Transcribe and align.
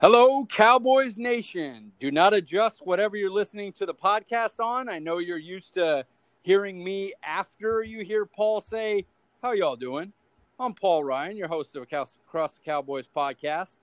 Hello, 0.00 0.46
Cowboys 0.46 1.18
Nation. 1.18 1.92
Do 2.00 2.10
not 2.10 2.32
adjust 2.32 2.80
whatever 2.86 3.18
you're 3.18 3.30
listening 3.30 3.70
to 3.74 3.84
the 3.84 3.92
podcast 3.92 4.58
on. 4.58 4.88
I 4.88 4.98
know 4.98 5.18
you're 5.18 5.36
used 5.36 5.74
to 5.74 6.06
hearing 6.40 6.82
me 6.82 7.12
after 7.22 7.82
you 7.82 8.02
hear 8.02 8.24
Paul 8.24 8.62
say, 8.62 9.04
How 9.42 9.52
y'all 9.52 9.76
doing? 9.76 10.14
I'm 10.58 10.72
Paul 10.72 11.04
Ryan, 11.04 11.36
your 11.36 11.48
host 11.48 11.76
of 11.76 11.82
Across 11.82 12.14
the 12.54 12.60
Cowboys 12.64 13.10
podcast. 13.14 13.76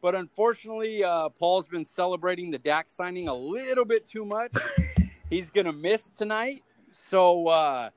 But 0.00 0.14
unfortunately, 0.14 1.02
uh, 1.02 1.30
Paul's 1.30 1.66
been 1.66 1.84
celebrating 1.84 2.52
the 2.52 2.58
Dak 2.58 2.88
signing 2.88 3.26
a 3.26 3.34
little 3.34 3.84
bit 3.84 4.06
too 4.06 4.24
much. 4.24 4.52
He's 5.28 5.50
going 5.50 5.66
to 5.66 5.72
miss 5.72 6.08
tonight. 6.16 6.62
So, 7.10 7.48
uh, 7.48 7.90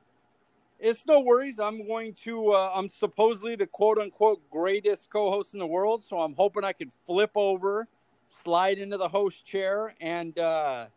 it's 0.79 1.05
no 1.05 1.19
worries. 1.19 1.59
I'm 1.59 1.87
going 1.87 2.13
to. 2.23 2.51
Uh, 2.51 2.71
I'm 2.73 2.89
supposedly 2.89 3.55
the 3.55 3.67
quote 3.67 3.97
unquote 3.97 4.41
greatest 4.49 5.09
co-host 5.09 5.53
in 5.53 5.59
the 5.59 5.67
world, 5.67 6.03
so 6.03 6.19
I'm 6.19 6.35
hoping 6.35 6.63
I 6.63 6.73
can 6.73 6.91
flip 7.05 7.31
over, 7.35 7.87
slide 8.27 8.77
into 8.77 8.97
the 8.97 9.07
host 9.07 9.45
chair, 9.45 9.95
and 9.99 10.37
uh, 10.37 10.87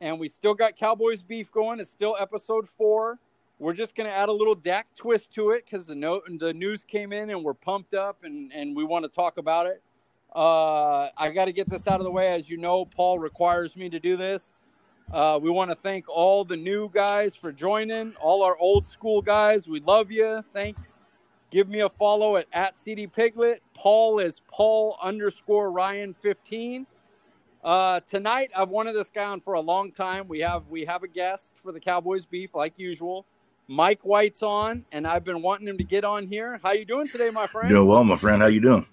and 0.00 0.18
we 0.18 0.28
still 0.28 0.54
got 0.54 0.76
Cowboys 0.76 1.22
beef 1.22 1.52
going. 1.52 1.80
It's 1.80 1.90
still 1.90 2.16
episode 2.18 2.68
four. 2.68 3.18
We're 3.58 3.74
just 3.74 3.94
gonna 3.94 4.10
add 4.10 4.28
a 4.28 4.32
little 4.32 4.56
Dak 4.56 4.88
twist 4.96 5.32
to 5.34 5.50
it 5.50 5.64
because 5.64 5.86
the 5.86 5.94
note 5.94 6.24
and 6.26 6.40
the 6.40 6.52
news 6.52 6.84
came 6.84 7.12
in 7.12 7.30
and 7.30 7.44
we're 7.44 7.54
pumped 7.54 7.94
up 7.94 8.24
and 8.24 8.52
and 8.52 8.74
we 8.76 8.84
want 8.84 9.04
to 9.04 9.08
talk 9.08 9.38
about 9.38 9.66
it. 9.66 9.82
Uh, 10.34 11.10
I 11.16 11.30
got 11.30 11.44
to 11.44 11.52
get 11.52 11.70
this 11.70 11.86
out 11.86 12.00
of 12.00 12.04
the 12.04 12.10
way, 12.10 12.34
as 12.34 12.50
you 12.50 12.56
know. 12.56 12.84
Paul 12.84 13.20
requires 13.20 13.76
me 13.76 13.88
to 13.90 14.00
do 14.00 14.16
this. 14.16 14.52
Uh, 15.12 15.38
we 15.40 15.50
want 15.50 15.70
to 15.70 15.76
thank 15.76 16.08
all 16.08 16.44
the 16.44 16.56
new 16.56 16.90
guys 16.90 17.34
for 17.34 17.52
joining, 17.52 18.14
all 18.20 18.42
our 18.42 18.56
old 18.56 18.86
school 18.86 19.22
guys. 19.22 19.68
We 19.68 19.80
love 19.80 20.10
you. 20.10 20.44
Thanks. 20.52 21.04
Give 21.50 21.68
me 21.68 21.80
a 21.80 21.88
follow 21.88 22.36
at, 22.36 22.46
at 22.52 22.78
CD 22.78 23.06
Piglet. 23.06 23.62
Paul 23.74 24.18
is 24.18 24.40
Paul 24.50 24.98
underscore 25.00 25.70
Ryan 25.70 26.14
15. 26.20 26.86
Uh, 27.62 28.00
tonight, 28.00 28.50
I've 28.56 28.70
wanted 28.70 28.94
this 28.94 29.08
guy 29.08 29.24
on 29.24 29.40
for 29.40 29.54
a 29.54 29.60
long 29.60 29.92
time. 29.92 30.26
We 30.26 30.40
have 30.40 30.66
we 30.68 30.84
have 30.84 31.02
a 31.02 31.08
guest 31.08 31.52
for 31.62 31.72
the 31.72 31.80
Cowboys 31.80 32.26
beef, 32.26 32.50
like 32.54 32.74
usual. 32.76 33.24
Mike 33.68 34.00
White's 34.02 34.42
on, 34.42 34.84
and 34.92 35.06
I've 35.06 35.24
been 35.24 35.40
wanting 35.40 35.68
him 35.68 35.78
to 35.78 35.84
get 35.84 36.04
on 36.04 36.26
here. 36.26 36.60
How 36.62 36.72
you 36.72 36.84
doing 36.84 37.08
today, 37.08 37.30
my 37.30 37.46
friend? 37.46 37.70
Doing 37.70 37.88
well, 37.88 38.04
my 38.04 38.16
friend. 38.16 38.42
How 38.42 38.48
you 38.48 38.60
doing? 38.60 38.86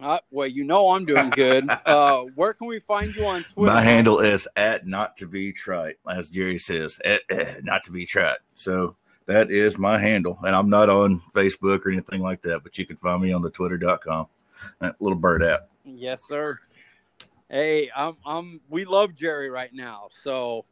Uh, 0.00 0.18
well, 0.30 0.46
you 0.46 0.64
know 0.64 0.90
I'm 0.90 1.04
doing 1.04 1.30
good. 1.30 1.68
uh, 1.86 2.22
where 2.34 2.54
can 2.54 2.66
we 2.66 2.80
find 2.80 3.14
you 3.14 3.26
on 3.26 3.44
Twitter? 3.44 3.72
My 3.72 3.82
handle 3.82 4.18
is 4.20 4.48
at 4.56 4.86
not 4.86 5.16
to 5.18 5.26
be 5.26 5.52
trite, 5.52 5.96
as 6.08 6.30
Jerry 6.30 6.58
says, 6.58 6.98
at, 7.04 7.20
at, 7.30 7.64
not 7.64 7.84
to 7.84 7.90
be 7.90 8.06
trite. 8.06 8.38
So 8.54 8.96
that 9.26 9.50
is 9.50 9.76
my 9.78 9.98
handle, 9.98 10.38
and 10.42 10.56
I'm 10.56 10.70
not 10.70 10.88
on 10.88 11.20
Facebook 11.34 11.84
or 11.84 11.90
anything 11.90 12.20
like 12.20 12.42
that. 12.42 12.62
But 12.62 12.78
you 12.78 12.86
can 12.86 12.96
find 12.96 13.22
me 13.22 13.32
on 13.32 13.42
the 13.42 13.50
Twitter.com, 13.50 14.26
that 14.80 14.96
little 15.00 15.18
bird 15.18 15.42
app. 15.42 15.68
Yes, 15.84 16.22
sir. 16.26 16.58
Hey, 17.50 17.90
I'm, 17.94 18.16
I'm. 18.24 18.60
We 18.70 18.84
love 18.84 19.14
Jerry 19.14 19.50
right 19.50 19.72
now, 19.74 20.08
so 20.12 20.64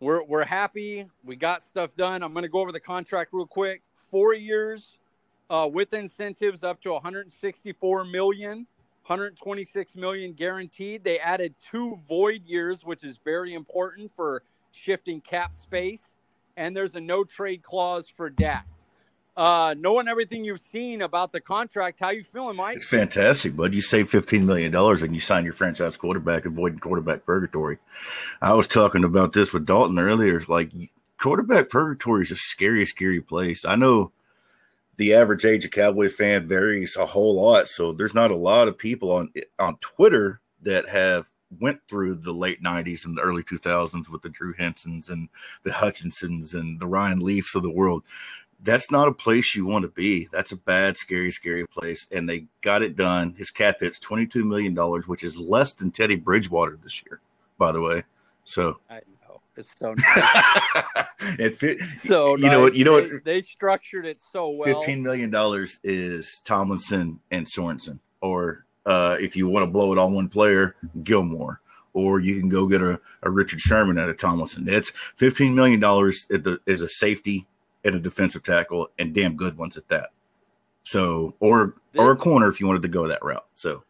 we're 0.00 0.24
we're 0.24 0.44
happy. 0.44 1.06
We 1.22 1.36
got 1.36 1.64
stuff 1.64 1.90
done. 1.96 2.22
I'm 2.22 2.32
going 2.32 2.44
to 2.44 2.48
go 2.48 2.60
over 2.60 2.72
the 2.72 2.80
contract 2.80 3.30
real 3.32 3.46
quick. 3.46 3.82
Four 4.10 4.34
years, 4.34 4.98
uh, 5.50 5.68
with 5.70 5.92
incentives 5.92 6.64
up 6.64 6.80
to 6.82 6.92
164 6.92 8.04
million, 8.04 8.66
126 9.10 9.96
million 9.96 10.32
guaranteed. 10.32 11.02
They 11.02 11.18
added 11.18 11.56
two 11.70 12.00
void 12.08 12.44
years, 12.46 12.84
which 12.84 13.02
is 13.02 13.18
very 13.24 13.54
important 13.54 14.12
for 14.14 14.44
shifting 14.70 15.20
cap 15.20 15.56
space. 15.56 16.16
And 16.56 16.76
there's 16.76 16.94
a 16.94 17.00
no 17.00 17.24
trade 17.24 17.62
clause 17.62 18.08
for 18.08 18.30
Dak. 18.30 18.66
Uh, 19.36 19.74
knowing 19.76 20.06
everything 20.06 20.44
you've 20.44 20.60
seen 20.60 21.02
about 21.02 21.32
the 21.32 21.40
contract, 21.40 21.98
how 21.98 22.10
you 22.10 22.22
feeling, 22.22 22.56
Mike? 22.56 22.76
It's 22.76 22.86
fantastic, 22.86 23.56
bud. 23.56 23.74
You 23.74 23.80
save 23.80 24.10
fifteen 24.10 24.44
million 24.44 24.70
dollars 24.70 25.02
and 25.02 25.14
you 25.14 25.20
sign 25.20 25.44
your 25.44 25.54
franchise 25.54 25.96
quarterback, 25.96 26.44
avoiding 26.44 26.78
quarterback 26.78 27.24
purgatory. 27.24 27.78
I 28.42 28.52
was 28.54 28.66
talking 28.66 29.02
about 29.02 29.32
this 29.32 29.52
with 29.52 29.66
Dalton 29.66 29.98
earlier. 29.98 30.42
Like 30.46 30.72
quarterback 31.18 31.70
purgatory 31.70 32.22
is 32.22 32.32
a 32.32 32.36
scary, 32.36 32.84
scary 32.84 33.20
place. 33.20 33.64
I 33.64 33.76
know 33.76 34.12
the 35.00 35.14
average 35.14 35.46
age 35.46 35.64
of 35.64 35.70
Cowboy 35.70 36.10
fan 36.10 36.46
varies 36.46 36.94
a 36.94 37.06
whole 37.06 37.34
lot. 37.34 37.70
So 37.70 37.90
there's 37.90 38.12
not 38.12 38.30
a 38.30 38.36
lot 38.36 38.68
of 38.68 38.76
people 38.76 39.10
on 39.12 39.32
on 39.58 39.78
Twitter 39.78 40.42
that 40.60 40.90
have 40.90 41.26
went 41.58 41.80
through 41.88 42.16
the 42.16 42.34
late 42.34 42.62
90s 42.62 43.06
and 43.06 43.16
the 43.16 43.22
early 43.22 43.42
2000s 43.42 44.10
with 44.10 44.20
the 44.20 44.28
Drew 44.28 44.52
Hensons 44.52 45.08
and 45.08 45.30
the 45.62 45.70
Hutchinsons 45.70 46.52
and 46.52 46.78
the 46.78 46.86
Ryan 46.86 47.20
Leafs 47.20 47.54
of 47.54 47.62
the 47.62 47.70
world. 47.70 48.02
That's 48.62 48.90
not 48.90 49.08
a 49.08 49.12
place 49.12 49.54
you 49.54 49.64
want 49.64 49.84
to 49.84 49.88
be. 49.88 50.28
That's 50.30 50.52
a 50.52 50.56
bad, 50.56 50.98
scary, 50.98 51.30
scary 51.30 51.66
place. 51.66 52.06
And 52.12 52.28
they 52.28 52.44
got 52.60 52.82
it 52.82 52.94
done. 52.94 53.34
His 53.38 53.50
cap 53.50 53.76
hits 53.80 53.98
$22 53.98 54.44
million, 54.44 54.76
which 55.06 55.24
is 55.24 55.38
less 55.38 55.72
than 55.72 55.92
Teddy 55.92 56.16
Bridgewater 56.16 56.78
this 56.80 57.02
year, 57.06 57.20
by 57.56 57.72
the 57.72 57.80
way. 57.80 58.04
So 58.44 58.76
I, 58.90 59.00
it's 59.56 59.78
so 59.78 59.94
nice. 59.98 61.04
it 61.38 61.56
fit. 61.56 61.78
So 61.96 62.36
you 62.36 62.42
nice. 62.42 62.50
know 62.50 62.60
what? 62.62 62.74
You 62.74 62.84
know 62.84 63.00
they, 63.00 63.12
what? 63.12 63.24
They 63.24 63.40
structured 63.40 64.06
it 64.06 64.20
so 64.20 64.50
well. 64.50 64.64
Fifteen 64.64 65.02
million 65.02 65.30
dollars 65.30 65.78
is 65.82 66.40
Tomlinson 66.44 67.20
and 67.30 67.46
Sorensen, 67.46 67.98
or 68.20 68.64
uh, 68.86 69.16
if 69.20 69.36
you 69.36 69.48
want 69.48 69.64
to 69.64 69.70
blow 69.70 69.92
it 69.92 69.98
on 69.98 70.14
one 70.14 70.28
player, 70.28 70.76
Gilmore, 71.02 71.60
or 71.92 72.20
you 72.20 72.38
can 72.40 72.48
go 72.48 72.66
get 72.66 72.82
a, 72.82 73.00
a 73.22 73.30
Richard 73.30 73.60
Sherman 73.60 73.98
out 73.98 74.08
of 74.08 74.18
Tomlinson. 74.18 74.64
That's 74.64 74.90
fifteen 75.16 75.54
million 75.54 75.80
dollars 75.80 76.26
is 76.30 76.82
a 76.82 76.88
safety 76.88 77.46
and 77.84 77.94
a 77.94 78.00
defensive 78.00 78.42
tackle, 78.42 78.88
and 78.98 79.14
damn 79.14 79.36
good 79.36 79.56
ones 79.56 79.76
at 79.76 79.88
that. 79.88 80.10
So, 80.84 81.34
or 81.40 81.74
this, 81.92 82.00
or 82.00 82.12
a 82.12 82.16
corner 82.16 82.48
if 82.48 82.60
you 82.60 82.66
wanted 82.66 82.82
to 82.82 82.88
go 82.88 83.06
that 83.08 83.22
route. 83.24 83.46
So 83.54 83.84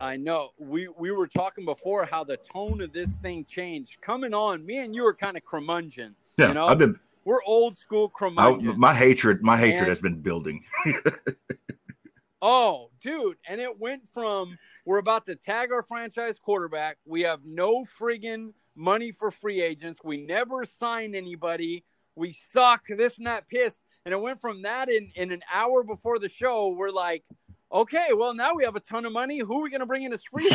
I 0.00 0.16
know. 0.16 0.50
We 0.58 0.88
we 0.88 1.10
were 1.10 1.26
talking 1.26 1.64
before 1.64 2.04
how 2.04 2.24
the 2.24 2.36
tone 2.36 2.80
of 2.80 2.92
this 2.92 3.10
thing 3.22 3.44
changed. 3.44 4.00
Coming 4.00 4.34
on, 4.34 4.64
me 4.64 4.78
and 4.78 4.94
you 4.94 5.06
are 5.06 5.14
kind 5.14 5.36
of 5.36 5.44
curmudgeons. 5.44 6.34
Yeah, 6.38 6.48
you 6.48 6.54
know? 6.54 6.66
I've 6.66 6.78
been. 6.78 6.98
We're 7.24 7.42
old 7.44 7.78
school 7.78 8.08
curmudgeons. 8.08 8.74
I, 8.74 8.76
my 8.76 8.94
hatred, 8.94 9.42
my 9.42 9.56
hatred 9.56 9.80
and, 9.80 9.88
has 9.88 10.00
been 10.00 10.20
building. 10.20 10.64
oh, 12.42 12.90
dude! 13.00 13.36
And 13.48 13.60
it 13.60 13.78
went 13.78 14.02
from 14.12 14.58
we're 14.84 14.98
about 14.98 15.26
to 15.26 15.36
tag 15.36 15.70
our 15.70 15.82
franchise 15.82 16.38
quarterback. 16.38 16.98
We 17.06 17.22
have 17.22 17.40
no 17.44 17.84
friggin' 17.84 18.54
money 18.74 19.12
for 19.12 19.30
free 19.30 19.62
agents. 19.62 20.00
We 20.02 20.16
never 20.16 20.64
signed 20.64 21.14
anybody. 21.14 21.84
We 22.16 22.32
suck. 22.32 22.82
This 22.88 23.18
and 23.18 23.26
that 23.26 23.48
pissed. 23.48 23.78
And 24.04 24.12
it 24.12 24.20
went 24.20 24.40
from 24.40 24.62
that 24.62 24.88
in 24.88 25.12
in 25.14 25.30
an 25.30 25.42
hour 25.52 25.84
before 25.84 26.18
the 26.18 26.28
show. 26.28 26.70
We're 26.70 26.90
like 26.90 27.22
okay, 27.72 28.08
well 28.14 28.34
now 28.34 28.54
we 28.54 28.64
have 28.64 28.76
a 28.76 28.80
ton 28.80 29.04
of 29.04 29.12
money. 29.12 29.38
Who 29.38 29.58
are 29.58 29.62
we 29.62 29.70
going 29.70 29.80
to 29.80 29.86
bring 29.86 30.02
in 30.02 30.12
as 30.12 30.22
free? 30.24 30.48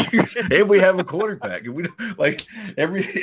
and 0.52 0.70
we 0.70 0.80
have 0.80 1.00
a 1.00 1.04
quarterback. 1.04 1.66
And 1.66 1.76
we 1.76 1.86
like 2.18 2.46
every. 2.78 3.04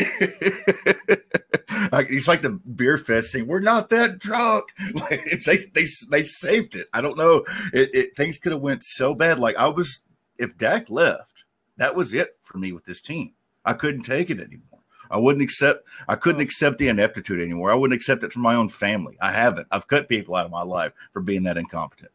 it's 1.92 2.28
like 2.28 2.42
the 2.42 2.50
beer 2.50 2.98
fest 2.98 3.32
thing. 3.32 3.46
We're 3.46 3.60
not 3.60 3.90
that 3.90 4.18
drunk. 4.18 4.64
Like 4.94 5.22
it's 5.26 5.46
they 5.46 5.58
they 5.74 5.86
they 6.10 6.22
saved 6.24 6.76
it. 6.76 6.88
I 6.92 7.00
don't 7.00 7.18
know. 7.18 7.44
It, 7.72 7.94
it 7.94 8.16
things 8.16 8.38
could 8.38 8.52
have 8.52 8.60
went 8.60 8.84
so 8.84 9.14
bad. 9.14 9.38
Like 9.38 9.56
I 9.56 9.66
was, 9.68 10.02
if 10.38 10.56
Dak 10.56 10.88
left, 10.88 11.44
that 11.76 11.96
was 11.96 12.14
it 12.14 12.36
for 12.40 12.58
me 12.58 12.72
with 12.72 12.84
this 12.84 13.00
team. 13.00 13.32
I 13.64 13.72
couldn't 13.72 14.02
take 14.02 14.30
it 14.30 14.38
anymore. 14.38 14.80
I 15.10 15.18
wouldn't 15.18 15.42
accept. 15.42 15.86
I 16.08 16.16
couldn't 16.16 16.40
oh. 16.40 16.44
accept 16.44 16.78
the 16.78 16.88
ineptitude 16.88 17.40
anymore. 17.40 17.70
I 17.70 17.74
wouldn't 17.74 17.96
accept 17.96 18.24
it 18.24 18.32
from 18.32 18.42
my 18.42 18.54
own 18.54 18.68
family. 18.68 19.16
I 19.20 19.32
haven't. 19.32 19.68
I've 19.70 19.88
cut 19.88 20.08
people 20.08 20.34
out 20.34 20.46
of 20.46 20.52
my 20.52 20.62
life 20.62 20.92
for 21.12 21.20
being 21.20 21.42
that 21.44 21.56
incompetent. 21.56 22.10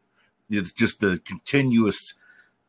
It's 0.50 0.72
just 0.72 1.00
the 1.00 1.20
continuous 1.24 2.14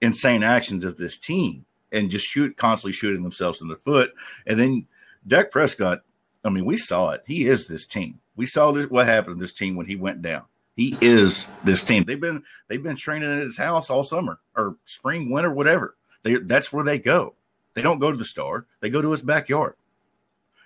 insane 0.02 0.44
actions 0.44 0.84
of 0.86 0.98
this 0.98 1.18
team 1.18 1.66
and 1.92 2.10
just 2.10 2.28
shoot 2.28 2.58
constantly 2.58 2.94
shooting 2.94 3.24
themselves 3.24 3.62
in 3.62 3.68
the 3.68 3.76
foot. 3.76 4.14
And 4.48 4.60
then 4.60 4.88
Dak 5.28 5.52
Prescott, 5.52 6.02
I 6.44 6.50
mean, 6.50 6.66
we 6.66 6.78
saw 6.78 7.12
it. 7.12 7.24
He 7.28 7.46
is 7.46 7.68
this 7.68 7.86
team. 7.86 8.20
We 8.36 8.46
saw 8.46 8.72
this, 8.72 8.90
what 8.90 9.08
happened 9.08 9.38
to 9.38 9.42
this 9.42 9.54
team 9.54 9.76
when 9.76 9.86
he 9.86 9.96
went 9.96 10.22
down. 10.22 10.44
He 10.76 10.98
is 11.02 11.48
this 11.64 11.84
team. 11.84 12.06
They've 12.06 12.20
been 12.20 12.44
they've 12.68 12.82
been 12.82 12.96
training 12.96 13.30
at 13.30 13.44
his 13.44 13.58
house 13.58 13.90
all 13.90 14.04
summer 14.04 14.40
or 14.56 14.78
spring, 14.86 15.30
winter, 15.30 15.52
whatever. 15.52 15.96
They 16.24 16.36
that's 16.36 16.72
where 16.72 16.86
they 16.86 16.98
go. 16.98 17.36
They 17.74 17.82
don't 17.82 18.00
go 18.00 18.12
to 18.12 18.18
the 18.18 18.26
star. 18.26 18.66
They 18.80 18.90
go 18.90 19.02
to 19.02 19.12
his 19.12 19.22
backyard. 19.22 19.76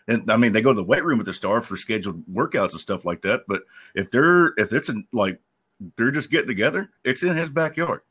And 0.08 0.30
I 0.30 0.38
mean, 0.38 0.54
they 0.54 0.62
go 0.62 0.72
to 0.72 0.78
the 0.78 0.84
weight 0.84 1.04
room 1.04 1.20
at 1.20 1.26
the 1.26 1.34
star 1.34 1.62
for 1.62 1.76
scheduled 1.76 2.24
workouts 2.32 2.72
and 2.72 2.80
stuff 2.80 3.04
like 3.04 3.24
that. 3.24 3.46
But 3.48 3.64
if 3.96 4.12
they're 4.12 4.54
if 4.58 4.72
it's 4.72 4.90
a, 4.90 4.96
like 5.12 5.40
they're 5.98 6.12
just 6.12 6.32
getting 6.32 6.48
together. 6.48 6.90
It's 7.04 7.24
in 7.24 7.36
his 7.36 7.50
backyard. 7.50 8.02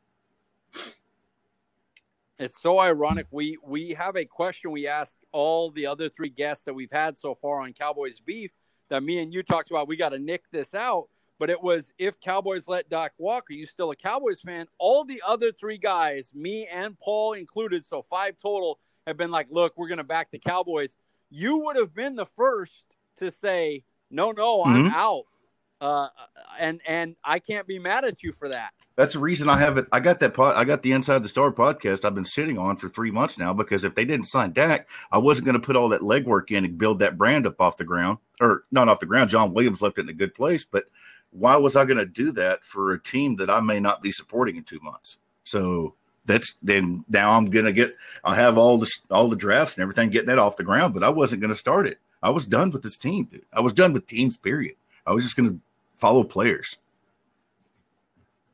It's 2.39 2.61
so 2.61 2.81
ironic. 2.81 3.27
We 3.31 3.59
we 3.63 3.91
have 3.91 4.17
a 4.17 4.25
question 4.25 4.73
we 4.73 4.89
asked 4.89 5.19
all 5.33 5.71
the 5.71 5.87
other 5.87 6.09
three 6.09 6.31
guests 6.31 6.65
that 6.65 6.75
we've 6.75 6.91
had 6.91 7.17
so 7.17 7.35
far 7.35 7.61
on 7.61 7.73
Cowboys 7.73 8.21
Beef 8.21 8.51
that 8.89 9.03
me 9.03 9.21
and 9.21 9.33
you 9.33 9.43
talked 9.43 9.71
about. 9.71 9.87
We 9.87 9.97
got 9.97 10.11
to 10.11 10.19
nick 10.19 10.43
this 10.51 10.75
out, 10.75 11.09
but 11.39 11.49
it 11.49 11.63
was 11.63 11.93
if 11.97 12.19
Cowboys 12.21 12.67
let 12.67 12.91
Dak 12.91 13.13
walk, 13.19 13.45
are 13.51 13.55
you 13.55 13.67
still 13.67 13.93
a 13.93 13.97
Cowboys 13.97 14.41
fan? 14.41 14.67
All 14.79 15.05
the 15.05 15.23
other 15.27 15.53
three 15.53 15.79
guys, 15.79 16.33
me 16.35 16.67
and 16.67 16.99
Paul 16.99 17.35
included, 17.35 17.87
so 17.87 18.03
five 18.03 18.37
total, 18.37 18.81
have 19.07 19.17
been 19.17 19.31
like, 19.31 19.47
"Look, 19.51 19.75
we're 19.77 19.89
going 19.89 19.99
to 19.99 20.05
back 20.05 20.33
the 20.33 20.39
Cowboys." 20.39 20.97
You 21.31 21.59
would 21.59 21.77
have 21.77 21.95
been 21.95 22.17
the 22.17 22.27
first 22.27 22.85
to 23.19 23.31
say, 23.31 23.85
"No, 24.11 24.33
no, 24.33 24.65
I'm 24.65 24.87
mm-hmm. 24.87 24.95
out." 24.95 25.25
Uh, 25.81 26.09
and 26.59 26.81
and 26.87 27.17
I 27.25 27.39
can't 27.41 27.67
be 27.67 27.79
mad 27.79 28.05
at 28.05 28.23
you 28.23 28.33
for 28.33 28.49
that. 28.49 28.73
That's 28.97 29.15
the 29.15 29.19
reason 29.19 29.49
I 29.49 29.59
have 29.59 29.77
it. 29.77 29.87
I 29.93 30.01
got 30.01 30.21
that 30.21 30.39
I 30.39 30.65
got 30.65 30.83
the 30.83 30.93
Inside 30.93 31.23
the 31.23 31.29
Star 31.29 31.51
podcast 31.51 32.05
I've 32.05 32.15
been 32.15 32.25
sitting 32.25 32.59
on 32.59 32.77
for 32.77 32.89
three 32.89 33.11
months 33.11 33.39
now 33.39 33.53
because 33.53 33.85
if 33.85 33.95
they 33.95 34.05
didn't 34.05 34.27
sign 34.27 34.53
Dak, 34.53 34.89
I 35.11 35.19
wasn't 35.19 35.47
going 35.47 35.61
to 35.61 35.67
put 35.67 35.77
all 35.77 35.89
that 35.91 36.01
legwork 36.01 36.51
in 36.51 36.65
and 36.65 36.79
build 36.79 37.01
that 37.01 37.19
brand 37.19 37.47
up 37.47 37.61
off 37.61 37.77
the 37.77 37.85
ground 37.85 38.19
or 38.41 38.65
not 38.71 38.89
off 38.89 39.01
the 39.01 39.07
ground. 39.07 39.31
John 39.31 39.53
Williams 39.53 39.83
left 39.83 39.99
it 39.99 40.03
in 40.03 40.09
a 40.09 40.15
good 40.15 40.35
place, 40.35 40.65
but 40.65 40.85
why 41.31 41.57
was 41.57 41.75
I 41.77 41.85
going 41.85 41.99
to 41.99 42.07
do 42.07 42.31
that 42.33 42.65
for 42.65 42.93
a 42.93 43.03
team 43.03 43.37
that 43.37 43.51
I 43.51 43.61
may 43.61 43.81
not 43.81 44.01
be 44.01 44.13
supporting 44.13 44.57
in 44.57 44.63
two 44.63 44.81
months? 44.81 45.19
So 45.43 45.95
that's 46.25 46.55
then 46.63 47.05
now 47.09 47.33
I'm 47.33 47.51
going 47.51 47.65
to 47.65 47.73
get, 47.73 47.97
I 48.23 48.37
have 48.37 48.57
all 48.57 48.79
the, 48.79 48.91
all 49.11 49.29
the 49.29 49.37
drafts 49.37 49.77
and 49.77 49.83
everything 49.83 50.11
getting 50.11 50.29
that 50.29 50.39
off 50.39 50.57
the 50.57 50.63
ground, 50.63 50.95
but 50.95 51.03
I 51.03 51.09
wasn't 51.09 51.43
going 51.43 51.53
to 51.53 51.59
start 51.59 51.87
it. 51.87 51.99
I 52.23 52.31
was 52.31 52.47
done 52.47 52.71
with 52.71 52.83
this 52.83 52.97
team, 52.97 53.25
dude. 53.25 53.45
I 53.53 53.61
was 53.61 53.75
done 53.75 53.93
with 53.93 54.07
teams, 54.07 54.39
period. 54.39 54.77
I 55.07 55.13
was 55.13 55.25
just 55.25 55.37
going 55.37 55.51
to 55.51 55.61
follow 55.95 56.25
players. 56.25 56.79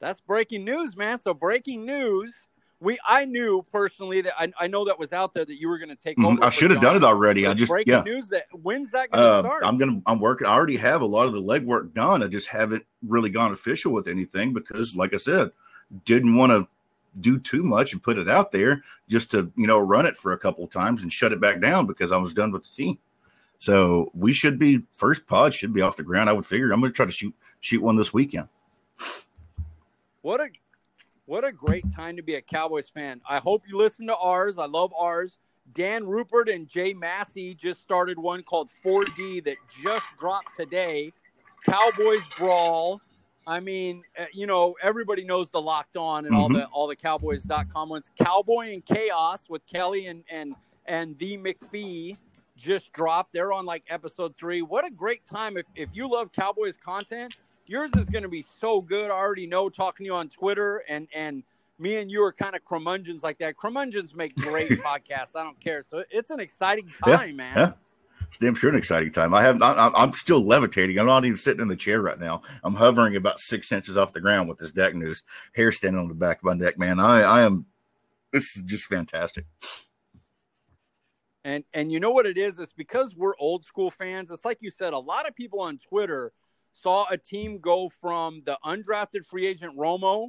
That's 0.00 0.20
breaking 0.20 0.64
news, 0.64 0.96
man. 0.96 1.18
So 1.18 1.34
breaking 1.34 1.84
news. 1.84 2.34
We 2.82 2.98
I 3.06 3.26
knew 3.26 3.62
personally 3.70 4.22
that 4.22 4.32
I, 4.38 4.50
I 4.58 4.66
know 4.66 4.86
that 4.86 4.98
was 4.98 5.12
out 5.12 5.34
there 5.34 5.44
that 5.44 5.60
you 5.60 5.68
were 5.68 5.76
going 5.76 5.90
to 5.90 5.96
take 5.96 6.16
mm-hmm. 6.16 6.42
I 6.42 6.48
should 6.48 6.70
have 6.70 6.80
done 6.80 6.96
it 6.96 7.04
already. 7.04 7.46
I 7.46 7.52
just 7.52 7.68
breaking 7.70 7.92
yeah. 7.92 8.02
news 8.02 8.28
that 8.28 8.46
when's 8.52 8.92
that 8.92 9.10
going 9.10 9.22
to 9.22 9.30
uh, 9.30 9.40
start? 9.42 9.64
I'm 9.66 9.76
gonna 9.76 10.00
I'm 10.06 10.18
working. 10.18 10.46
I 10.46 10.54
already 10.54 10.78
have 10.78 11.02
a 11.02 11.06
lot 11.06 11.26
of 11.26 11.34
the 11.34 11.42
legwork 11.42 11.92
done. 11.92 12.22
I 12.22 12.26
just 12.26 12.46
haven't 12.46 12.86
really 13.06 13.28
gone 13.28 13.52
official 13.52 13.92
with 13.92 14.08
anything 14.08 14.54
because, 14.54 14.96
like 14.96 15.12
I 15.12 15.18
said, 15.18 15.50
didn't 16.06 16.36
want 16.36 16.52
to 16.52 16.66
do 17.20 17.38
too 17.38 17.62
much 17.62 17.92
and 17.92 18.02
put 18.02 18.16
it 18.16 18.30
out 18.30 18.50
there 18.50 18.82
just 19.08 19.30
to 19.32 19.52
you 19.56 19.66
know 19.66 19.78
run 19.78 20.06
it 20.06 20.16
for 20.16 20.32
a 20.32 20.38
couple 20.38 20.64
of 20.64 20.70
times 20.70 21.02
and 21.02 21.12
shut 21.12 21.32
it 21.32 21.40
back 21.40 21.60
down 21.60 21.86
because 21.86 22.12
I 22.12 22.16
was 22.16 22.32
done 22.32 22.50
with 22.50 22.62
the 22.62 22.70
team. 22.74 22.98
So 23.60 24.10
we 24.14 24.32
should 24.32 24.58
be 24.58 24.82
first 24.94 25.26
pod 25.26 25.54
should 25.54 25.72
be 25.72 25.82
off 25.82 25.96
the 25.96 26.02
ground. 26.02 26.28
I 26.28 26.32
would 26.32 26.46
figure. 26.46 26.72
I'm 26.72 26.80
going 26.80 26.92
to 26.92 26.96
try 26.96 27.06
to 27.06 27.12
shoot 27.12 27.34
shoot 27.60 27.82
one 27.82 27.96
this 27.96 28.12
weekend. 28.12 28.48
What 30.22 30.40
a 30.40 30.48
what 31.26 31.44
a 31.44 31.52
great 31.52 31.84
time 31.94 32.16
to 32.16 32.22
be 32.22 32.34
a 32.34 32.40
Cowboys 32.40 32.88
fan. 32.88 33.20
I 33.28 33.38
hope 33.38 33.62
you 33.68 33.76
listen 33.76 34.06
to 34.08 34.16
ours. 34.16 34.58
I 34.58 34.66
love 34.66 34.92
ours. 34.98 35.36
Dan 35.74 36.06
Rupert 36.06 36.48
and 36.48 36.66
Jay 36.66 36.94
Massey 36.94 37.54
just 37.54 37.80
started 37.80 38.18
one 38.18 38.42
called 38.42 38.70
4D 38.84 39.44
that 39.44 39.56
just 39.82 40.04
dropped 40.18 40.56
today. 40.56 41.12
Cowboys 41.64 42.22
Brawl. 42.36 43.00
I 43.46 43.60
mean, 43.60 44.02
uh, 44.18 44.24
you 44.32 44.46
know, 44.46 44.74
everybody 44.82 45.22
knows 45.22 45.50
the 45.50 45.60
locked 45.60 45.96
on 45.96 46.24
and 46.24 46.34
mm-hmm. 46.34 46.42
all 46.42 46.48
the 46.48 46.64
all 46.66 46.86
the 46.86 46.96
cowboys.com 46.96 47.90
ones. 47.90 48.10
Cowboy 48.20 48.72
and 48.72 48.84
Chaos 48.84 49.50
with 49.50 49.66
Kelly 49.66 50.06
and 50.06 50.24
and 50.30 50.54
and 50.86 51.18
the 51.18 51.36
McPhee 51.36 52.16
just 52.60 52.92
dropped. 52.92 53.32
They're 53.32 53.52
on 53.52 53.64
like 53.64 53.84
episode 53.88 54.34
three. 54.38 54.62
What 54.62 54.86
a 54.86 54.90
great 54.90 55.26
time. 55.26 55.56
If 55.56 55.66
if 55.74 55.88
you 55.92 56.10
love 56.10 56.30
Cowboys 56.32 56.76
content, 56.76 57.38
yours 57.66 57.90
is 57.96 58.08
going 58.08 58.22
to 58.22 58.28
be 58.28 58.42
so 58.42 58.80
good. 58.80 59.10
I 59.10 59.14
already 59.14 59.46
know 59.46 59.68
talking 59.68 60.04
to 60.04 60.08
you 60.08 60.14
on 60.14 60.28
Twitter 60.28 60.84
and 60.88 61.08
and 61.14 61.42
me 61.78 61.96
and 61.96 62.10
you 62.10 62.22
are 62.22 62.32
kind 62.32 62.54
of 62.54 62.64
curmudgeons 62.64 63.22
like 63.22 63.38
that. 63.38 63.56
Curmudgeons 63.56 64.14
make 64.14 64.36
great 64.36 64.70
podcasts. 64.82 65.34
I 65.34 65.42
don't 65.42 65.58
care. 65.58 65.82
So 65.90 66.04
it's 66.10 66.30
an 66.30 66.38
exciting 66.38 66.90
time, 67.02 67.30
yeah, 67.30 67.34
man. 67.34 67.56
Yeah. 67.56 67.72
It's 68.28 68.38
damn 68.38 68.54
sure 68.54 68.70
an 68.70 68.76
exciting 68.76 69.10
time. 69.10 69.34
I 69.34 69.42
have 69.42 69.56
not, 69.56 69.76
I'm 69.96 70.12
still 70.12 70.44
levitating. 70.44 70.98
I'm 70.98 71.06
not 71.06 71.24
even 71.24 71.36
sitting 71.36 71.62
in 71.62 71.66
the 71.66 71.74
chair 71.74 72.00
right 72.00 72.20
now. 72.20 72.42
I'm 72.62 72.74
hovering 72.74 73.16
about 73.16 73.40
six 73.40 73.72
inches 73.72 73.98
off 73.98 74.12
the 74.12 74.20
ground 74.20 74.48
with 74.48 74.58
this 74.58 74.70
Dak 74.70 74.94
news. 74.94 75.24
Hair 75.56 75.72
standing 75.72 76.00
on 76.00 76.06
the 76.06 76.14
back 76.14 76.38
of 76.38 76.44
my 76.44 76.52
neck, 76.52 76.78
man. 76.78 77.00
I, 77.00 77.22
I 77.22 77.40
am. 77.40 77.66
This 78.30 78.56
is 78.56 78.62
just 78.64 78.84
fantastic. 78.84 79.46
And 81.44 81.64
and 81.72 81.90
you 81.90 82.00
know 82.00 82.10
what 82.10 82.26
it 82.26 82.36
is? 82.36 82.58
It's 82.58 82.72
because 82.72 83.16
we're 83.16 83.36
old 83.38 83.64
school 83.64 83.90
fans. 83.90 84.30
It's 84.30 84.44
like 84.44 84.58
you 84.60 84.70
said. 84.70 84.92
A 84.92 84.98
lot 84.98 85.26
of 85.26 85.34
people 85.34 85.60
on 85.60 85.78
Twitter 85.78 86.32
saw 86.72 87.06
a 87.10 87.16
team 87.16 87.58
go 87.58 87.88
from 87.88 88.42
the 88.44 88.58
undrafted 88.64 89.24
free 89.24 89.46
agent 89.46 89.76
Romo 89.76 90.28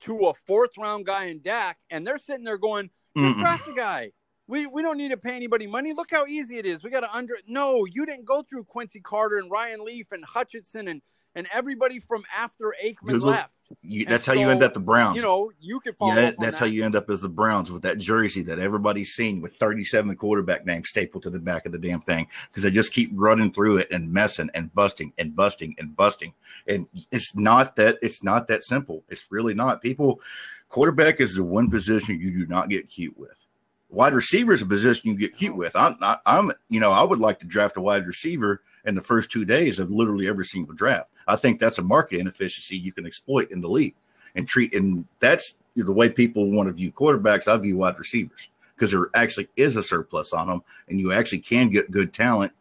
to 0.00 0.26
a 0.26 0.34
fourth 0.34 0.72
round 0.78 1.06
guy 1.06 1.26
in 1.26 1.40
Dak, 1.40 1.78
and 1.90 2.06
they're 2.06 2.18
sitting 2.18 2.44
there 2.44 2.58
going, 2.58 2.90
just 3.16 3.36
Mm-mm. 3.36 3.40
draft 3.40 3.68
a 3.68 3.72
guy. 3.72 4.12
We, 4.46 4.66
we 4.66 4.82
don't 4.82 4.98
need 4.98 5.10
to 5.10 5.16
pay 5.16 5.34
anybody 5.34 5.66
money. 5.66 5.94
Look 5.94 6.10
how 6.10 6.26
easy 6.26 6.58
it 6.58 6.66
is. 6.66 6.82
We 6.82 6.90
got 6.90 7.00
to 7.00 7.14
under. 7.14 7.34
No, 7.48 7.86
you 7.86 8.04
didn't 8.04 8.26
go 8.26 8.42
through 8.42 8.64
Quincy 8.64 9.00
Carter 9.00 9.38
and 9.38 9.50
Ryan 9.50 9.84
Leaf 9.84 10.12
and 10.12 10.24
Hutchinson 10.24 10.88
and 10.88 11.00
and 11.34 11.46
everybody 11.52 11.98
from 11.98 12.24
after 12.36 12.74
Aikman 12.82 13.06
Google, 13.06 13.28
left. 13.28 13.54
You, 13.82 14.04
that's 14.04 14.24
so, 14.24 14.34
how 14.34 14.40
you 14.40 14.50
end 14.50 14.62
up 14.62 14.74
the 14.74 14.80
Browns. 14.80 15.16
You 15.16 15.22
know, 15.22 15.50
you 15.58 15.80
can 15.80 15.94
follow. 15.94 16.14
Yeah, 16.14 16.32
that's 16.38 16.58
how 16.58 16.66
you 16.66 16.84
end 16.84 16.94
up 16.94 17.10
as 17.10 17.22
the 17.22 17.28
Browns 17.28 17.72
with 17.72 17.82
that 17.82 17.98
jersey 17.98 18.42
that 18.44 18.58
everybody's 18.58 19.12
seen 19.12 19.40
with 19.40 19.56
37 19.56 20.16
quarterback 20.16 20.66
names 20.66 20.88
stapled 20.88 21.22
to 21.24 21.30
the 21.30 21.38
back 21.38 21.66
of 21.66 21.72
the 21.72 21.78
damn 21.78 22.00
thing 22.00 22.26
because 22.48 22.62
they 22.62 22.70
just 22.70 22.92
keep 22.92 23.10
running 23.12 23.50
through 23.50 23.78
it 23.78 23.90
and 23.90 24.12
messing 24.12 24.50
and 24.54 24.72
busting 24.74 25.12
and 25.18 25.34
busting 25.34 25.74
and 25.78 25.96
busting. 25.96 26.34
And 26.66 26.86
it's 27.10 27.34
not 27.34 27.76
that 27.76 27.98
it's 28.02 28.22
not 28.22 28.48
that 28.48 28.64
simple. 28.64 29.02
It's 29.08 29.26
really 29.30 29.54
not. 29.54 29.82
People, 29.82 30.20
quarterback 30.68 31.20
is 31.20 31.34
the 31.34 31.44
one 31.44 31.70
position 31.70 32.20
you 32.20 32.30
do 32.30 32.46
not 32.46 32.68
get 32.68 32.88
cute 32.88 33.18
with. 33.18 33.46
Wide 33.88 34.14
receiver 34.14 34.52
is 34.52 34.62
a 34.62 34.66
position 34.66 35.10
you 35.10 35.16
get 35.16 35.36
cute 35.36 35.54
with. 35.54 35.76
I'm, 35.76 35.96
I, 36.00 36.18
I'm, 36.26 36.50
you 36.68 36.80
know, 36.80 36.90
I 36.90 37.02
would 37.02 37.20
like 37.20 37.38
to 37.40 37.46
draft 37.46 37.76
a 37.76 37.80
wide 37.80 38.06
receiver 38.06 38.62
in 38.84 38.96
the 38.96 39.00
first 39.00 39.30
two 39.30 39.44
days 39.44 39.78
of 39.78 39.90
literally 39.90 40.26
every 40.26 40.44
single 40.44 40.74
draft. 40.74 41.10
I 41.26 41.36
think 41.36 41.60
that's 41.60 41.78
a 41.78 41.82
market 41.82 42.20
inefficiency 42.20 42.76
you 42.76 42.92
can 42.92 43.06
exploit 43.06 43.50
in 43.50 43.60
the 43.60 43.68
league 43.68 43.94
and 44.34 44.46
treat. 44.46 44.74
And 44.74 45.06
that's 45.20 45.56
the 45.76 45.92
way 45.92 46.10
people 46.10 46.50
want 46.50 46.68
to 46.68 46.72
view 46.72 46.92
quarterbacks. 46.92 47.48
I 47.48 47.56
view 47.56 47.78
wide 47.78 47.98
receivers 47.98 48.50
because 48.74 48.90
there 48.90 49.08
actually 49.14 49.48
is 49.56 49.76
a 49.76 49.82
surplus 49.82 50.32
on 50.32 50.48
them, 50.48 50.62
and 50.88 50.98
you 50.98 51.12
actually 51.12 51.38
can 51.38 51.70
get 51.70 51.90
good 51.90 52.12
talent 52.12 52.52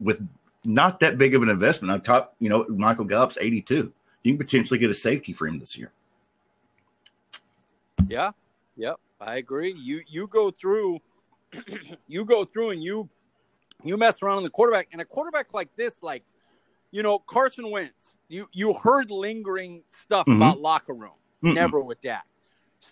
with 0.00 0.26
not 0.64 1.00
that 1.00 1.18
big 1.18 1.34
of 1.34 1.42
an 1.42 1.48
investment. 1.48 1.92
On 1.92 2.00
top, 2.00 2.34
you 2.40 2.48
know, 2.48 2.66
Michael 2.68 3.04
Gallup's 3.04 3.38
82. 3.40 3.92
You 4.22 4.32
can 4.32 4.38
potentially 4.38 4.78
get 4.78 4.90
a 4.90 4.94
safety 4.94 5.32
for 5.32 5.46
him 5.46 5.58
this 5.58 5.76
year. 5.76 5.92
Yeah. 8.08 8.30
Yep. 8.76 8.96
I 9.20 9.36
agree. 9.36 9.72
You 9.72 10.02
you 10.06 10.26
go 10.26 10.50
through 10.50 11.00
you 12.08 12.24
go 12.24 12.44
through 12.44 12.70
and 12.70 12.82
you 12.82 13.08
you 13.84 13.96
mess 13.96 14.22
around 14.22 14.38
on 14.38 14.42
the 14.42 14.50
quarterback 14.50 14.88
and 14.92 15.00
a 15.00 15.04
quarterback 15.04 15.52
like 15.54 15.74
this, 15.76 16.02
like 16.02 16.24
you 16.94 17.02
know, 17.02 17.18
Carson 17.18 17.72
Wentz, 17.72 18.16
you 18.28 18.48
you 18.52 18.72
heard 18.72 19.10
lingering 19.10 19.82
stuff 19.90 20.26
mm-hmm. 20.26 20.40
about 20.40 20.60
locker 20.60 20.94
room. 20.94 21.18
Mm-mm. 21.42 21.54
Never 21.54 21.80
with 21.80 22.00
Dak. 22.00 22.24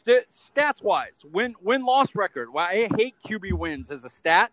St- 0.05 0.27
stats 0.29 0.83
wise, 0.83 1.25
win 1.25 1.55
win 1.63 1.83
loss 1.83 2.17
record. 2.17 2.53
Well, 2.53 2.67
I 2.67 2.89
hate 2.97 3.15
QB 3.25 3.53
wins 3.53 3.93
as 3.93 4.03
a 4.03 4.09
stat, 4.09 4.51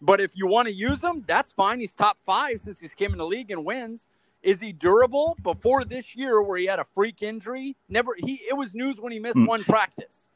but 0.00 0.20
if 0.20 0.36
you 0.36 0.46
want 0.46 0.68
to 0.68 0.74
use 0.74 1.00
them, 1.00 1.24
that's 1.26 1.50
fine. 1.50 1.80
He's 1.80 1.94
top 1.94 2.16
five 2.24 2.60
since 2.60 2.78
he's 2.78 2.94
came 2.94 3.10
in 3.10 3.18
the 3.18 3.26
league 3.26 3.50
and 3.50 3.64
wins. 3.64 4.06
Is 4.40 4.60
he 4.60 4.72
durable? 4.72 5.36
Before 5.42 5.84
this 5.84 6.14
year, 6.14 6.40
where 6.40 6.58
he 6.58 6.66
had 6.66 6.78
a 6.78 6.84
freak 6.94 7.22
injury, 7.22 7.76
never 7.88 8.14
he. 8.16 8.40
It 8.48 8.56
was 8.56 8.72
news 8.72 9.00
when 9.00 9.10
he 9.10 9.18
missed 9.18 9.36
mm. 9.36 9.48
one 9.48 9.64
practice. 9.64 10.26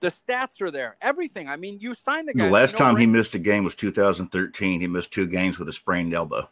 The 0.00 0.10
stats 0.10 0.60
are 0.60 0.72
there. 0.72 0.96
Everything. 1.00 1.48
I 1.48 1.56
mean, 1.56 1.78
you 1.80 1.94
signed 1.94 2.26
the 2.26 2.34
guy. 2.34 2.46
The 2.46 2.50
last 2.50 2.76
time 2.76 2.96
he 2.96 3.06
missed 3.06 3.34
a 3.34 3.38
game 3.38 3.62
was 3.62 3.76
2013. 3.76 4.80
He 4.80 4.88
missed 4.88 5.12
two 5.12 5.28
games 5.28 5.60
with 5.60 5.68
a 5.68 5.72
sprained 5.72 6.12
elbow. 6.12 6.50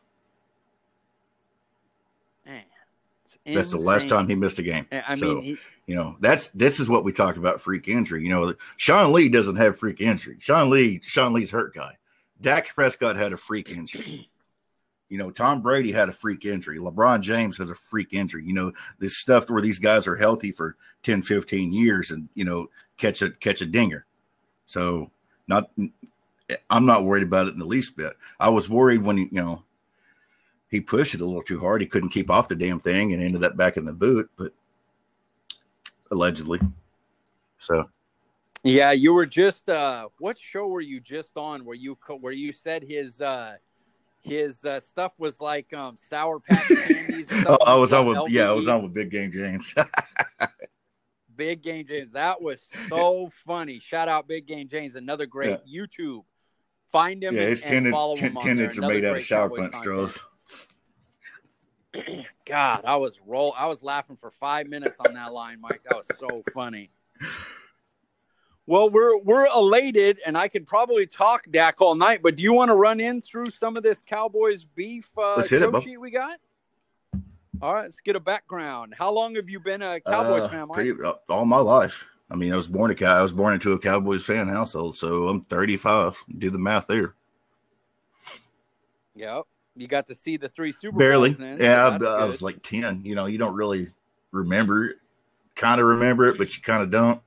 That's 3.46 3.70
the 3.70 3.78
last 3.78 4.08
time 4.08 4.28
he 4.28 4.34
missed 4.34 4.58
a 4.58 4.62
game. 4.62 4.86
I 4.92 5.14
so, 5.14 5.34
mean, 5.34 5.42
he, 5.42 5.58
you 5.86 5.94
know, 5.94 6.16
that's 6.20 6.48
this 6.48 6.80
is 6.80 6.88
what 6.88 7.04
we 7.04 7.12
talked 7.12 7.38
about 7.38 7.60
freak 7.60 7.88
injury. 7.88 8.22
You 8.22 8.30
know, 8.30 8.54
Sean 8.76 9.12
Lee 9.12 9.28
doesn't 9.28 9.56
have 9.56 9.78
freak 9.78 10.00
injury. 10.00 10.36
Sean 10.40 10.70
Lee, 10.70 11.00
Sean 11.02 11.32
Lee's 11.32 11.50
hurt 11.50 11.74
guy. 11.74 11.96
Dak 12.40 12.74
Prescott 12.74 13.16
had 13.16 13.32
a 13.32 13.36
freak 13.36 13.70
injury. 13.70 14.28
You 15.08 15.18
know, 15.18 15.30
Tom 15.30 15.62
Brady 15.62 15.92
had 15.92 16.08
a 16.08 16.12
freak 16.12 16.44
injury. 16.44 16.78
LeBron 16.78 17.20
James 17.20 17.58
has 17.58 17.70
a 17.70 17.74
freak 17.74 18.12
injury. 18.12 18.44
You 18.44 18.54
know, 18.54 18.72
this 18.98 19.18
stuff 19.18 19.48
where 19.48 19.62
these 19.62 19.78
guys 19.78 20.08
are 20.08 20.16
healthy 20.16 20.50
for 20.50 20.76
10, 21.02 21.22
15 21.22 21.72
years 21.72 22.10
and, 22.10 22.28
you 22.34 22.44
know, 22.44 22.68
catch 22.96 23.22
a 23.22 23.30
catch 23.30 23.60
a 23.60 23.66
dinger. 23.66 24.06
So 24.66 25.10
not 25.46 25.70
I'm 26.70 26.86
not 26.86 27.04
worried 27.04 27.22
about 27.22 27.48
it 27.48 27.54
in 27.54 27.58
the 27.58 27.66
least 27.66 27.96
bit. 27.96 28.16
I 28.38 28.48
was 28.48 28.68
worried 28.68 29.02
when 29.02 29.18
you 29.18 29.28
know 29.32 29.62
he 30.74 30.80
pushed 30.80 31.14
it 31.14 31.20
a 31.20 31.24
little 31.24 31.42
too 31.42 31.60
hard. 31.60 31.80
He 31.80 31.86
couldn't 31.86 32.08
keep 32.08 32.28
off 32.28 32.48
the 32.48 32.56
damn 32.56 32.80
thing 32.80 33.12
and 33.12 33.22
ended 33.22 33.44
up 33.44 33.56
back 33.56 33.76
in 33.76 33.84
the 33.84 33.92
boot, 33.92 34.28
but 34.36 34.52
allegedly. 36.10 36.58
So, 37.58 37.88
yeah, 38.64 38.90
you 38.90 39.14
were 39.14 39.24
just 39.24 39.68
uh 39.68 40.08
what 40.18 40.36
show 40.36 40.66
were 40.66 40.80
you 40.80 40.98
just 40.98 41.36
on 41.36 41.64
where 41.64 41.76
you 41.76 41.96
where 42.20 42.32
you 42.32 42.50
said 42.50 42.82
his 42.82 43.20
uh 43.20 43.54
his 44.22 44.64
uh, 44.64 44.80
stuff 44.80 45.12
was 45.16 45.40
like 45.40 45.72
um 45.72 45.96
sour 45.96 46.40
patch 46.40 46.66
candies. 46.88 47.28
oh, 47.46 47.58
I 47.64 47.76
was 47.76 47.92
on 47.92 48.06
with 48.06 48.32
yeah, 48.32 48.48
I 48.48 48.52
was 48.52 48.66
on 48.66 48.82
with 48.82 48.92
Big 48.92 49.12
Game 49.12 49.30
James. 49.30 49.72
Big 51.36 51.62
Game 51.62 51.86
James, 51.86 52.10
that 52.14 52.42
was 52.42 52.68
so 52.88 53.30
funny. 53.46 53.78
Shout 53.78 54.08
out 54.08 54.26
Big 54.26 54.46
Game 54.46 54.66
James, 54.66 54.96
another 54.96 55.26
great 55.26 55.60
yeah. 55.64 55.82
YouTube. 55.82 56.24
Find 56.90 57.22
him. 57.22 57.36
Yeah, 57.36 57.42
his 57.42 57.62
and, 57.62 57.70
tenants, 57.70 57.96
follow 57.96 58.16
him 58.16 58.36
tenants 58.36 58.76
are 58.78 58.88
made 58.88 59.04
out 59.04 59.16
of 59.16 59.22
shower 59.22 59.50
punch 59.50 59.76
straws. 59.76 60.18
God, 62.46 62.84
I 62.84 62.96
was 62.96 63.18
roll. 63.26 63.54
I 63.56 63.66
was 63.66 63.82
laughing 63.82 64.16
for 64.16 64.30
five 64.30 64.66
minutes 64.66 64.96
on 65.06 65.14
that 65.14 65.32
line, 65.32 65.60
Mike. 65.60 65.82
That 65.84 65.96
was 65.96 66.06
so 66.18 66.42
funny. 66.52 66.90
Well, 68.66 68.88
we're 68.88 69.18
we're 69.18 69.46
elated, 69.46 70.20
and 70.24 70.36
I 70.38 70.48
could 70.48 70.66
probably 70.66 71.06
talk 71.06 71.46
Dak 71.50 71.80
all 71.80 71.94
night. 71.94 72.20
But 72.22 72.36
do 72.36 72.42
you 72.42 72.52
want 72.52 72.70
to 72.70 72.74
run 72.74 72.98
in 72.98 73.20
through 73.20 73.46
some 73.46 73.76
of 73.76 73.82
this 73.82 74.02
Cowboys 74.06 74.64
beef 74.64 75.06
uh, 75.18 75.42
show 75.42 75.80
sheet 75.80 75.98
we 75.98 76.10
got? 76.10 76.38
All 77.62 77.72
right, 77.74 77.84
let's 77.84 78.00
get 78.00 78.16
a 78.16 78.20
background. 78.20 78.94
How 78.98 79.12
long 79.12 79.36
have 79.36 79.48
you 79.48 79.60
been 79.60 79.82
a 79.82 80.00
Cowboys 80.00 80.42
Uh, 80.42 80.48
fan? 80.48 80.68
Mike? 80.68 80.74
pretty, 80.76 80.92
uh, 81.02 81.14
all 81.28 81.44
my 81.44 81.58
life. 81.58 82.04
I 82.30 82.36
mean, 82.36 82.52
I 82.52 82.56
was 82.56 82.66
born 82.68 82.90
a 82.90 82.94
cow. 82.94 83.18
I 83.18 83.22
was 83.22 83.32
born 83.34 83.54
into 83.54 83.72
a 83.74 83.78
Cowboys 83.78 84.24
fan 84.24 84.48
household, 84.48 84.96
so 84.96 85.28
I'm 85.28 85.42
35. 85.42 86.16
Do 86.38 86.50
the 86.50 86.58
math 86.58 86.86
there. 86.86 87.14
Yep. 89.14 89.42
You 89.76 89.88
got 89.88 90.06
to 90.06 90.14
see 90.14 90.36
the 90.36 90.48
three 90.48 90.72
Super 90.72 90.98
Barely. 90.98 91.30
Bowls 91.30 91.38
then. 91.38 91.58
so 91.58 91.64
yeah, 91.64 91.98
I, 92.08 92.24
was 92.24 92.42
like 92.42 92.62
10. 92.62 93.04
You 93.04 93.14
know, 93.14 93.26
you 93.26 93.38
don't 93.38 93.54
really 93.54 93.88
remember 94.30 94.90
it. 94.90 94.96
Kind 95.56 95.80
of 95.80 95.86
remember 95.86 96.28
it, 96.28 96.38
but 96.38 96.56
you 96.56 96.62
kind 96.62 96.82
of 96.82 96.90
don't. 96.90 97.20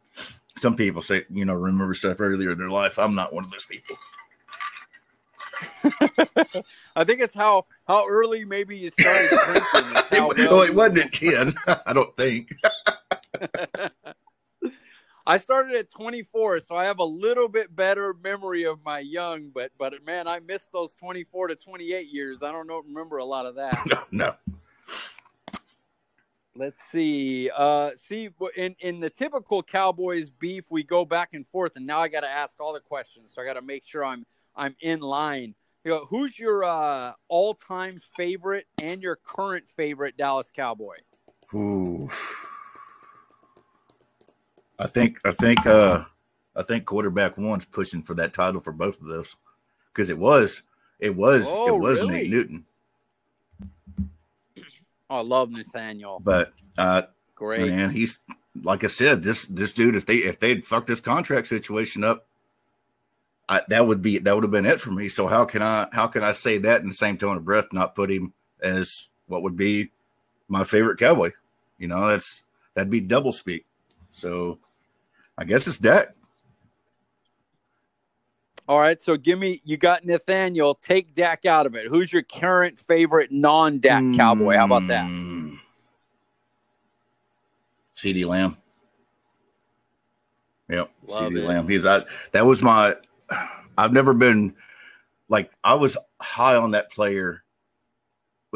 Some 0.57 0.75
people 0.75 1.01
say, 1.01 1.25
you 1.29 1.45
know, 1.45 1.53
remember 1.53 1.93
stuff 1.93 2.19
earlier 2.19 2.51
in 2.51 2.57
their 2.57 2.69
life. 2.69 2.97
I'm 2.97 3.15
not 3.15 3.33
one 3.33 3.45
of 3.45 3.51
those 3.51 3.65
people. 3.65 3.95
I 6.95 7.03
think 7.03 7.21
it's 7.21 7.33
how 7.33 7.65
how 7.87 8.07
early 8.07 8.45
maybe 8.45 8.77
you 8.77 8.89
started 8.91 9.29
drinking. 9.29 9.61
is 9.63 10.03
oh, 10.13 10.31
It, 10.31 10.49
well 10.49 10.61
it 10.61 10.75
wasn't 10.75 10.99
at 10.99 11.13
10. 11.13 11.53
I 11.85 11.93
don't 11.93 12.15
think. 12.15 12.53
I 15.29 15.37
started 15.39 15.75
at 15.75 15.89
24, 15.91 16.61
so 16.61 16.77
I 16.77 16.85
have 16.85 16.99
a 16.99 17.03
little 17.03 17.49
bit 17.49 17.75
better 17.75 18.15
memory 18.23 18.65
of 18.65 18.79
my 18.85 18.99
young, 18.99 19.49
but 19.53 19.71
but 19.77 19.93
man, 20.05 20.25
I 20.25 20.39
missed 20.39 20.71
those 20.71 20.93
24 20.95 21.49
to 21.49 21.55
28 21.57 22.07
years. 22.07 22.41
I 22.41 22.53
don't 22.53 22.65
know 22.65 22.81
remember 22.87 23.17
a 23.17 23.25
lot 23.25 23.45
of 23.45 23.55
that. 23.55 24.07
no. 24.11 24.35
Let's 26.55 26.81
see. 26.89 27.49
Uh, 27.53 27.91
see, 28.07 28.29
in 28.55 28.77
in 28.79 29.01
the 29.01 29.09
typical 29.09 29.61
Cowboys 29.61 30.29
beef, 30.29 30.63
we 30.69 30.83
go 30.83 31.03
back 31.03 31.33
and 31.33 31.45
forth, 31.49 31.73
and 31.75 31.85
now 31.85 31.99
I 31.99 32.07
got 32.07 32.21
to 32.21 32.29
ask 32.29 32.55
all 32.61 32.71
the 32.71 32.79
questions. 32.79 33.33
So 33.33 33.41
I 33.41 33.45
got 33.45 33.55
to 33.55 33.61
make 33.61 33.83
sure 33.83 34.05
I'm 34.05 34.25
I'm 34.55 34.77
in 34.79 35.01
line. 35.01 35.55
You 35.83 35.91
know, 35.91 36.05
who's 36.05 36.39
your 36.39 36.63
uh, 36.63 37.11
all 37.27 37.53
time 37.53 37.99
favorite 38.15 38.65
and 38.81 39.03
your 39.03 39.17
current 39.17 39.65
favorite 39.75 40.15
Dallas 40.15 40.49
Cowboy? 40.55 40.95
Ooh. 41.53 42.09
I 44.79 44.87
think 44.87 45.19
I 45.25 45.31
think 45.31 45.65
uh 45.65 46.05
I 46.55 46.63
think 46.63 46.85
quarterback 46.85 47.37
one's 47.37 47.65
pushing 47.65 48.01
for 48.03 48.13
that 48.15 48.33
title 48.33 48.61
for 48.61 48.71
both 48.71 48.99
of 49.01 49.07
those 49.07 49.35
because 49.93 50.09
it 50.09 50.17
was 50.17 50.63
it 50.99 51.15
was 51.15 51.45
Oh, 51.47 51.67
it 51.67 51.79
was 51.79 51.99
really? 51.99 52.13
Nate 52.13 52.29
Newton, 52.31 52.65
Oh, 55.09 55.17
I 55.17 55.21
love 55.21 55.51
Nathaniel. 55.51 56.19
but 56.23 56.53
uh 56.77 57.03
Great. 57.35 57.69
man, 57.71 57.91
he's 57.91 58.19
like 58.63 58.83
I 58.83 58.87
said, 58.87 59.23
this 59.23 59.45
this 59.45 59.71
dude 59.71 59.95
if 59.95 60.05
they 60.05 60.17
if 60.17 60.39
they'd 60.39 60.65
fucked 60.65 60.87
this 60.87 60.99
contract 60.99 61.47
situation 61.47 62.03
up, 62.03 62.25
I, 63.47 63.61
that 63.69 63.85
would 63.87 64.01
be 64.01 64.17
that 64.19 64.33
would 64.35 64.43
have 64.43 64.51
been 64.51 64.65
it 64.65 64.79
for 64.81 64.91
me. 64.91 65.09
So 65.09 65.27
how 65.27 65.45
can 65.45 65.61
I 65.61 65.87
how 65.91 66.07
can 66.07 66.23
I 66.23 66.31
say 66.31 66.57
that 66.59 66.81
in 66.81 66.87
the 66.89 66.95
same 66.95 67.17
tone 67.17 67.37
of 67.37 67.45
breath, 67.45 67.71
not 67.71 67.95
put 67.95 68.11
him 68.11 68.33
as 68.61 69.07
what 69.27 69.43
would 69.43 69.55
be 69.55 69.91
my 70.47 70.63
favorite 70.63 70.99
cowboy? 70.99 71.31
You 71.77 71.87
know, 71.87 72.07
that's 72.07 72.43
that'd 72.73 72.89
be 72.91 72.99
double 73.01 73.31
speak. 73.31 73.65
So 74.11 74.57
I 75.37 75.43
guess 75.45 75.67
it's 75.67 75.77
Dak. 75.77 76.15
All 78.67 78.79
right, 78.79 79.01
so 79.01 79.15
give 79.15 79.39
me. 79.39 79.61
You 79.63 79.77
got 79.77 80.05
Nathaniel. 80.05 80.75
Take 80.75 81.13
Dak 81.13 81.45
out 81.45 81.65
of 81.65 81.75
it. 81.75 81.87
Who's 81.87 82.11
your 82.11 82.23
current 82.23 82.77
favorite 82.77 83.31
non-Dak 83.31 84.03
Cowboy? 84.15 84.57
How 84.57 84.65
about 84.65 84.87
that? 84.87 85.05
Mm. 85.05 85.57
CeeDee 87.95 88.25
Lamb. 88.25 88.57
Yep, 90.69 90.91
Love 91.07 91.31
CeeDee 91.31 91.37
it. 91.37 91.47
Lamb. 91.47 91.67
He's 91.69 91.85
I, 91.85 92.01
that 92.33 92.45
was 92.45 92.61
my. 92.61 92.95
I've 93.77 93.93
never 93.93 94.13
been 94.13 94.55
like 95.29 95.49
I 95.63 95.75
was 95.75 95.97
high 96.19 96.55
on 96.55 96.71
that 96.71 96.91
player 96.91 97.43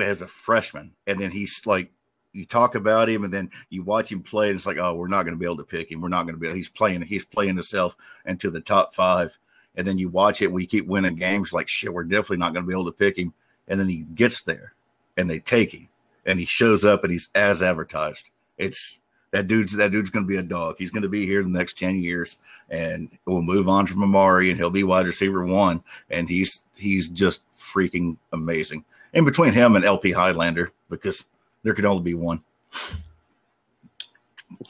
as 0.02 0.22
a 0.22 0.28
freshman, 0.28 0.94
and 1.08 1.20
then 1.20 1.32
he's 1.32 1.62
like 1.66 1.90
you 2.34 2.46
talk 2.46 2.76
about 2.76 3.10
him, 3.10 3.24
and 3.24 3.34
then 3.34 3.50
you 3.70 3.84
watch 3.84 4.12
him 4.12 4.22
play, 4.22 4.50
and 4.50 4.56
it's 4.56 4.66
like, 4.66 4.78
oh, 4.78 4.96
we're 4.96 5.08
not 5.08 5.24
going 5.24 5.36
to 5.36 5.40
be 5.40 5.46
able 5.46 5.58
to 5.58 5.64
pick 5.64 5.92
him. 5.92 6.02
We're 6.02 6.10
not 6.10 6.24
going 6.24 6.36
to 6.36 6.40
be. 6.40 6.54
He's 6.54 6.70
playing. 6.70 7.02
He's 7.02 7.26
playing 7.26 7.56
himself 7.56 7.96
into 8.26 8.50
the 8.50 8.62
top 8.62 8.96
five, 8.96 9.38
and 9.76 9.86
then 9.86 9.98
you 9.98 10.10
watch 10.10 10.42
it. 10.42 10.52
We 10.52 10.66
keep 10.66 10.88
winning 10.88 11.16
games. 11.16 11.54
Like 11.54 11.68
shit, 11.68 11.94
we're 11.94 12.04
definitely 12.04 12.38
not 12.38 12.54
going 12.54 12.66
to 12.66 12.68
be 12.68 12.74
able 12.74 12.86
to 12.86 12.92
pick 12.92 13.18
him. 13.18 13.34
And 13.68 13.80
then 13.80 13.90
he 13.90 14.06
gets 14.16 14.44
there, 14.44 14.74
and 15.18 15.30
they 15.30 15.40
take 15.40 15.74
him, 15.74 15.88
and 16.26 16.40
he 16.40 16.46
shows 16.46 16.86
up, 16.86 17.04
and 17.04 17.12
he's 17.12 17.30
as 17.36 17.62
advertised. 17.62 18.26
It's 18.58 19.00
that 19.32 19.48
dude's 19.48 19.74
that 19.74 19.92
dude's 19.92 20.10
going 20.10 20.26
to 20.26 20.30
be 20.30 20.38
a 20.38 20.44
dog. 20.44 20.76
He's 20.78 20.92
going 20.92 21.04
to 21.04 21.10
be 21.10 21.26
here 21.26 21.44
the 21.44 21.50
next 21.50 21.78
ten 21.78 22.02
years, 22.02 22.38
and 22.70 23.10
we'll 23.26 23.42
move 23.42 23.68
on 23.70 23.88
from 23.88 24.04
Amari, 24.04 24.50
and 24.50 24.60
he'll 24.60 24.70
be 24.70 24.84
wide 24.84 25.08
receiver 25.08 25.46
one, 25.46 25.84
and 26.10 26.30
he's 26.30 26.62
he's 26.76 27.10
just 27.10 27.42
freaking 27.54 28.18
amazing. 28.34 28.86
In 29.14 29.26
between 29.26 29.54
him 29.54 29.76
and 29.76 29.84
LP 29.84 30.12
Highlander, 30.12 30.72
because 30.90 31.26
there 31.64 31.74
could 31.74 31.86
only 31.86 32.04
be 32.04 32.14
one. 32.14 32.42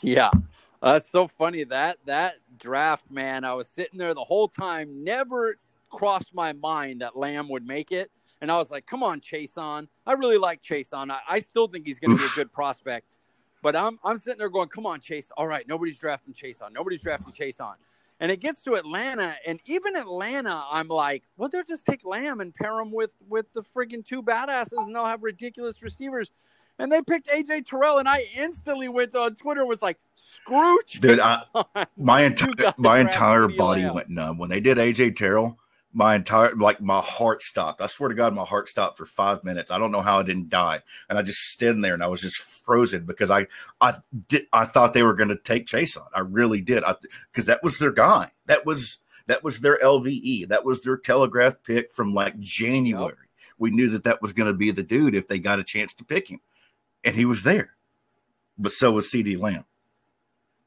Yeah, 0.01 0.29
uh, 0.81 0.93
that's 0.93 1.10
so 1.10 1.27
funny. 1.27 1.63
That 1.63 1.98
that 2.05 2.36
draft, 2.57 3.10
man. 3.12 3.43
I 3.43 3.53
was 3.53 3.67
sitting 3.67 4.00
there 4.00 4.13
the 4.13 4.24
whole 4.24 4.48
time. 4.48 5.03
Never 5.03 5.57
crossed 5.89 6.33
my 6.33 6.53
mind 6.53 7.01
that 7.01 7.17
Lamb 7.17 7.50
would 7.50 7.65
make 7.65 7.91
it, 7.91 8.10
and 8.41 8.51
I 8.51 8.57
was 8.57 8.71
like, 8.71 8.86
"Come 8.86 9.03
on, 9.03 9.21
Chaisson." 9.21 9.88
I 10.05 10.13
really 10.13 10.38
like 10.38 10.62
Chaisson. 10.62 11.12
I, 11.12 11.19
I 11.29 11.39
still 11.39 11.67
think 11.67 11.86
he's 11.86 12.00
going 12.00 12.17
to 12.17 12.21
be 12.21 12.25
a 12.25 12.36
good 12.36 12.51
prospect. 12.51 13.07
But 13.62 13.75
I'm 13.75 14.00
I'm 14.03 14.17
sitting 14.17 14.39
there 14.39 14.50
going, 14.50 14.69
"Come 14.69 14.86
on, 14.86 15.00
Chase. 15.00 15.31
All 15.38 15.48
right, 15.48 15.67
nobody's 15.67 15.98
drafting 15.98 16.33
Chaisson. 16.33 16.74
Nobody's 16.74 17.01
drafting 17.01 17.33
Chaisson." 17.33 17.75
And 18.19 18.31
it 18.31 18.39
gets 18.39 18.63
to 18.65 18.75
Atlanta, 18.75 19.36
and 19.48 19.60
even 19.65 19.95
Atlanta, 19.95 20.63
I'm 20.71 20.88
like, 20.88 21.24
"Well, 21.38 21.50
they'll 21.50 21.63
just 21.63 21.86
take 21.86 22.05
Lamb 22.05 22.39
and 22.39 22.53
pair 22.53 22.79
him 22.79 22.91
with 22.91 23.12
with 23.27 23.51
the 23.53 23.62
friggin' 23.62 24.05
two 24.05 24.24
badasses, 24.24 24.86
and 24.86 24.95
they'll 24.95 25.05
have 25.05 25.24
ridiculous 25.24 25.81
receivers." 25.81 26.31
And 26.81 26.91
they 26.91 27.01
picked 27.03 27.29
AJ 27.29 27.67
Terrell, 27.67 28.00
and 28.00 28.09
I 28.09 28.25
instantly 28.35 28.89
went 28.89 29.13
on 29.15 29.35
Twitter 29.35 29.59
and 29.61 29.69
was 29.69 29.83
like, 29.83 30.00
"Screw 30.15 30.79
Dude, 31.00 31.19
I- 31.19 31.43
My 31.95 32.21
entire 32.23 32.73
my 32.77 33.00
entire 33.00 33.47
body 33.47 33.81
went 33.93 34.09
numb 34.09 34.38
when 34.39 34.50
they 34.50 34.59
did 34.59 34.77
AJ 34.79 35.11
Terrell. 35.15 35.59
My 35.93 36.15
entire 36.15 36.55
like 36.55 36.81
my 36.81 37.00
heart 37.00 37.43
stopped. 37.43 37.81
I 37.81 37.85
swear 37.88 38.09
to 38.09 38.15
God, 38.15 38.33
my 38.33 38.45
heart 38.45 38.67
stopped 38.67 38.97
for 38.97 39.05
five 39.05 39.43
minutes. 39.43 39.71
I 39.71 39.77
don't 39.77 39.91
know 39.91 40.01
how 40.01 40.19
I 40.19 40.23
didn't 40.23 40.50
die, 40.50 40.81
and 41.07 41.19
I 41.19 41.21
just 41.21 41.39
stood 41.39 41.83
there 41.83 41.93
and 41.93 42.03
I 42.03 42.07
was 42.07 42.21
just 42.21 42.38
frozen 42.38 43.05
because 43.05 43.29
I 43.29 43.45
I 43.79 43.95
did 44.27 44.47
I 44.51 44.65
thought 44.65 44.93
they 44.93 45.03
were 45.03 45.13
going 45.13 45.29
to 45.29 45.35
take 45.35 45.67
Chaisson. 45.67 46.07
I 46.15 46.21
really 46.21 46.61
did. 46.61 46.83
I 46.83 46.95
because 47.31 47.45
that 47.45 47.61
was 47.61 47.77
their 47.77 47.91
guy. 47.91 48.31
That 48.47 48.65
was 48.65 48.97
that 49.27 49.43
was 49.43 49.59
their 49.59 49.77
LVE. 49.83 50.47
That 50.47 50.65
was 50.65 50.81
their 50.81 50.97
telegraph 50.97 51.57
pick 51.63 51.91
from 51.93 52.13
like 52.15 52.39
January. 52.39 53.13
We 53.59 53.69
knew 53.69 53.89
that 53.91 54.05
that 54.05 54.21
was 54.21 54.33
going 54.33 54.47
to 54.47 54.57
be 54.57 54.71
the 54.71 54.81
dude 54.81 55.13
if 55.13 55.27
they 55.27 55.38
got 55.38 55.59
a 55.59 55.63
chance 55.63 55.93
to 55.95 56.03
pick 56.03 56.29
him, 56.31 56.39
and 57.03 57.15
he 57.15 57.25
was 57.25 57.43
there. 57.43 57.72
But 58.58 58.72
so 58.74 58.91
was 58.91 59.12
CeeDee 59.12 59.39
Lamb, 59.39 59.65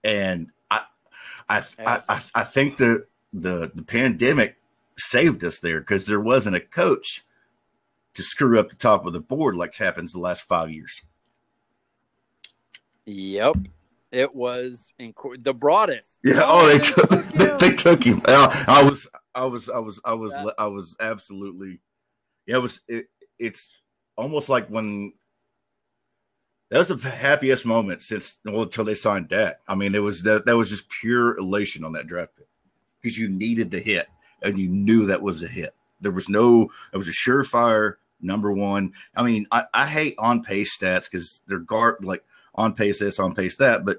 and 0.03 0.51
I 0.71 0.83
I 1.49 1.65
I, 1.79 2.03
I, 2.09 2.23
I 2.35 2.45
think 2.45 2.77
the 2.77 3.07
the 3.33 3.71
the 3.75 3.83
pandemic 3.85 4.57
saved 4.97 5.45
us 5.45 5.59
there 5.59 5.81
because 5.81 6.07
there 6.07 6.21
wasn't 6.21 6.57
a 6.57 6.61
coach 6.61 7.25
to 8.15 8.23
screw 8.23 8.59
up 8.59 8.69
the 8.69 8.77
top 8.77 9.07
of 9.07 9.13
the 9.13 9.21
board 9.21 9.57
like 9.57 9.75
happens 9.75 10.13
the 10.13 10.19
last 10.21 10.43
five 10.43 10.71
years. 10.71 11.03
Yep, 13.07 13.57
it 14.13 14.35
was 14.35 14.93
inc- 14.99 15.45
the 15.45 15.53
broadest. 15.55 16.19
Yeah. 16.25 16.41
Oh, 16.45 16.67
they 16.67 16.79
they 16.79 16.85
took 16.85 17.11
they, 17.35 17.69
they 17.69 17.77
took 17.77 18.03
him. 18.05 18.23
I, 18.27 18.65
I 18.69 18.83
was 18.83 19.07
I 19.35 19.45
was 19.45 19.69
I 19.69 19.79
was 19.79 20.01
I 20.05 20.15
was 20.15 20.33
That- 20.33 20.55
I 20.59 20.67
was 20.67 20.97
absolutely. 21.01 21.81
Yeah, 22.47 22.57
it 22.57 22.63
was. 22.63 22.81
It, 22.89 23.07
it's 23.39 23.69
almost 24.17 24.49
like 24.49 24.69
when. 24.69 25.13
That 26.71 26.79
was 26.79 26.89
the 26.89 27.11
happiest 27.11 27.67
moment 27.67 28.03
since 28.03 28.39
well 28.45 28.63
until 28.63 28.85
they 28.85 28.95
signed 28.95 29.29
Dak. 29.29 29.61
I 29.69 29.75
mean, 29.75 29.95
it 29.95 30.03
was 30.03 30.23
that 30.23 30.47
that 30.47 30.57
was 30.57 30.71
just 30.71 30.89
pure 30.89 31.37
elation 31.37 31.85
on 31.85 31.93
that 31.93 32.07
draft 32.07 32.37
pick 32.37 32.49
because 33.01 33.19
you 33.19 33.29
needed 33.29 33.71
the 33.71 33.81
hit 33.81 34.09
and 34.43 34.59
you 34.59 34.69
knew 34.69 35.07
that 35.07 35.23
was 35.23 35.43
a 35.43 35.49
hit. 35.49 35.75
There 36.01 36.13
was 36.13 36.29
no. 36.29 36.71
It 36.93 36.97
was 36.97 37.09
a 37.09 37.13
surefire 37.13 37.95
number 38.21 38.53
one. 38.53 38.93
I 39.15 39.23
mean, 39.23 39.47
I, 39.53 39.65
I 39.73 39.87
hate 39.87 40.15
on 40.19 40.43
pace 40.43 40.77
stats 40.77 41.11
because 41.11 41.41
they're 41.47 41.59
guard 41.59 42.05
like 42.05 42.25
on 42.55 42.75
pace 42.75 43.01
this, 43.01 43.19
on 43.19 43.35
pace 43.35 43.57
that, 43.57 43.85
but 43.85 43.99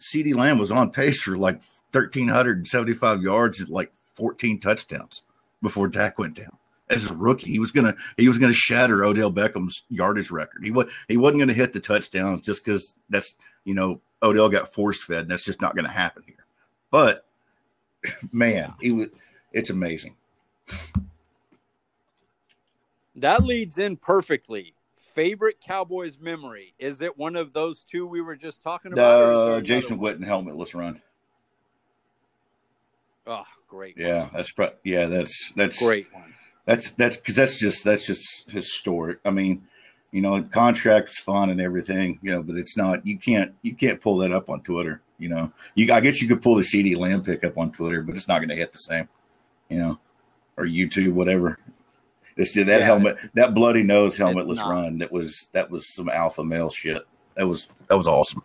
CeeDee 0.00 0.34
Lamb 0.34 0.58
was 0.58 0.72
on 0.72 0.90
pace 0.90 1.20
for 1.20 1.36
like 1.36 1.62
1,375 1.92 3.22
yards 3.22 3.60
and 3.60 3.68
like 3.68 3.92
14 4.14 4.60
touchdowns 4.60 5.22
before 5.62 5.88
Dak 5.88 6.18
went 6.18 6.34
down. 6.34 6.56
As 6.90 7.10
a 7.10 7.14
rookie, 7.14 7.50
he 7.50 7.58
was 7.58 7.70
gonna 7.70 7.94
he 8.16 8.28
was 8.28 8.38
gonna 8.38 8.52
shatter 8.52 9.04
Odell 9.04 9.30
Beckham's 9.32 9.82
yardage 9.90 10.30
record. 10.30 10.64
He 10.64 10.70
was 10.70 10.86
he 11.06 11.16
wasn't 11.16 11.40
gonna 11.40 11.52
hit 11.52 11.72
the 11.72 11.80
touchdowns 11.80 12.40
just 12.40 12.64
because 12.64 12.94
that's 13.10 13.36
you 13.64 13.74
know 13.74 14.00
Odell 14.22 14.48
got 14.48 14.72
force 14.72 15.02
fed 15.02 15.18
and 15.20 15.30
that's 15.30 15.44
just 15.44 15.60
not 15.60 15.76
gonna 15.76 15.90
happen 15.90 16.22
here. 16.26 16.44
But 16.90 17.26
man, 18.32 18.74
he 18.80 18.92
was 18.92 19.08
it's 19.52 19.70
amazing. 19.70 20.16
That 23.16 23.44
leads 23.44 23.78
in 23.78 23.96
perfectly. 23.96 24.74
Favorite 25.14 25.60
Cowboys 25.60 26.18
memory? 26.20 26.74
Is 26.78 27.02
it 27.02 27.18
one 27.18 27.34
of 27.34 27.52
those 27.52 27.82
two 27.82 28.06
we 28.06 28.20
were 28.20 28.36
just 28.36 28.62
talking 28.62 28.92
about? 28.92 29.20
or 29.20 29.24
is 29.32 29.46
there 29.48 29.56
Uh, 29.56 29.60
Jason? 29.60 29.98
Witten 29.98 30.24
helmet. 30.24 30.56
Let's 30.56 30.76
run. 30.76 31.02
Oh, 33.26 33.44
great. 33.66 33.96
Yeah, 33.98 34.28
that's 34.32 34.52
yeah, 34.84 35.06
that's 35.06 35.52
that's 35.56 35.82
Great 35.82 36.06
one. 36.14 36.34
That's 36.68 36.90
that's 36.90 37.16
because 37.16 37.34
that's 37.34 37.58
just 37.58 37.82
that's 37.82 38.06
just 38.06 38.50
historic. 38.50 39.20
I 39.24 39.30
mean, 39.30 39.66
You 40.10 40.22
know, 40.22 40.42
contract's 40.42 41.18
fun 41.18 41.50
and 41.50 41.60
everything, 41.60 42.18
you 42.22 42.32
know, 42.32 42.42
but 42.42 42.56
it's 42.56 42.78
not. 42.78 43.06
You 43.06 43.18
can't 43.18 43.54
you 43.60 43.74
can't 43.74 44.00
pull 44.00 44.16
that 44.18 44.32
up 44.32 44.48
on 44.48 44.62
Twitter. 44.62 45.02
You 45.18 45.28
know, 45.28 45.52
you 45.74 45.92
I 45.92 46.00
guess 46.00 46.22
you 46.22 46.28
could 46.28 46.40
pull 46.40 46.54
the 46.54 46.62
CeeDee 46.62 46.96
Lamb 46.96 47.22
pick 47.22 47.44
up 47.44 47.58
on 47.58 47.72
Twitter, 47.72 48.02
but 48.02 48.16
it's 48.16 48.26
not 48.26 48.38
going 48.38 48.48
to 48.48 48.56
hit 48.56 48.72
the 48.72 48.78
same. 48.78 49.06
You 49.68 49.78
know, 49.78 49.98
or 50.56 50.64
YouTube, 50.64 51.12
whatever. 51.12 51.58
It's 52.38 52.54
that 52.54 52.66
yeah, 52.66 52.78
helmet, 52.78 53.18
that 53.34 53.52
bloody 53.52 53.82
nose 53.82 54.16
helmetless 54.16 54.60
run. 54.60 54.98
That 54.98 55.12
was 55.12 55.48
that 55.52 55.70
was 55.70 55.94
some 55.94 56.08
alpha 56.08 56.42
male 56.42 56.70
shit. 56.70 57.06
That 57.34 57.46
was 57.46 57.68
that 57.88 57.98
was 57.98 58.08
awesome. 58.08 58.42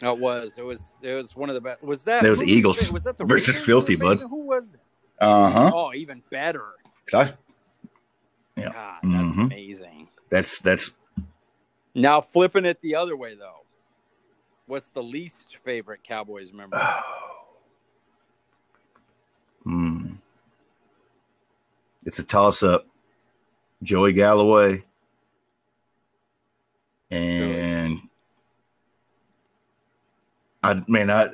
It 0.00 0.18
was. 0.18 0.56
It 0.56 0.64
was. 0.64 0.94
It 1.00 1.14
was 1.14 1.34
one 1.34 1.48
of 1.48 1.54
the 1.54 1.60
best. 1.60 1.82
Was 1.82 2.04
that? 2.04 2.22
That 2.22 2.30
was 2.30 2.44
Eagles. 2.44 2.90
Was 2.92 3.04
that 3.04 3.18
the 3.18 3.24
versus 3.24 3.48
Raiders 3.48 3.66
Filthy 3.66 3.96
Bud? 3.96 4.20
Who 4.20 4.44
was 4.46 4.74
it? 4.74 4.80
Uh 5.20 5.50
huh. 5.50 5.70
Oh, 5.74 5.94
even 5.94 6.22
better. 6.30 6.64
I, 7.14 7.32
yeah. 8.56 8.72
God, 8.72 8.98
that's 9.02 9.04
mm-hmm. 9.04 9.40
amazing. 9.42 10.08
That's 10.30 10.58
that's. 10.60 10.94
Now 11.94 12.20
flipping 12.20 12.64
it 12.64 12.80
the 12.80 12.94
other 12.94 13.16
way 13.16 13.34
though, 13.34 13.64
what's 14.66 14.90
the 14.92 15.02
least 15.02 15.56
favorite 15.64 16.02
Cowboys 16.02 16.52
member? 16.52 16.78
Hmm. 19.62 20.12
It's 22.04 22.18
a 22.18 22.24
toss 22.24 22.62
up. 22.62 22.86
Joey 23.82 24.12
Galloway 24.12 24.84
and 27.12 28.00
I 30.62 30.82
mean 30.88 31.10
I 31.10 31.28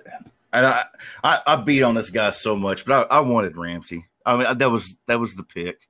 and 0.52 0.66
I, 0.66 0.82
I, 1.22 1.40
I 1.46 1.56
beat 1.56 1.82
on 1.82 1.94
this 1.94 2.10
guy 2.10 2.30
so 2.30 2.56
much, 2.56 2.84
but 2.84 3.10
I, 3.10 3.18
I 3.18 3.20
wanted 3.20 3.56
Ramsey. 3.56 4.06
I 4.24 4.36
mean 4.36 4.58
that 4.58 4.70
was 4.70 4.96
that 5.06 5.20
was 5.20 5.34
the 5.34 5.42
pick. 5.42 5.88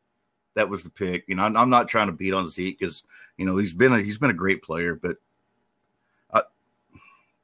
That 0.55 0.69
was 0.69 0.83
the 0.83 0.91
pick. 0.91 1.25
You 1.27 1.37
know, 1.37 1.43
I'm, 1.43 1.57
I'm 1.57 1.71
not 1.71 1.89
trying 1.89 2.07
to 2.07 2.13
beat 2.13 2.35
on 2.35 2.49
Zeke 2.49 2.79
because 2.79 3.03
you 3.37 3.47
know 3.47 3.57
he's 3.57 3.73
been 3.73 3.93
a, 3.93 4.01
he's 4.01 4.19
been 4.19 4.31
a 4.31 4.35
great 4.35 4.63
player, 4.63 4.95
but 4.95 5.17
I, 6.33 6.43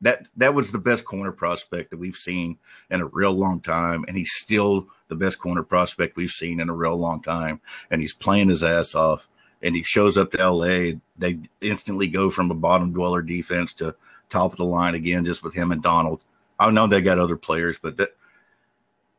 that 0.00 0.26
that 0.36 0.54
was 0.54 0.70
the 0.70 0.78
best 0.78 1.04
corner 1.04 1.32
prospect 1.32 1.90
that 1.90 1.98
we've 1.98 2.16
seen 2.16 2.58
in 2.90 3.00
a 3.00 3.06
real 3.06 3.32
long 3.32 3.60
time, 3.60 4.04
and 4.06 4.16
he's 4.16 4.32
still 4.32 4.88
the 5.08 5.16
best 5.16 5.38
corner 5.38 5.62
prospect 5.62 6.16
we've 6.16 6.30
seen 6.30 6.60
in 6.60 6.68
a 6.68 6.74
real 6.74 6.96
long 6.96 7.22
time, 7.22 7.60
and 7.90 8.00
he's 8.00 8.14
playing 8.14 8.48
his 8.48 8.62
ass 8.62 8.94
off. 8.94 9.28
And 9.62 9.74
he 9.74 9.82
shows 9.82 10.18
up 10.18 10.30
to 10.32 10.50
LA, 10.50 10.98
they 11.16 11.38
instantly 11.62 12.06
go 12.06 12.28
from 12.28 12.50
a 12.50 12.54
bottom 12.54 12.92
dweller 12.92 13.22
defense 13.22 13.72
to 13.74 13.94
top 14.28 14.52
of 14.52 14.58
the 14.58 14.64
line 14.64 14.94
again, 14.94 15.24
just 15.24 15.42
with 15.42 15.54
him 15.54 15.72
and 15.72 15.82
Donald. 15.82 16.20
I 16.58 16.70
know 16.70 16.86
they 16.86 17.00
got 17.00 17.18
other 17.18 17.36
players, 17.36 17.78
but 17.80 17.96
that 17.96 18.16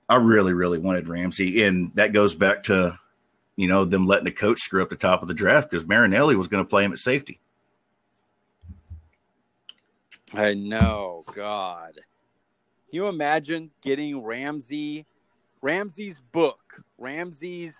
I 0.07 0.15
really, 0.15 0.53
really 0.53 0.77
wanted 0.77 1.07
Ramsey, 1.07 1.63
and 1.63 1.91
that 1.95 2.13
goes 2.13 2.35
back 2.35 2.63
to 2.63 2.99
you 3.55 3.67
know 3.67 3.85
them 3.85 4.07
letting 4.07 4.25
the 4.25 4.31
coach 4.31 4.61
screw 4.61 4.81
up 4.81 4.89
the 4.89 4.95
top 4.95 5.21
of 5.21 5.27
the 5.27 5.33
draft 5.33 5.69
because 5.69 5.85
Marinelli 5.85 6.35
was 6.35 6.47
going 6.47 6.63
to 6.63 6.69
play 6.69 6.83
him 6.83 6.93
at 6.93 6.99
safety. 6.99 7.39
I 10.33 10.53
know, 10.53 11.23
God. 11.33 11.93
Can 11.93 12.03
you 12.91 13.07
imagine 13.07 13.71
getting 13.81 14.21
Ramsey, 14.21 15.05
Ramsey's 15.61 16.21
book, 16.31 16.83
Ramsey's 16.97 17.75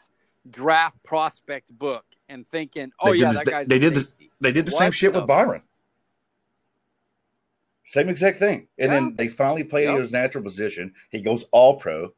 draft 0.50 1.02
prospect 1.04 1.78
book, 1.78 2.06
and 2.28 2.48
thinking, 2.48 2.92
"Oh 3.00 3.12
they 3.12 3.20
yeah, 3.20 3.34
that 3.34 3.46
guy's." 3.46 3.68
They, 3.68 3.80
did 3.80 3.94
the 3.96 4.08
they 4.42 4.52
did 4.52 4.66
the 4.66 4.72
what? 4.72 4.80
same 4.80 4.92
shit 4.92 5.14
with 5.14 5.28
Byron. 5.28 5.62
Same 7.86 8.10
exact 8.10 8.40
thing. 8.40 8.68
And 8.78 8.92
yeah. 8.92 9.00
then 9.00 9.16
they 9.16 9.28
finally 9.28 9.64
play 9.64 9.84
yep. 9.84 9.96
in 9.96 10.02
his 10.02 10.12
natural 10.12 10.44
position. 10.44 10.94
He 11.12 11.22
goes 11.22 11.46
all 11.52 11.76
pro. 11.76 12.14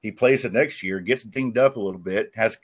He 0.00 0.10
plays 0.10 0.42
the 0.42 0.50
next 0.50 0.82
year, 0.82 0.98
gets 0.98 1.22
dinged 1.22 1.58
up 1.58 1.76
a 1.76 1.80
little 1.80 2.00
bit, 2.00 2.32
has 2.34 2.58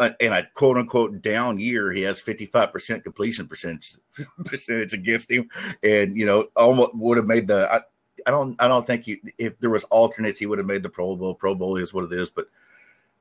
a, 0.00 0.14
in 0.18 0.32
a 0.32 0.44
quote 0.54 0.76
unquote 0.76 1.22
down 1.22 1.60
year, 1.60 1.92
he 1.92 2.02
has 2.02 2.20
55% 2.20 3.04
completion 3.04 3.46
percentage, 3.46 3.96
percentage 4.44 4.92
against 4.92 5.30
him. 5.30 5.48
And, 5.84 6.16
you 6.16 6.26
know, 6.26 6.48
almost 6.56 6.94
would 6.94 7.16
have 7.16 7.26
made 7.26 7.46
the, 7.46 7.72
I, 7.72 7.82
I 8.26 8.30
don't, 8.32 8.60
I 8.60 8.66
don't 8.66 8.86
think 8.86 9.04
he, 9.04 9.20
if 9.38 9.58
there 9.60 9.70
was 9.70 9.84
alternates, 9.84 10.38
he 10.38 10.46
would 10.46 10.58
have 10.58 10.66
made 10.66 10.82
the 10.82 10.88
Pro 10.88 11.14
Bowl. 11.14 11.34
Pro 11.34 11.54
Bowl 11.54 11.76
is 11.76 11.94
what 11.94 12.04
it 12.04 12.12
is. 12.12 12.28
But, 12.28 12.48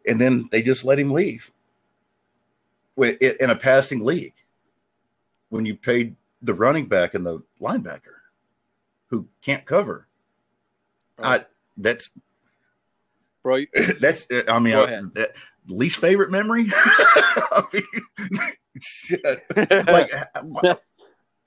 and 0.08 0.20
then 0.20 0.50
they 0.52 0.64
just 0.64 0.84
let 0.84 1.00
him 1.00 1.12
leave 1.12 1.52
in 2.98 3.50
a 3.50 3.56
passing 3.56 4.04
league 4.04 4.34
when 5.50 5.66
you 5.66 5.76
paid 5.76 6.16
the 6.42 6.54
running 6.54 6.88
back 6.88 7.14
and 7.14 7.26
the 7.26 7.44
linebacker 7.62 8.19
who 9.10 9.28
can't 9.42 9.66
cover. 9.66 10.08
Right. 11.18 11.42
I, 11.42 11.46
that's 11.78 12.10
bro. 13.44 13.66
That's 14.00 14.28
I 14.48 14.60
mean, 14.60 14.76
I, 14.76 15.02
that, 15.16 15.34
least 15.68 15.98
favorite 15.98 16.32
memory. 16.32 16.68
I 16.76 17.64
mean. 17.74 17.84
Like, 19.88 20.10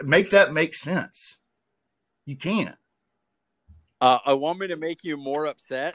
make 0.02 0.30
that 0.30 0.52
make 0.52 0.74
sense. 0.74 1.38
You 2.26 2.36
can't. 2.36 2.76
Uh, 4.02 4.18
I 4.26 4.34
want 4.34 4.58
me 4.58 4.66
to 4.66 4.76
make 4.76 5.02
you 5.02 5.16
more 5.16 5.46
upset. 5.46 5.94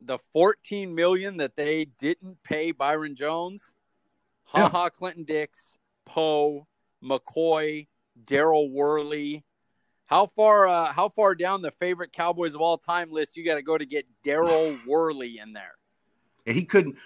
The 0.00 0.18
14 0.32 0.92
million 0.92 1.36
that 1.36 1.54
they 1.54 1.84
didn't 1.84 2.42
pay 2.42 2.72
Byron 2.72 3.14
Jones, 3.14 3.70
Ha 4.46 4.68
Ha 4.68 4.88
Clinton 4.88 5.22
Dix, 5.22 5.76
Poe, 6.04 6.66
McCoy, 7.02 7.86
Daryl 8.24 8.70
Worley, 8.72 9.44
how 10.06 10.26
far 10.26 10.66
uh, 10.68 10.92
how 10.92 11.08
far 11.08 11.34
down 11.34 11.62
the 11.62 11.70
favorite 11.70 12.12
Cowboys 12.12 12.54
of 12.54 12.60
all 12.60 12.78
time 12.78 13.10
list 13.10 13.36
you 13.36 13.44
got 13.44 13.56
to 13.56 13.62
go 13.62 13.78
to 13.78 13.86
get 13.86 14.06
Daryl 14.24 14.78
Worley 14.86 15.38
in 15.38 15.52
there? 15.52 15.74
He 16.44 16.64
couldn't. 16.64 16.96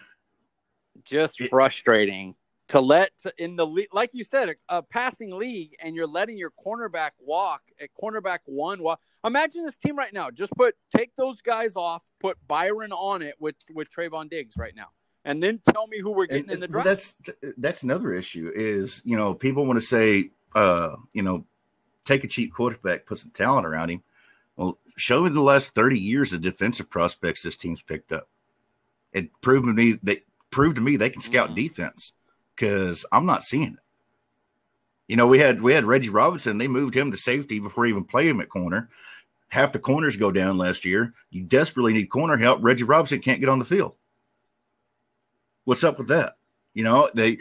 Just 1.04 1.40
it, 1.40 1.48
frustrating 1.48 2.34
to 2.68 2.80
let 2.80 3.12
in 3.38 3.56
the 3.56 3.86
like 3.92 4.10
you 4.12 4.24
said 4.24 4.50
a, 4.50 4.78
a, 4.78 4.82
passing 4.82 5.30
league 5.30 5.74
and 5.80 5.94
you're 5.94 6.08
letting 6.08 6.36
your 6.36 6.50
cornerback 6.50 7.12
walk 7.20 7.62
at 7.80 7.90
cornerback 7.94 8.40
one 8.46 8.82
walk. 8.82 9.00
Imagine 9.24 9.64
this 9.64 9.76
team 9.76 9.96
right 9.96 10.12
now. 10.12 10.30
Just 10.30 10.52
put 10.52 10.74
take 10.94 11.14
those 11.16 11.40
guys 11.40 11.76
off, 11.76 12.02
put 12.20 12.36
Byron 12.46 12.92
on 12.92 13.22
it 13.22 13.36
with 13.38 13.54
with 13.72 13.90
Trevon 13.90 14.28
Diggs 14.28 14.56
right 14.56 14.74
now 14.74 14.88
and 15.24 15.42
then 15.42 15.60
tell 15.72 15.86
me 15.86 16.00
who 16.00 16.10
we're 16.10 16.26
getting 16.26 16.44
and, 16.44 16.52
in 16.52 16.60
the 16.60 16.68
draft. 16.68 16.86
That's 16.86 17.16
that's 17.58 17.82
another 17.82 18.12
issue. 18.12 18.50
Is 18.54 19.02
you 19.04 19.16
know 19.16 19.34
people 19.34 19.66
want 19.66 19.78
to 19.78 19.86
say 19.86 20.30
uh, 20.54 20.96
you 21.12 21.22
know 21.22 21.46
take 22.08 22.24
a 22.24 22.28
cheap 22.28 22.52
quarterback, 22.52 23.06
put 23.06 23.18
some 23.18 23.30
talent 23.30 23.66
around 23.66 23.90
him. 23.90 24.02
Well, 24.56 24.78
show 24.96 25.22
me 25.22 25.30
the 25.30 25.40
last 25.40 25.74
30 25.74 26.00
years 26.00 26.32
of 26.32 26.40
defensive 26.40 26.90
prospects 26.90 27.42
this 27.42 27.56
team's 27.56 27.82
picked 27.82 28.12
up. 28.12 28.28
It 29.12 29.30
proved 29.40 29.66
to 29.66 29.72
me 29.72 29.98
they 30.02 30.22
proved 30.50 30.76
to 30.76 30.82
me 30.82 30.96
they 30.96 31.10
can 31.10 31.22
scout 31.22 31.48
mm-hmm. 31.48 31.56
defense 31.56 32.12
because 32.54 33.06
I'm 33.12 33.26
not 33.26 33.44
seeing 33.44 33.74
it. 33.74 33.78
You 35.06 35.16
know, 35.16 35.26
we 35.26 35.38
had 35.38 35.62
we 35.62 35.72
had 35.72 35.84
Reggie 35.84 36.08
Robinson, 36.08 36.58
they 36.58 36.68
moved 36.68 36.94
him 36.94 37.10
to 37.10 37.16
safety 37.16 37.60
before 37.60 37.86
even 37.86 38.04
playing 38.04 38.30
him 38.30 38.40
at 38.40 38.48
corner. 38.48 38.90
Half 39.48 39.72
the 39.72 39.78
corners 39.78 40.16
go 40.16 40.30
down 40.30 40.58
last 40.58 40.84
year. 40.84 41.14
You 41.30 41.42
desperately 41.42 41.94
need 41.94 42.06
corner 42.06 42.36
help. 42.36 42.58
Reggie 42.62 42.84
Robinson 42.84 43.20
can't 43.20 43.40
get 43.40 43.48
on 43.48 43.58
the 43.58 43.64
field. 43.64 43.94
What's 45.64 45.84
up 45.84 45.98
with 45.98 46.08
that? 46.08 46.36
You 46.74 46.84
know, 46.84 47.08
they 47.14 47.38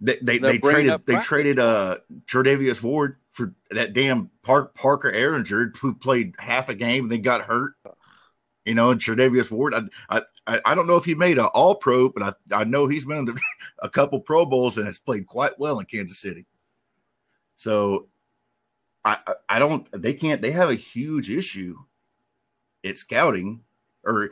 they 0.00 0.18
they, 0.22 0.38
they 0.38 0.58
traded 0.58 1.06
they 1.06 1.16
traded 1.16 1.58
uh 1.58 1.98
Charvarius 2.26 2.82
Ward 2.82 3.16
for 3.34 3.52
that 3.72 3.92
damn 3.92 4.30
Park 4.42 4.74
Parker 4.74 5.12
Ehinger 5.12 5.76
who 5.76 5.94
played 5.94 6.36
half 6.38 6.68
a 6.68 6.74
game 6.74 7.04
and 7.04 7.12
then 7.12 7.20
got 7.20 7.42
hurt. 7.42 7.74
You 8.64 8.74
know, 8.74 8.90
and 8.90 9.00
Charvarius 9.00 9.50
Ward, 9.50 9.74
I, 9.74 10.22
I 10.46 10.60
I 10.64 10.74
don't 10.74 10.86
know 10.86 10.96
if 10.96 11.04
he 11.04 11.14
made 11.14 11.36
an 11.36 11.46
All 11.46 11.74
Pro, 11.74 12.08
but 12.08 12.22
I 12.22 12.60
I 12.60 12.64
know 12.64 12.86
he's 12.86 13.04
been 13.04 13.18
in 13.18 13.24
the, 13.26 13.40
a 13.80 13.90
couple 13.90 14.20
Pro 14.20 14.46
Bowls 14.46 14.78
and 14.78 14.86
has 14.86 14.98
played 14.98 15.26
quite 15.26 15.58
well 15.58 15.80
in 15.80 15.84
Kansas 15.84 16.18
City. 16.18 16.46
So, 17.56 18.08
I 19.04 19.18
I 19.48 19.58
don't 19.58 19.86
they 19.92 20.14
can't 20.14 20.40
they 20.40 20.52
have 20.52 20.70
a 20.70 20.74
huge 20.74 21.28
issue 21.28 21.76
at 22.84 22.96
scouting, 22.96 23.64
or 24.04 24.30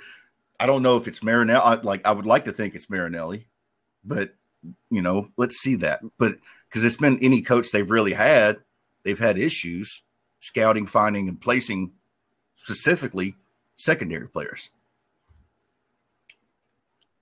I 0.58 0.66
don't 0.66 0.82
know 0.82 0.96
if 0.96 1.08
it's 1.08 1.22
Marinelli. 1.22 1.82
Like 1.82 2.06
I 2.06 2.12
would 2.12 2.26
like 2.26 2.46
to 2.46 2.52
think 2.52 2.74
it's 2.74 2.88
Marinelli, 2.88 3.48
but 4.04 4.34
you 4.90 5.02
know, 5.02 5.28
let's 5.36 5.58
see 5.58 5.74
that. 5.76 6.00
But 6.18 6.36
because 6.68 6.84
it's 6.84 6.96
been 6.96 7.18
any 7.20 7.42
coach 7.42 7.70
they've 7.70 7.90
really 7.90 8.14
had 8.14 8.58
they've 9.04 9.18
had 9.18 9.38
issues 9.38 10.02
scouting, 10.40 10.86
finding, 10.86 11.28
and 11.28 11.40
placing 11.40 11.92
specifically 12.56 13.36
secondary 13.76 14.28
players. 14.28 14.70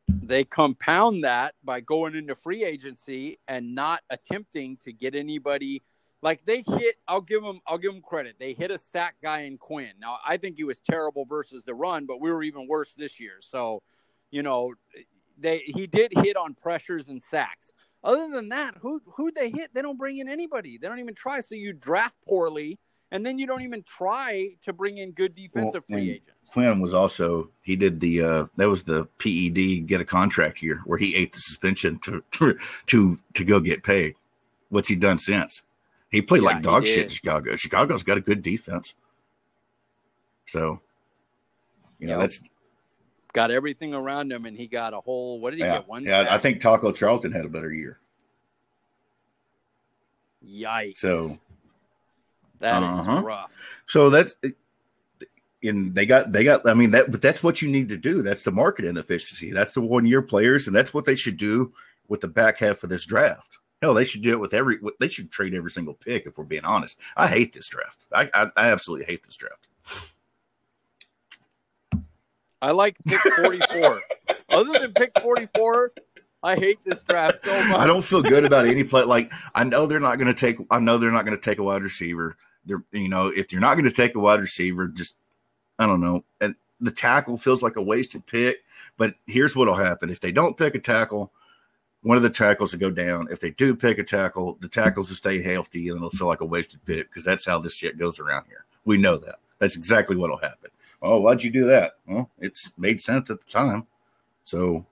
They 0.09 0.45
compound 0.45 1.25
that 1.25 1.55
by 1.63 1.81
going 1.81 2.15
into 2.15 2.35
free 2.35 2.65
agency 2.65 3.39
and 3.47 3.75
not 3.75 4.01
attempting 4.11 4.77
to 4.79 4.93
get 4.93 5.15
anybody 5.15 5.83
like 6.23 6.45
they 6.45 6.63
hit 6.67 6.97
I'll 7.09 7.21
give 7.21 7.43
them 7.43 7.61
I'll 7.67 7.79
give 7.79 7.93
them 7.93 8.03
credit. 8.03 8.37
They 8.39 8.53
hit 8.53 8.71
a 8.71 8.79
sack 8.79 9.17
guy 9.23 9.41
in 9.43 9.59
Quinn. 9.59 9.93
Now 10.01 10.19
I 10.25 10.37
think 10.37 10.57
he 10.57 10.65
was 10.65 10.81
terrible 10.81 11.25
versus 11.25 11.65
the 11.65 11.75
run, 11.75 12.07
but 12.07 12.21
we 12.21 12.31
were 12.31 12.43
even 12.43 12.67
worse 12.69 12.93
this 12.95 13.19
year. 13.19 13.39
So, 13.41 13.83
you 14.31 14.43
know, 14.43 14.75
they 15.39 15.59
he 15.59 15.87
did 15.87 16.13
hit 16.15 16.37
on 16.37 16.55
pressures 16.55 17.09
and 17.09 17.23
sacks. 17.23 17.71
Other 18.03 18.29
than 18.31 18.49
that, 18.49 18.77
who 18.81 19.01
who 19.17 19.31
they 19.31 19.51
hit? 19.51 19.75
They 19.75 19.83
don't 19.83 19.99
bring 19.99 20.19
in 20.19 20.29
anybody. 20.29 20.79
They 20.79 20.89
don't 20.89 21.01
even 21.01 21.15
try. 21.15 21.41
So 21.41 21.55
you 21.55 21.73
draft 21.73 22.15
poorly, 22.27 22.79
and 23.11 23.27
then 23.27 23.39
you 23.39 23.47
don't 23.47 23.63
even 23.63 23.83
try 23.83 24.51
to 24.63 24.73
bring 24.73 24.99
in 24.99 25.13
good 25.13 25.35
defensive 25.35 25.85
Well, 25.89 25.99
free 25.99 26.11
agents. 26.11 26.49
Quinn 26.51 26.81
was 26.81 26.95
also 26.95 27.51
he 27.63 27.77
did 27.77 28.01
the 28.01 28.23
uh 28.23 28.47
that 28.57 28.69
was 28.69 28.83
the 28.85 29.05
PED 29.19 29.87
get 29.87 30.01
a 30.01 30.05
contract 30.05 30.63
year 30.63 30.81
where 30.87 30.99
he 30.99 31.15
ate 31.15 31.33
the 31.33 31.39
suspension 31.39 31.99
to 32.01 32.23
to 32.33 32.59
to, 32.87 33.19
to 33.35 33.45
go 33.45 33.61
get 33.61 33.83
paid. 33.83 34.15
What's 34.71 34.89
he 34.89 34.97
done 34.97 35.19
since? 35.19 35.63
He 36.11 36.23
played 36.23 36.43
Yeah, 36.43 36.47
like 36.55 36.63
dog 36.63 36.87
shit 36.87 37.05
in. 37.05 37.09
Chicago. 37.11 37.55
Chicago's 37.57 38.03
got 38.03 38.17
a 38.19 38.21
good 38.23 38.43
defense. 38.43 38.95
So 40.49 40.81
you 41.99 42.07
know 42.09 42.15
Yep. 42.15 42.21
that's 42.21 42.43
Got 43.33 43.51
everything 43.51 43.95
around 43.95 44.33
him, 44.33 44.45
and 44.47 44.57
he 44.57 44.67
got 44.67 44.93
a 44.93 45.01
whole. 45.01 45.39
What 45.41 45.51
did 45.51 45.59
he 45.59 45.65
yeah, 45.65 45.79
get? 45.79 45.89
One. 45.89 46.05
yeah 46.05 46.27
I 46.29 46.39
think 46.39 46.61
Taco 46.61 46.93
Charlton 46.93 47.33
had 47.33 47.45
a 47.45 47.49
better 47.49 47.73
year. 47.73 47.99
Yikes! 50.45 50.97
So 50.97 51.39
that 52.61 52.83
is 52.83 53.07
Uh-huh. 53.07 53.23
rough. 53.23 53.53
So 53.87 54.11
that's 54.11 54.35
and 55.63 55.95
they 55.95 56.07
got 56.07 56.33
they 56.33 56.45
got 56.45 56.67
I 56.67 56.75
mean 56.75 56.91
that 56.93 57.11
but 57.11 57.21
that's 57.23 57.43
what 57.43 57.61
you 57.61 57.69
need 57.69 57.89
to 57.91 57.97
do. 57.97 58.23
That's 58.23 58.43
the 58.43 58.51
market 58.51 58.85
inefficiency. 58.85 59.53
That's 59.53 59.75
the 59.75 59.83
one 59.83 60.07
year 60.07 60.23
players, 60.23 60.67
and 60.67 60.75
that's 60.75 60.95
what 60.95 61.05
they 61.05 61.15
should 61.17 61.37
do 61.37 61.73
with 62.09 62.21
the 62.23 62.29
back 62.29 62.59
half 62.59 62.83
of 62.83 62.91
this 62.91 63.05
draft. 63.05 63.59
Hell, 63.83 63.95
they 63.95 64.05
should 64.05 64.23
do 64.23 64.31
it 64.33 64.41
with 64.41 64.53
every. 64.55 64.79
They 64.99 65.09
should 65.09 65.31
trade 65.31 65.55
every 65.55 65.71
single 65.71 65.95
pick. 65.95 66.27
If 66.27 66.37
we're 66.37 66.45
being 66.45 66.65
honest, 66.65 66.99
I 67.17 67.27
hate 67.29 67.53
this 67.53 67.69
draft. 67.69 67.99
I 68.13 68.29
I, 68.35 68.51
I 68.57 68.71
absolutely 68.71 69.07
hate 69.07 69.25
this 69.25 69.37
draft. 69.37 69.69
I 72.63 72.73
like 72.73 72.97
pick 73.07 73.21
44. 73.21 74.03
Other 74.51 74.79
than 74.79 74.93
pick 74.93 75.13
44, 75.21 75.93
I 76.43 76.57
hate 76.57 76.79
this 76.85 77.03
draft 77.03 77.45
so 77.45 77.65
much. 77.65 77.79
I 77.79 77.87
don't 77.87 78.05
feel 78.05 78.23
good 78.23 78.45
about 78.45 78.67
any 78.67 78.85
play. 78.85 79.03
Like 79.03 79.31
I 79.55 79.65
know 79.65 79.87
they're 79.87 80.01
not 80.01 80.17
going 80.17 80.33
to 80.33 80.39
take. 80.39 80.59
I 80.71 80.79
know 80.79 80.99
they're 80.99 81.11
not 81.11 81.25
going 81.25 81.37
to 81.37 81.43
take 81.43 81.59
a 81.59 81.63
wide 81.63 81.83
receiver. 81.83 82.37
They're 82.65 82.83
you 82.93 83.09
know 83.09 83.29
if 83.29 83.53
you're 83.53 83.61
not 83.61 83.75
going 83.75 83.85
to 83.85 83.93
take 83.93 84.15
a 84.15 84.21
wide 84.21 84.41
receiver, 84.41 84.89
just 84.89 85.17
I 85.79 85.87
don't 85.87 86.01
know. 86.01 86.25
And 86.41 86.55
the 86.81 86.91
tackle 86.91 87.39
feels 87.39 87.63
like 87.63 87.77
a 87.77 87.83
wasted 87.83 88.27
pick. 88.27 88.59
But 88.97 89.15
here's 89.27 89.57
what'll 89.57 89.75
happen 89.77 90.11
if 90.11 90.21
they 90.21 90.33
don't 90.33 90.57
pick 90.57 90.75
a 90.75 90.79
tackle. 90.79 91.33
One 92.03 92.17
of 92.17 92.23
the 92.23 92.31
tackles 92.31 92.73
will 92.73 92.81
go 92.81 92.91
down. 92.91 93.29
If 93.31 93.41
they 93.41 93.51
do 93.51 93.75
pick 93.75 93.99
a 93.99 94.05
tackle, 94.05 94.57
the 94.61 94.69
tackles 94.69 95.11
will 95.11 95.17
stay 95.17 95.43
healthy 95.43 95.89
and 95.89 95.99
it'll 95.99 96.11
feel 96.11 96.29
like 96.29 96.41
a 96.41 96.47
wasted 96.47 96.85
pick 96.87 97.09
because 97.09 97.25
that's 97.25 97.47
how 97.47 97.59
this 97.59 97.75
shit 97.75 97.99
goes 97.99 98.19
around 98.19 98.47
here. 98.47 98.65
We 98.87 98.97
know 98.97 99.19
that. 99.19 99.37
That's 99.59 99.77
exactly 99.77 100.17
what'll 100.17 100.39
happen. 100.39 100.71
Oh, 101.03 101.21
why'd 101.21 101.43
you 101.43 101.51
do 101.51 101.65
that? 101.67 101.93
Well, 102.07 102.31
it's 102.39 102.73
made 102.79 103.01
sense 103.01 103.31
at 103.31 103.41
the 103.41 103.51
time. 103.51 103.87
So, 104.45 104.87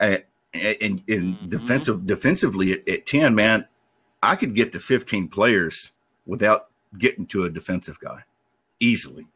and, 0.00 0.24
and 0.52 1.00
Mhm. 1.06 1.48
defensive 1.48 2.06
defensively 2.06 2.72
at, 2.72 2.88
at 2.88 3.06
ten, 3.06 3.34
man, 3.34 3.66
I 4.22 4.34
could 4.36 4.54
get 4.54 4.72
to 4.72 4.80
fifteen 4.80 5.28
players 5.28 5.92
without 6.26 6.68
getting 6.98 7.26
to 7.26 7.44
a 7.44 7.50
defensive 7.50 8.00
guy 8.00 8.24
easily. 8.80 9.26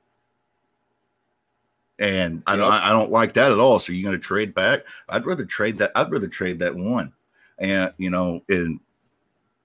And 1.99 2.43
I 2.47 2.57
don't, 2.57 2.73
I 2.73 2.89
don't 2.91 3.13
like 3.13 3.35
that 3.35 3.53
at 3.53 3.61
all. 3.61 3.79
So 3.79 3.93
you're 3.93 4.03
going 4.11 4.21
to 4.21 4.27
trade 4.27 4.53
back? 4.53 4.81
I'd 5.09 5.27
rather 5.27 5.45
trade 5.45 5.79
that. 5.79 5.93
I'd 5.95 6.11
rather 6.11 6.27
trade 6.27 6.59
that 6.59 6.75
one. 6.75 7.13
And 7.59 7.93
you 7.99 8.11
know, 8.11 8.43
and 8.49 8.81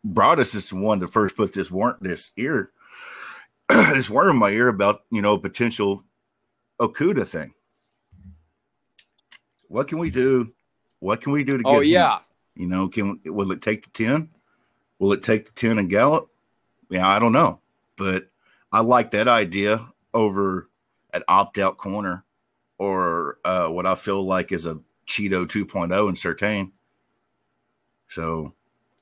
Broaddus 0.07 0.53
is 0.53 0.69
the 0.69 0.75
one 0.75 0.99
that 0.99 1.11
first 1.11 1.35
put 1.35 1.53
this 1.53 1.71
warrant 1.71 2.03
this 2.03 2.29
ear, 2.37 2.69
this 3.69 4.11
worm 4.11 4.29
in 4.29 4.37
my 4.37 4.51
ear 4.51 4.67
about 4.67 5.01
you 5.09 5.23
know 5.23 5.39
potential 5.39 6.03
Okudah 6.79 7.27
thing. 7.27 7.53
What 9.67 9.87
can 9.87 9.97
we 9.97 10.09
do? 10.09 10.53
What 10.99 11.21
can 11.21 11.31
we 11.31 11.43
do 11.43 11.57
to 11.57 11.63
get? 11.63 11.69
Oh 11.69 11.79
him? 11.79 11.87
yeah, 11.87 12.19
You 12.55 12.67
know, 12.67 12.87
can 12.87 13.19
will 13.25 13.51
it 13.51 13.61
take 13.61 13.83
the 13.83 13.91
ten? 13.91 14.29
Will 14.97 15.13
it 15.13 15.23
take 15.23 15.45
the 15.45 15.51
ten 15.51 15.77
and 15.77 15.89
Gallup? 15.89 16.29
Yeah, 16.89 17.07
I 17.07 17.19
don't 17.19 17.31
know, 17.31 17.59
but 17.97 18.29
I 18.71 18.81
like 18.81 19.11
that 19.11 19.27
idea 19.27 19.87
over 20.13 20.69
an 21.13 21.23
opt-out 21.27 21.77
corner 21.77 22.23
or 22.77 23.37
uh, 23.45 23.67
what 23.67 23.85
I 23.85 23.95
feel 23.95 24.23
like 24.25 24.51
is 24.51 24.65
a 24.65 24.79
Chido 25.07 25.45
2.0 25.45 26.09
in 26.09 26.15
Surtain. 26.15 26.71
So, 28.07 28.53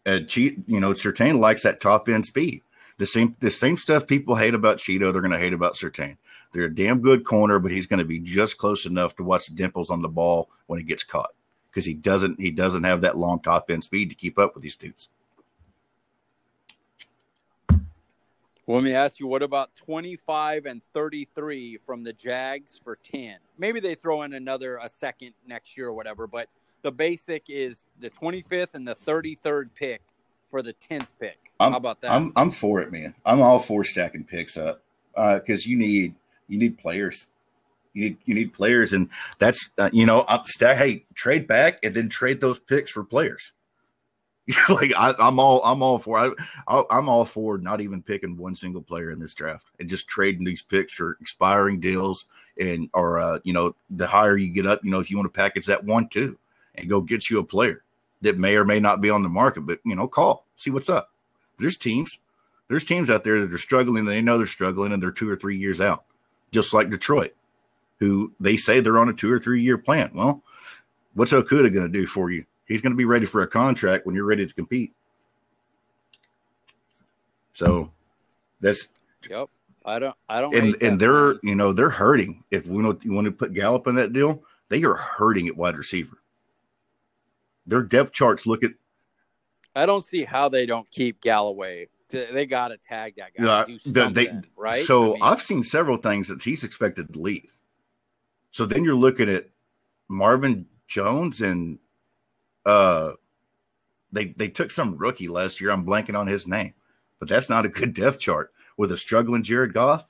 uh, 0.05 0.19
cheat, 0.27 0.59
you 0.67 0.79
know, 0.79 0.91
Surtain 0.91 1.39
likes 1.39 1.63
that 1.63 1.81
top 1.81 2.09
end 2.09 2.25
speed. 2.25 2.61
The 2.97 3.05
same, 3.05 3.35
the 3.39 3.51
same 3.51 3.77
stuff 3.77 4.07
people 4.07 4.35
hate 4.35 4.53
about 4.53 4.77
Chido, 4.77 5.11
they're 5.11 5.21
going 5.21 5.31
to 5.31 5.37
hate 5.37 5.53
about 5.53 5.75
Surtain. 5.75 6.17
They're 6.57 6.65
a 6.65 6.73
damn 6.73 7.01
good 7.01 7.23
corner, 7.23 7.59
but 7.59 7.71
he's 7.71 7.85
going 7.85 7.99
to 7.99 8.03
be 8.03 8.17
just 8.17 8.57
close 8.57 8.87
enough 8.87 9.15
to 9.17 9.23
watch 9.23 9.45
the 9.45 9.53
dimples 9.53 9.91
on 9.91 10.01
the 10.01 10.07
ball 10.07 10.49
when 10.65 10.79
he 10.79 10.83
gets 10.83 11.03
caught 11.03 11.29
because 11.69 11.85
he 11.85 11.93
doesn't 11.93 12.39
he 12.39 12.49
doesn't 12.49 12.83
have 12.83 13.01
that 13.01 13.15
long 13.15 13.39
top 13.41 13.69
end 13.69 13.83
speed 13.83 14.09
to 14.09 14.15
keep 14.15 14.39
up 14.39 14.55
with 14.55 14.63
these 14.63 14.75
dudes. 14.75 15.07
Well, 17.69 18.79
let 18.79 18.83
me 18.83 18.95
ask 18.95 19.19
you, 19.19 19.27
what 19.27 19.43
about 19.43 19.75
25 19.75 20.65
and 20.65 20.83
33 20.83 21.77
from 21.85 22.01
the 22.03 22.11
Jags 22.11 22.81
for 22.83 22.95
10? 23.03 23.35
Maybe 23.59 23.79
they 23.79 23.93
throw 23.93 24.23
in 24.23 24.33
another 24.33 24.79
a 24.81 24.89
second 24.89 25.33
next 25.45 25.77
year 25.77 25.89
or 25.89 25.93
whatever, 25.93 26.25
but 26.25 26.49
the 26.81 26.91
basic 26.91 27.43
is 27.49 27.85
the 27.99 28.09
25th 28.09 28.73
and 28.73 28.87
the 28.87 28.95
33rd 28.95 29.69
pick 29.75 30.01
for 30.49 30.63
the 30.63 30.73
10th 30.73 31.05
pick. 31.19 31.37
I'm- 31.59 31.73
How 31.73 31.77
about 31.77 32.01
that? 32.01 32.13
I'm 32.13 32.33
I'm 32.35 32.49
for 32.49 32.81
it, 32.81 32.91
man. 32.91 33.13
I'm 33.23 33.43
all 33.43 33.59
for 33.59 33.83
stacking 33.83 34.23
picks 34.23 34.57
up 34.57 34.81
uh, 35.15 35.37
because 35.37 35.67
you 35.67 35.77
need 35.77 36.15
you 36.47 36.57
need 36.57 36.77
players. 36.77 37.27
You 37.93 38.09
need 38.09 38.17
you 38.25 38.35
need 38.35 38.53
players, 38.53 38.93
and 38.93 39.09
that's 39.39 39.69
uh, 39.77 39.89
you 39.91 40.05
know. 40.05 40.25
Hey, 40.59 41.05
trade 41.15 41.47
back 41.47 41.79
and 41.83 41.95
then 41.95 42.09
trade 42.09 42.39
those 42.39 42.59
picks 42.59 42.91
for 42.91 43.03
players. 43.03 43.53
like 44.69 44.93
I, 44.95 45.13
I'm 45.19 45.39
all 45.39 45.61
I'm 45.63 45.83
all 45.83 45.99
for 45.99 46.17
I 46.17 46.83
I'm 46.89 47.09
all 47.09 47.25
for 47.25 47.57
not 47.57 47.81
even 47.81 48.01
picking 48.01 48.37
one 48.37 48.55
single 48.55 48.81
player 48.81 49.11
in 49.11 49.19
this 49.19 49.33
draft 49.33 49.67
and 49.79 49.89
just 49.89 50.07
trading 50.07 50.45
these 50.45 50.61
picks 50.61 50.93
for 50.93 51.17
expiring 51.19 51.81
deals 51.81 52.25
and 52.57 52.89
or 52.93 53.19
uh, 53.19 53.39
you 53.43 53.51
know 53.51 53.75
the 53.89 54.07
higher 54.07 54.37
you 54.37 54.53
get 54.53 54.65
up, 54.65 54.83
you 54.85 54.91
know 54.91 54.99
if 54.99 55.11
you 55.11 55.17
want 55.17 55.31
to 55.31 55.37
package 55.37 55.65
that 55.65 55.83
one 55.83 56.07
too 56.07 56.37
and 56.75 56.89
go 56.89 57.01
get 57.01 57.29
you 57.29 57.39
a 57.39 57.43
player 57.43 57.83
that 58.21 58.37
may 58.37 58.55
or 58.55 58.63
may 58.63 58.79
not 58.79 59.01
be 59.01 59.09
on 59.09 59.21
the 59.21 59.29
market, 59.29 59.61
but 59.61 59.79
you 59.83 59.95
know 59.95 60.07
call 60.07 60.45
see 60.55 60.69
what's 60.69 60.89
up. 60.89 61.11
There's 61.59 61.75
teams 61.75 62.19
there's 62.69 62.85
teams 62.85 63.09
out 63.09 63.25
there 63.25 63.41
that 63.41 63.53
are 63.53 63.57
struggling. 63.57 64.05
They 64.05 64.21
know 64.21 64.37
they're 64.37 64.45
struggling 64.45 64.93
and 64.93 65.03
they're 65.03 65.11
two 65.11 65.29
or 65.29 65.35
three 65.35 65.57
years 65.57 65.81
out, 65.81 66.05
just 66.51 66.73
like 66.73 66.89
Detroit, 66.89 67.33
who 67.99 68.33
they 68.39 68.57
say 68.57 68.79
they're 68.79 68.99
on 68.99 69.09
a 69.09 69.13
two 69.13 69.31
or 69.31 69.39
three 69.39 69.61
year 69.61 69.77
plan. 69.77 70.11
Well, 70.13 70.43
what's 71.13 71.33
Okudah 71.33 71.73
going 71.73 71.85
to 71.85 71.89
do 71.89 72.05
for 72.05 72.31
you? 72.31 72.45
He's 72.65 72.81
going 72.81 72.91
to 72.91 72.97
be 72.97 73.05
ready 73.05 73.25
for 73.25 73.41
a 73.41 73.47
contract 73.47 74.05
when 74.05 74.15
you're 74.15 74.25
ready 74.25 74.45
to 74.45 74.53
compete. 74.53 74.93
So 77.53 77.91
that's 78.61 78.89
yep. 79.29 79.49
I 79.85 79.99
don't. 79.99 80.15
I 80.27 80.41
don't. 80.41 80.53
and 80.53 80.75
and 80.81 80.99
they're 80.99 81.35
you 81.43 81.55
know 81.55 81.73
they're 81.73 81.89
hurting. 81.89 82.43
If 82.51 82.67
we 82.67 82.83
know 82.83 82.99
you 83.01 83.13
want 83.13 83.25
to 83.25 83.31
put 83.31 83.53
Gallup 83.53 83.87
in 83.87 83.95
that 83.95 84.13
deal, 84.13 84.43
they 84.69 84.83
are 84.83 84.95
hurting 84.95 85.47
at 85.47 85.55
wide 85.55 85.77
receiver. 85.77 86.17
Their 87.65 87.81
depth 87.81 88.11
charts 88.11 88.45
look 88.45 88.63
at 88.63 88.71
I 89.77 89.85
don't 89.85 90.03
see 90.03 90.23
how 90.23 90.49
they 90.49 90.65
don't 90.65 90.89
keep 90.89 91.21
Golladay. 91.21 91.87
They 92.09 92.45
got 92.45 92.69
to 92.69 92.77
tag 92.77 93.15
that 93.17 93.33
guy. 93.37 93.43
Yeah, 93.67 93.77
do 93.91 94.09
they- 94.13 94.41
right? 94.55 94.83
So 94.85 95.11
I 95.11 95.13
mean, 95.13 95.23
I've 95.23 95.41
seen 95.41 95.63
several 95.63 95.97
things 95.97 96.29
that 96.29 96.41
he's 96.41 96.63
expected 96.63 97.13
to 97.13 97.19
leave. 97.19 97.51
So 98.51 98.65
then 98.65 98.83
you're 98.83 98.95
looking 98.95 99.29
at 99.29 99.49
Marvin 100.07 100.67
Jones 100.87 101.41
and 101.41 101.79
uh 102.65 103.11
they 104.11 104.27
they 104.37 104.47
took 104.47 104.71
some 104.71 104.97
rookie 104.97 105.27
last 105.27 105.59
year. 105.59 105.69
I'm 105.71 105.85
blanking 105.85 106.17
on 106.17 106.27
his 106.27 106.47
name, 106.47 106.73
but 107.19 107.27
that's 107.27 107.49
not 107.49 107.65
a 107.65 107.69
good 107.69 107.93
depth 107.93 108.19
chart 108.19 108.53
with 108.77 108.91
a 108.91 108.97
struggling 108.97 109.43
Jared 109.43 109.73
Goff. 109.73 110.05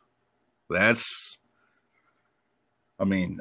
That's 0.70 1.38
I 3.00 3.06
mean, 3.06 3.40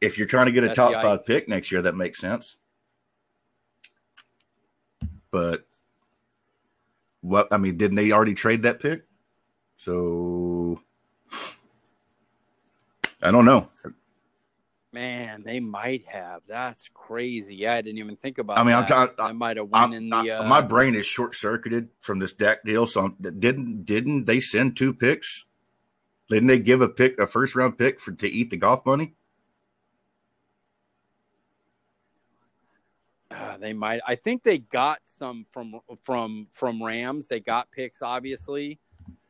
if 0.00 0.18
you're 0.18 0.26
trying 0.26 0.46
to 0.46 0.52
get 0.52 0.64
a 0.64 0.74
top 0.74 0.92
yikes. 0.92 1.02
five 1.02 1.24
pick 1.24 1.48
next 1.48 1.72
year, 1.72 1.82
that 1.82 1.96
makes 1.96 2.20
sense. 2.20 2.58
But 5.30 5.66
what 7.24 7.48
I 7.50 7.56
mean, 7.56 7.78
didn't 7.78 7.96
they 7.96 8.12
already 8.12 8.34
trade 8.34 8.62
that 8.64 8.80
pick? 8.80 9.04
So 9.78 10.78
I 13.22 13.30
don't 13.30 13.46
know. 13.46 13.68
man, 14.92 15.42
they 15.42 15.58
might 15.58 16.06
have. 16.06 16.42
That's 16.46 16.88
crazy. 16.92 17.54
Yeah, 17.56 17.74
I 17.74 17.80
didn't 17.80 17.98
even 17.98 18.16
think 18.16 18.36
about. 18.38 18.58
It. 18.58 18.60
I 18.60 18.64
mean, 18.64 18.74
I'm 18.74 18.82
that. 18.82 18.88
talking- 18.88 19.14
That 19.16 19.34
might 19.36 19.56
have 19.56 19.68
I'm- 19.72 19.90
won 19.90 19.92
in 19.94 20.08
the. 20.10 20.30
Uh, 20.40 20.44
my 20.46 20.60
brain 20.60 20.94
is 20.94 21.06
short 21.06 21.34
circuited 21.34 21.88
from 22.00 22.18
this 22.18 22.34
Dak 22.34 22.62
deal. 22.62 22.86
So 22.86 23.00
I'm- 23.00 23.16
didn't 23.40 23.84
didn't 23.84 24.26
they 24.26 24.38
send 24.40 24.76
two 24.76 24.92
picks? 24.92 25.46
Didn't 26.28 26.48
they 26.48 26.58
give 26.58 26.80
a 26.82 26.88
pick 26.88 27.18
a 27.18 27.26
first 27.26 27.54
round 27.56 27.78
pick 27.78 28.00
for 28.00 28.12
to 28.12 28.28
eat 28.28 28.50
the 28.50 28.56
Goff 28.58 28.84
money? 28.84 29.14
They 33.60 33.72
might. 33.72 34.00
I 34.06 34.14
think 34.14 34.42
they 34.42 34.58
got 34.58 34.98
some 35.04 35.46
from 35.50 35.80
from 36.02 36.46
from 36.52 36.82
Rams. 36.82 37.28
They 37.28 37.40
got 37.40 37.70
picks, 37.70 38.02
obviously, 38.02 38.78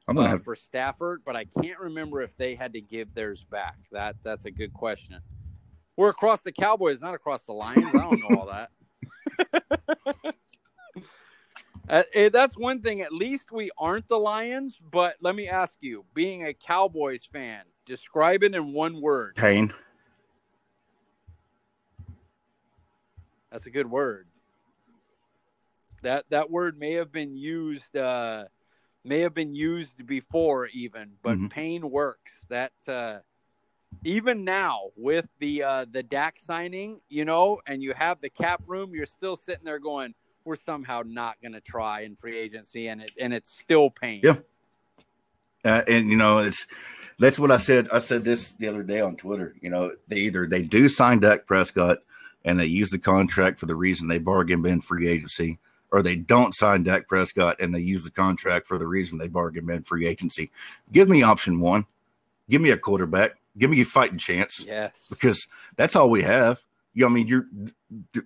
I'm 0.07 0.17
gonna 0.17 0.29
uh, 0.29 0.31
have 0.33 0.45
for 0.45 0.55
Stafford, 0.55 1.23
but 1.25 1.35
I 1.35 1.45
can't 1.45 1.79
remember 1.79 2.21
if 2.21 2.37
they 2.37 2.55
had 2.55 2.75
to 2.75 2.81
give 2.81 3.15
theirs 3.15 3.45
back. 3.51 3.77
That 3.93 4.17
that's 4.23 4.45
a 4.45 4.51
good 4.51 4.75
question. 4.75 5.21
We're 5.97 6.11
across 6.11 6.43
the 6.43 6.53
Cowboys, 6.53 7.01
not 7.01 7.15
across 7.15 7.47
the 7.47 7.53
Lions. 7.53 7.95
I 7.95 8.03
don't 8.03 8.21
know 8.21 8.29
all 8.29 8.47
that. 8.47 8.71
Uh, 11.87 12.03
eh, 12.15 12.31
that's 12.31 12.57
one 12.57 12.81
thing. 12.81 13.03
At 13.03 13.13
least 13.13 13.53
we 13.53 13.69
aren't 13.77 14.09
the 14.09 14.19
Lions. 14.19 14.81
But 14.91 15.17
let 15.21 15.37
me 15.37 15.49
ask 15.51 15.77
you, 15.83 16.07
being 16.15 16.47
a 16.47 16.55
Cowboys 16.55 17.27
fan, 17.31 17.61
describe 17.85 18.43
it 18.43 18.55
in 18.55 18.73
one 18.73 19.03
word. 19.03 19.37
Pain. 19.37 19.71
That's 23.55 23.67
a 23.67 23.71
good 23.71 23.88
word. 23.88 24.27
That 26.03 26.25
that 26.31 26.51
word 26.51 26.77
may 26.77 26.95
have 26.95 27.12
been 27.12 27.37
used 27.37 27.97
uh, 27.97 28.47
may 29.05 29.21
have 29.21 29.33
been 29.33 29.55
used 29.55 30.05
before 30.05 30.67
even, 30.75 31.12
but 31.23 31.38
Mhm. 31.38 31.51
pain 31.51 31.88
works. 31.88 32.45
That 32.49 32.73
uh, 32.88 33.21
even 34.03 34.43
now 34.43 34.90
with 34.97 35.29
the 35.38 35.62
uh, 35.62 35.87
the 35.88 36.03
Dak 36.03 36.40
signing, 36.40 37.01
you 37.09 37.25
know, 37.25 37.61
and 37.69 37.81
you 37.81 37.95
have 37.95 38.21
the 38.21 38.29
cap 38.29 38.61
room, 38.67 38.93
you're 38.93 39.07
still 39.07 39.37
sitting 39.37 39.64
there 39.64 39.79
going, 39.79 40.17
"We're 40.45 40.57
somehow 40.57 41.05
not 41.07 41.40
going 41.40 41.53
to 41.53 41.61
try 41.61 42.01
in 42.01 42.17
free 42.17 42.37
agency," 42.37 42.88
and 42.88 43.03
it 43.03 43.12
and 43.21 43.33
it's 43.33 43.57
still 43.57 43.88
pain. 43.88 44.23
Yeah. 44.25 44.38
Uh, 45.64 45.83
and 45.87 46.11
you 46.11 46.17
know, 46.17 46.38
it's 46.38 46.67
that's 47.21 47.38
what 47.38 47.53
I 47.53 47.59
said. 47.59 47.88
I 47.93 48.01
said 48.01 48.25
this 48.25 48.51
the 48.55 48.67
other 48.67 48.83
day 48.83 49.01
on 49.01 49.14
Twitter. 49.14 49.55
You 49.61 49.71
know, 49.71 49.93
they 50.09 50.17
either 50.17 50.45
they 50.49 50.62
do 50.62 50.88
sign 50.88 51.21
Dak 51.21 51.47
Prescott 51.47 51.99
and 52.45 52.59
they 52.61 52.67
use 52.67 52.91
the 52.91 52.99
contract 52.99 53.59
for 53.59 53.67
the 53.67 53.75
reason 53.77 54.09
they 54.09 54.19
bargained 54.19 54.67
in 54.67 54.81
free 54.81 55.09
agency, 55.09 55.59
or 55.91 56.03
they 56.03 56.17
don't 56.17 56.55
sign 56.55 56.83
Dak 56.83 57.09
Prescott 57.09 57.57
and 57.61 57.75
they 57.75 57.81
use 57.81 58.03
the 58.03 58.11
contract 58.11 58.67
for 58.67 58.79
the 58.79 58.87
reason 58.87 59.19
they 59.19 59.29
bargained 59.29 59.71
in 59.71 59.83
free 59.83 60.07
agency. 60.07 60.51
Give 60.93 61.09
me 61.09 61.23
option 61.23 61.61
one. 61.61 61.87
Give 62.51 62.61
me 62.61 62.71
a 62.71 62.77
quarterback. 62.77 63.37
Give 63.57 63.71
me 63.71 63.81
a 63.81 63.85
fighting 63.85 64.19
chance 64.19 64.63
Yes. 64.67 65.07
because 65.09 65.47
that's 65.77 65.95
all 65.97 66.11
we 66.11 66.23
have. 66.23 66.61
You 66.93 67.03
know, 67.03 67.07
I 67.07 67.11
mean, 67.11 67.27
you're 67.29 67.47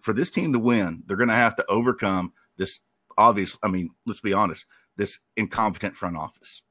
for 0.00 0.12
this 0.12 0.30
team 0.30 0.52
to 0.54 0.58
win, 0.58 1.02
they're 1.06 1.16
going 1.16 1.28
to 1.28 1.34
have 1.34 1.56
to 1.56 1.66
overcome 1.68 2.32
this 2.56 2.80
obvious. 3.16 3.58
I 3.62 3.68
mean, 3.68 3.90
let's 4.06 4.20
be 4.20 4.32
honest, 4.32 4.64
this 4.96 5.18
incompetent 5.36 5.94
front 5.94 6.16
office. 6.16 6.62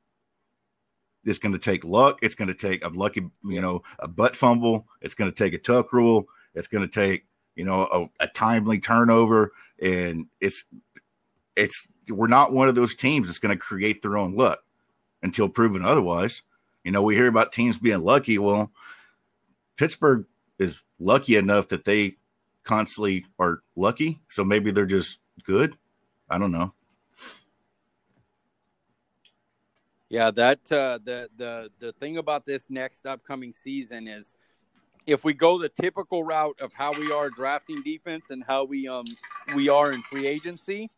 It's 1.24 1.40
going 1.40 1.54
to 1.54 1.60
take 1.60 1.84
luck. 1.84 2.20
It's 2.22 2.36
going 2.36 2.48
to 2.48 2.54
take 2.54 2.84
a 2.84 2.90
lucky, 2.90 3.22
you 3.44 3.62
know, 3.62 3.84
a 4.00 4.08
butt 4.08 4.36
fumble. 4.36 4.88
It's 5.02 5.14
going 5.14 5.32
to 5.32 5.36
take 5.36 5.54
a 5.54 5.58
tuck 5.58 5.94
rule. 5.94 6.28
It's 6.56 6.68
going 6.68 6.88
to 6.88 6.94
take, 6.94 7.26
you 7.58 7.66
know, 7.66 8.10
a, 8.20 8.24
a 8.24 8.28
timely 8.28 8.80
turnover. 8.80 9.52
And 9.82 10.28
it's, 10.40 10.64
it's, 11.58 11.88
we're 12.08 12.28
not 12.28 12.54
one 12.54 12.70
of 12.70 12.76
those 12.76 12.96
teams 12.96 13.28
that's 13.28 13.40
going 13.40 13.54
to 13.54 13.60
create 13.60 14.02
their 14.02 14.18
own 14.18 14.36
luck 14.36 14.64
until 15.22 15.50
proven 15.50 15.84
otherwise. 15.84 16.44
You 16.86 16.92
know, 16.92 17.02
we 17.02 17.16
hear 17.16 17.28
about 17.28 17.52
teams 17.52 17.78
being 17.78 18.02
lucky. 18.02 18.38
Well, 18.38 18.72
Pittsburgh 19.76 20.26
is 20.58 20.84
lucky 21.00 21.36
enough 21.36 21.68
that 21.70 21.84
they 21.84 22.16
constantly 22.64 23.26
are 23.40 23.62
lucky. 23.76 24.22
So 24.30 24.44
maybe 24.46 24.72
they're 24.72 24.86
just 24.86 25.20
good. 25.44 25.76
I 26.30 26.38
don't 26.38 26.52
know. 26.52 26.74
Yeah, 30.10 30.32
that 30.32 30.72
uh, 30.72 31.00
the 31.04 31.30
the 31.36 31.70
the 31.80 31.92
thing 31.94 32.18
about 32.18 32.46
this 32.46 32.70
next 32.70 33.06
upcoming 33.06 33.52
season 33.52 34.08
is 34.08 34.34
if 35.08 35.24
we 35.24 35.34
go 35.34 35.58
the 35.58 35.70
typical 35.70 36.24
route 36.24 36.58
of 36.60 36.74
how 36.74 36.92
we 36.92 37.12
are 37.12 37.30
drafting 37.30 37.82
defense 37.82 38.30
and 38.30 38.44
how 38.46 38.66
we 38.66 38.88
um 38.88 39.06
we 39.56 39.70
are 39.70 39.92
in 39.92 40.04
free 40.04 40.28
agency, 40.28 40.92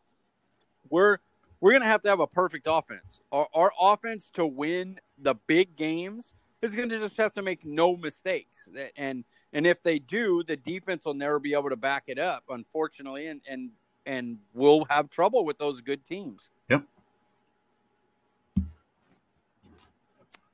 we're 0.90 1.18
we're 1.60 1.72
gonna 1.72 1.86
have 1.86 2.02
to 2.02 2.08
have 2.08 2.20
a 2.20 2.26
perfect 2.26 2.66
offense. 2.68 3.20
Our, 3.30 3.46
our 3.54 3.72
offense 3.80 4.28
to 4.34 4.44
win 4.44 4.98
the 5.16 5.36
big 5.46 5.76
games 5.76 6.34
is 6.60 6.72
gonna 6.72 6.98
just 6.98 7.16
have 7.16 7.32
to 7.34 7.42
make 7.42 7.64
no 7.64 7.96
mistakes, 7.96 8.68
and 8.96 9.24
and 9.52 9.66
if 9.66 9.82
they 9.82 10.00
do, 10.00 10.42
the 10.42 10.56
defense 10.56 11.04
will 11.04 11.14
never 11.14 11.38
be 11.38 11.54
able 11.54 11.70
to 11.70 11.76
back 11.76 12.04
it 12.08 12.18
up, 12.18 12.44
unfortunately, 12.50 13.28
and 13.28 13.40
and 13.48 13.70
and 14.06 14.38
we'll 14.54 14.86
have 14.90 15.08
trouble 15.08 15.44
with 15.44 15.58
those 15.58 15.80
good 15.80 16.04
teams. 16.04 16.50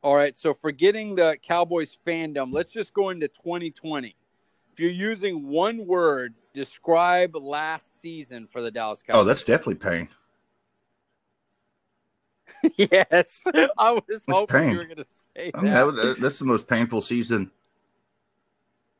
All 0.06 0.14
right, 0.14 0.38
so 0.38 0.54
forgetting 0.54 1.16
the 1.16 1.36
Cowboys 1.42 1.98
fandom, 2.06 2.52
let's 2.52 2.70
just 2.70 2.94
go 2.94 3.10
into 3.10 3.26
2020. 3.26 4.14
If 4.72 4.78
you're 4.78 4.88
using 4.88 5.48
one 5.48 5.84
word, 5.84 6.34
describe 6.54 7.34
last 7.34 8.00
season 8.00 8.46
for 8.46 8.62
the 8.62 8.70
Dallas 8.70 9.02
oh, 9.02 9.06
Cowboys. 9.08 9.20
Oh, 9.20 9.24
that's 9.24 9.42
definitely 9.42 9.74
pain. 9.74 10.08
yes. 12.76 13.42
I 13.76 13.94
was 13.94 14.22
hoping 14.30 14.56
pain. 14.56 14.70
you 14.70 14.76
were 14.76 14.84
going 14.84 14.98
to 14.98 15.06
say 15.36 15.50
I 15.52 15.60
mean, 15.60 15.72
that. 15.72 15.96
that 15.96 16.20
that's 16.20 16.38
the 16.38 16.44
most 16.44 16.68
painful 16.68 17.02
season. 17.02 17.50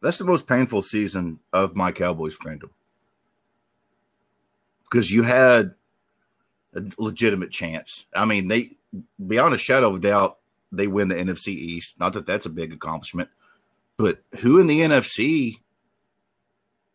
That's 0.03 0.19
the 0.19 0.25
most 0.25 0.49
painful 0.49 0.83
season 0.83 1.39
of 1.53 1.77
my 1.77 1.93
Cowboys 1.93 2.37
fandom 2.37 2.71
because 4.91 5.09
you 5.09 5.23
had 5.23 5.77
a 6.75 6.83
legitimate 6.99 7.53
chance. 7.53 8.07
I 8.13 8.25
mean, 8.25 8.49
they 8.49 8.73
beyond 9.25 9.55
a 9.55 9.59
shadow 9.59 9.91
of 9.91 9.95
a 9.95 10.01
doubt, 10.01 10.39
they 10.77 10.87
win 10.87 11.09
the 11.09 11.15
NFC 11.15 11.49
East. 11.49 11.95
Not 11.99 12.13
that 12.15 12.27
that's 12.27 12.47
a 12.47 12.51
big 12.51 12.73
accomplishment, 12.73 13.29
but 13.97 14.23
who 14.41 14.59
in 14.59 14.67
the 14.67 14.81
NFC 14.81 15.61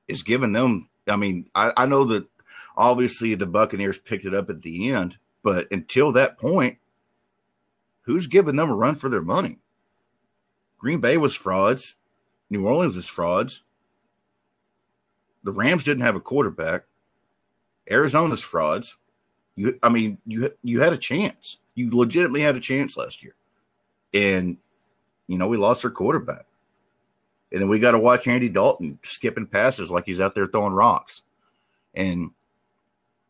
is 0.08 0.24
giving 0.24 0.54
them? 0.54 0.90
I 1.08 1.16
mean, 1.16 1.50
I, 1.56 1.72
I 1.76 1.86
know 1.86 2.04
that 2.06 2.28
obviously 2.78 3.36
the 3.36 3.46
Buccaneers 3.46 4.00
picked 4.00 4.26
it 4.26 4.34
up 4.34 4.50
at 4.50 4.62
the 4.62 4.92
end, 4.92 5.18
but 5.44 5.68
until 5.72 6.12
that 6.14 6.38
point, 6.38 6.78
who's 8.04 8.28
giving 8.28 8.56
them 8.56 8.70
a 8.70 8.76
run 8.76 8.96
for 8.96 9.10
their 9.10 9.22
money? 9.22 9.60
Green 10.78 11.00
Bay 11.00 11.18
was 11.18 11.36
frauds. 11.36 11.96
New 12.50 12.66
Orleans 12.68 12.96
was 12.96 13.08
frauds. 13.08 13.64
The 15.44 15.52
Rams 15.52 15.84
didn't 15.84 16.04
have 16.04 16.16
a 16.16 16.20
quarterback. 16.20 16.84
Arizona's 17.90 18.42
frauds. 18.42 18.98
You, 19.56 19.78
I 19.84 19.90
mean, 19.90 20.18
you 20.26 20.52
you 20.64 20.82
had 20.82 20.94
a 20.94 20.98
chance. 20.98 21.58
You 21.76 21.90
legitimately 21.92 22.42
had 22.42 22.56
a 22.56 22.62
chance 22.62 22.98
last 22.98 23.24
year, 23.24 23.36
and 24.14 24.58
you 25.28 25.38
know 25.38 25.48
we 25.48 25.58
lost 25.58 25.84
our 25.86 25.92
quarterback, 25.92 26.46
and 27.52 27.62
then 27.62 27.70
we 27.70 27.80
got 27.80 27.92
to 27.92 28.00
watch 28.00 28.28
Andy 28.28 28.50
Dalton 28.50 29.00
skipping 29.04 29.48
passes 29.48 29.92
like 29.92 30.06
he's 30.06 30.20
out 30.22 30.36
there 30.36 30.48
throwing 30.48 30.74
rocks, 30.74 31.24
and 31.94 32.32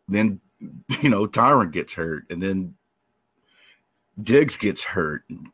then 0.07 0.39
you 1.01 1.09
know 1.09 1.27
Tyron 1.27 1.71
gets 1.71 1.93
hurt, 1.93 2.25
and 2.29 2.41
then 2.41 2.75
Diggs 4.21 4.57
gets 4.57 4.83
hurt. 4.83 5.23
And 5.29 5.47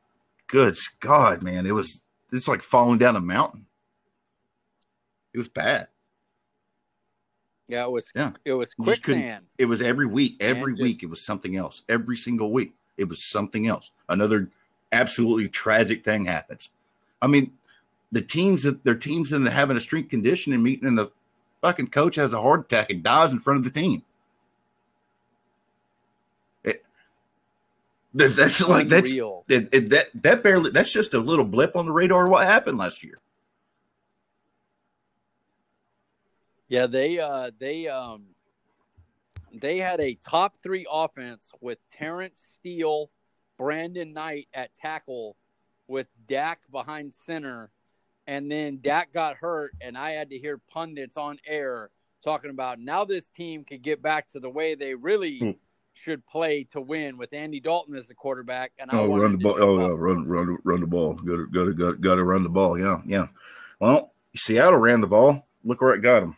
good 0.48 0.76
God, 1.00 1.42
man, 1.44 1.66
it 1.66 1.72
was 1.74 2.02
it's 2.32 2.48
like 2.48 2.62
falling 2.62 2.98
down 2.98 3.16
a 3.16 3.22
mountain. 3.22 3.66
It 5.34 5.38
was 5.38 5.48
bad. 5.50 5.88
Yeah, 7.68 7.84
it 7.86 7.92
was 7.92 8.12
Yeah. 8.16 8.32
it 8.46 8.54
was 8.54 8.70
just 8.70 9.04
quicksand. 9.04 9.46
It 9.58 9.66
was 9.66 9.82
every 9.82 10.06
week. 10.06 10.38
Every 10.40 10.74
just- 10.74 10.82
week 10.82 11.04
it 11.04 11.08
was 11.08 11.26
something 11.26 11.56
else. 11.58 11.84
Every 11.90 12.16
single 12.16 12.52
week 12.52 12.74
it 12.96 13.06
was 13.10 13.30
something 13.30 13.68
else. 13.68 13.92
Another 14.10 14.50
absolutely 14.98 15.48
tragic 15.48 16.04
thing 16.04 16.26
happens. 16.26 16.70
I 17.22 17.28
mean, 17.28 17.54
the 18.12 18.22
teams 18.22 18.64
that 18.64 18.84
their 18.84 18.96
teams 18.96 19.34
in 19.34 19.44
the, 19.44 19.52
having 19.52 19.78
a 19.78 19.80
strength 19.80 20.10
conditioning 20.10 20.64
meeting 20.64 20.88
and 20.88 20.98
the 20.98 21.12
fucking 21.62 21.88
coach 21.88 22.16
has 22.16 22.34
a 22.34 22.42
heart 22.42 22.62
attack 22.62 22.90
and 22.90 23.04
dies 23.04 23.32
in 23.32 23.40
front 23.40 23.58
of 23.60 23.64
the 23.64 23.80
team. 23.82 24.04
It- 26.64 26.84
that- 28.14 28.36
that's 28.36 28.62
like 28.62 28.90
that's 28.90 29.14
it- 29.72 29.90
that 29.90 30.08
that 30.16 30.44
barely 30.44 30.72
that's 30.72 30.92
just 30.92 31.14
a 31.14 31.20
little 31.20 31.46
blip 31.46 31.76
on 31.76 31.86
the 31.86 31.92
radar 31.92 32.26
of 32.26 32.30
what 32.32 32.46
happened 32.46 32.78
last 32.78 33.04
year. 33.04 33.20
Yeah, 36.70 36.88
they 36.88 37.20
uh 37.20 37.52
they 37.60 37.88
um 37.88 38.24
they 39.54 39.78
had 39.78 40.00
a 40.00 40.16
top 40.16 40.58
three 40.62 40.86
offense 40.92 41.52
with 41.62 41.80
Terence 41.90 42.42
Steele, 42.60 43.10
Brandon 43.58 44.14
Knight 44.14 44.48
at 44.54 44.76
tackle, 44.76 45.36
with 45.88 46.08
Dak 46.28 46.62
behind 46.72 47.14
center, 47.14 47.72
and 48.28 48.52
then 48.52 48.80
Dak 48.82 49.14
got 49.14 49.38
hurt, 49.38 49.72
and 49.82 49.98
I 49.98 50.12
had 50.12 50.30
to 50.32 50.38
hear 50.38 50.58
pundits 50.70 51.16
on 51.18 51.40
air 51.46 51.90
talking 52.24 52.50
about 52.50 52.80
now 52.80 53.06
this 53.06 53.30
team 53.30 53.64
could 53.64 53.82
get 53.82 54.02
back 54.02 54.28
to 54.30 54.40
the 54.40 54.50
way 54.50 54.76
they 54.76 54.96
really 54.96 55.38
Hmm. 55.40 55.52
should 55.94 56.26
play 56.28 56.64
to 56.66 56.82
win 56.82 57.18
with 57.18 57.32
Andy 57.34 57.60
Dalton 57.62 57.96
as 57.96 58.08
the 58.08 58.14
quarterback. 58.16 58.74
And 58.78 58.92
I 58.92 58.98
Oh, 58.98 59.18
run 59.18 59.32
the 59.32 59.38
ball! 59.38 59.56
Oh, 59.58 59.80
yeah, 59.80 59.96
run, 59.98 60.28
run, 60.28 60.58
run 60.64 60.82
the 60.82 60.88
ball. 60.88 61.14
Got 61.14 61.38
to, 61.38 61.48
got 61.48 61.64
to, 61.66 61.74
got, 61.74 62.02
got 62.02 62.16
to 62.16 62.24
run 62.24 62.44
the 62.44 62.50
ball. 62.50 62.78
Yeah, 62.78 63.02
yeah. 63.06 63.28
Well, 63.80 64.14
Seattle 64.36 64.78
ran 64.78 65.00
the 65.02 65.08
ball. 65.08 65.48
Look 65.64 65.82
where 65.82 65.94
it 65.94 66.02
got 66.02 66.20
them. 66.20 66.36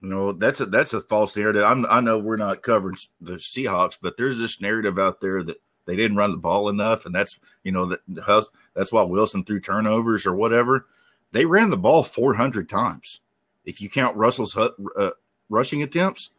You 0.00 0.08
know, 0.10 0.32
that's 0.32 0.60
a 0.60 0.66
that's 0.66 0.94
a 0.94 1.00
false 1.00 1.36
narrative. 1.36 1.64
I'm, 1.64 1.84
I 1.86 2.00
know 2.00 2.18
we're 2.18 2.36
not 2.36 2.62
covering 2.62 2.96
the 3.20 3.32
Seahawks, 3.32 3.98
but 4.00 4.16
there's 4.16 4.38
this 4.38 4.60
narrative 4.60 4.96
out 4.98 5.20
there 5.20 5.42
that 5.42 5.60
they 5.88 5.96
didn't 5.96 6.18
run 6.18 6.32
the 6.32 6.36
ball 6.36 6.68
enough, 6.68 7.06
and 7.06 7.14
that's 7.14 7.38
you 7.64 7.72
know 7.72 7.86
that 7.86 8.00
that's 8.74 8.92
why 8.92 9.02
Wilson 9.02 9.42
threw 9.42 9.58
turnovers 9.58 10.26
or 10.26 10.34
whatever. 10.34 10.86
They 11.32 11.46
ran 11.46 11.70
the 11.70 11.78
ball 11.78 12.02
400 12.04 12.68
times, 12.68 13.20
if 13.64 13.80
you 13.80 13.88
count 13.88 14.14
Russell's 14.14 14.54
uh, 14.54 15.10
rushing 15.48 15.82
attempts. 15.82 16.30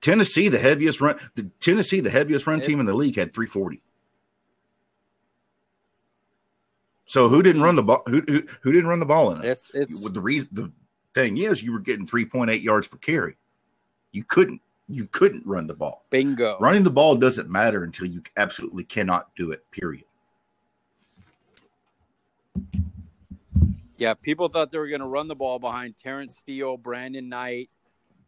Tennessee, 0.00 0.48
the 0.48 0.58
heaviest 0.58 1.00
run, 1.00 1.18
the 1.34 1.50
Tennessee, 1.60 1.98
the 1.98 2.10
heaviest 2.10 2.46
run 2.46 2.60
team 2.60 2.78
in 2.78 2.86
the 2.86 2.94
league, 2.94 3.16
had 3.16 3.34
340. 3.34 3.82
So 7.06 7.28
who 7.28 7.42
didn't 7.42 7.62
run 7.62 7.74
the 7.74 7.82
ball? 7.82 8.02
Who 8.06 8.22
who, 8.28 8.42
who 8.60 8.70
didn't 8.70 8.88
run 8.88 9.00
the 9.00 9.06
ball 9.06 9.32
in 9.32 9.38
it? 9.38 9.48
It's 9.48 9.72
it's 9.74 10.00
the 10.08 10.20
reason 10.20 10.48
the 10.52 10.72
thing 11.14 11.38
is 11.38 11.64
you 11.64 11.72
were 11.72 11.80
getting 11.80 12.06
3.8 12.06 12.62
yards 12.62 12.86
per 12.86 12.98
carry. 12.98 13.36
You 14.12 14.22
couldn't. 14.22 14.60
You 14.88 15.06
couldn't 15.06 15.46
run 15.46 15.66
the 15.66 15.74
ball. 15.74 16.04
Bingo. 16.10 16.58
Running 16.60 16.84
the 16.84 16.90
ball 16.90 17.16
doesn't 17.16 17.48
matter 17.48 17.84
until 17.84 18.06
you 18.06 18.22
absolutely 18.36 18.84
cannot 18.84 19.34
do 19.34 19.50
it. 19.50 19.64
Period. 19.70 20.04
Yeah, 23.96 24.14
people 24.14 24.48
thought 24.48 24.72
they 24.72 24.78
were 24.78 24.88
going 24.88 25.00
to 25.00 25.06
run 25.06 25.28
the 25.28 25.34
ball 25.34 25.58
behind 25.58 25.96
Terence 25.96 26.36
Steele, 26.36 26.76
Brandon 26.76 27.28
Knight, 27.28 27.70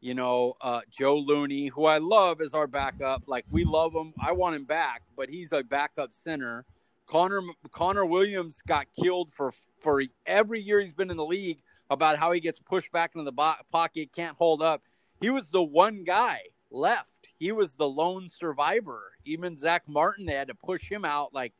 you 0.00 0.14
know, 0.14 0.54
uh, 0.60 0.80
Joe 0.90 1.16
Looney, 1.16 1.66
who 1.66 1.86
I 1.86 1.98
love 1.98 2.40
as 2.40 2.54
our 2.54 2.66
backup. 2.66 3.24
Like 3.26 3.44
we 3.50 3.64
love 3.64 3.92
him. 3.94 4.14
I 4.20 4.32
want 4.32 4.56
him 4.56 4.64
back, 4.64 5.02
but 5.16 5.28
he's 5.28 5.52
a 5.52 5.62
backup 5.62 6.14
center. 6.14 6.64
Connor 7.06 7.42
Connor 7.70 8.06
Williams 8.06 8.62
got 8.66 8.86
killed 8.92 9.30
for 9.32 9.52
for 9.80 10.02
every 10.24 10.60
year 10.60 10.80
he's 10.80 10.92
been 10.92 11.10
in 11.10 11.16
the 11.16 11.24
league 11.24 11.60
about 11.90 12.16
how 12.16 12.32
he 12.32 12.40
gets 12.40 12.58
pushed 12.58 12.90
back 12.92 13.12
into 13.14 13.24
the 13.24 13.32
bo- 13.32 13.54
pocket, 13.70 14.10
can't 14.14 14.36
hold 14.36 14.62
up. 14.62 14.82
He 15.20 15.30
was 15.30 15.50
the 15.50 15.62
one 15.62 16.04
guy 16.04 16.40
left. 16.70 17.10
He 17.38 17.52
was 17.52 17.74
the 17.74 17.88
lone 17.88 18.28
survivor. 18.28 19.12
Even 19.24 19.56
Zach 19.56 19.82
Martin, 19.88 20.24
they 20.26 20.32
had 20.34 20.48
to 20.48 20.54
push 20.54 20.90
him 20.90 21.04
out. 21.04 21.34
Like 21.34 21.52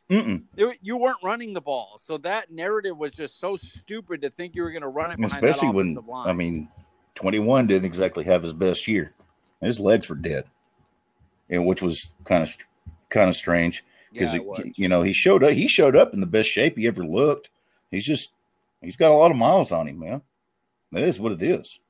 it, 0.56 0.78
you 0.80 0.96
weren't 0.96 1.18
running 1.22 1.52
the 1.52 1.60
ball, 1.60 2.00
so 2.02 2.16
that 2.18 2.50
narrative 2.50 2.96
was 2.96 3.10
just 3.12 3.40
so 3.40 3.56
stupid 3.56 4.22
to 4.22 4.30
think 4.30 4.54
you 4.54 4.62
were 4.62 4.70
going 4.70 4.82
to 4.82 4.88
run 4.88 5.10
it. 5.10 5.18
Especially 5.22 5.68
when 5.70 5.94
line. 6.06 6.28
I 6.28 6.32
mean, 6.32 6.68
twenty 7.14 7.38
one 7.40 7.66
didn't 7.66 7.84
exactly 7.86 8.24
have 8.24 8.42
his 8.42 8.52
best 8.52 8.86
year. 8.88 9.12
His 9.60 9.80
legs 9.80 10.08
were 10.08 10.14
dead, 10.14 10.44
and 11.50 11.66
which 11.66 11.82
was 11.82 12.10
kind 12.24 12.42
of 12.44 12.56
kind 13.10 13.28
of 13.28 13.36
strange 13.36 13.84
because 14.12 14.32
Yeah, 14.32 14.38
it- 14.40 14.42
it 14.42 14.46
was. 14.46 14.66
you 14.76 14.88
know 14.88 15.02
he 15.02 15.12
showed 15.12 15.42
up. 15.44 15.52
He 15.52 15.66
showed 15.68 15.96
up 15.96 16.14
in 16.14 16.20
the 16.20 16.26
best 16.26 16.48
shape 16.48 16.76
he 16.78 16.86
ever 16.86 17.04
looked. 17.04 17.48
He's 17.90 18.04
just 18.06 18.30
he's 18.80 18.96
got 18.96 19.10
a 19.10 19.14
lot 19.14 19.30
of 19.30 19.36
miles 19.36 19.72
on 19.72 19.88
him, 19.88 19.98
man. 19.98 20.22
That 20.92 21.02
is 21.02 21.18
what 21.20 21.32
it 21.32 21.42
is. 21.42 21.80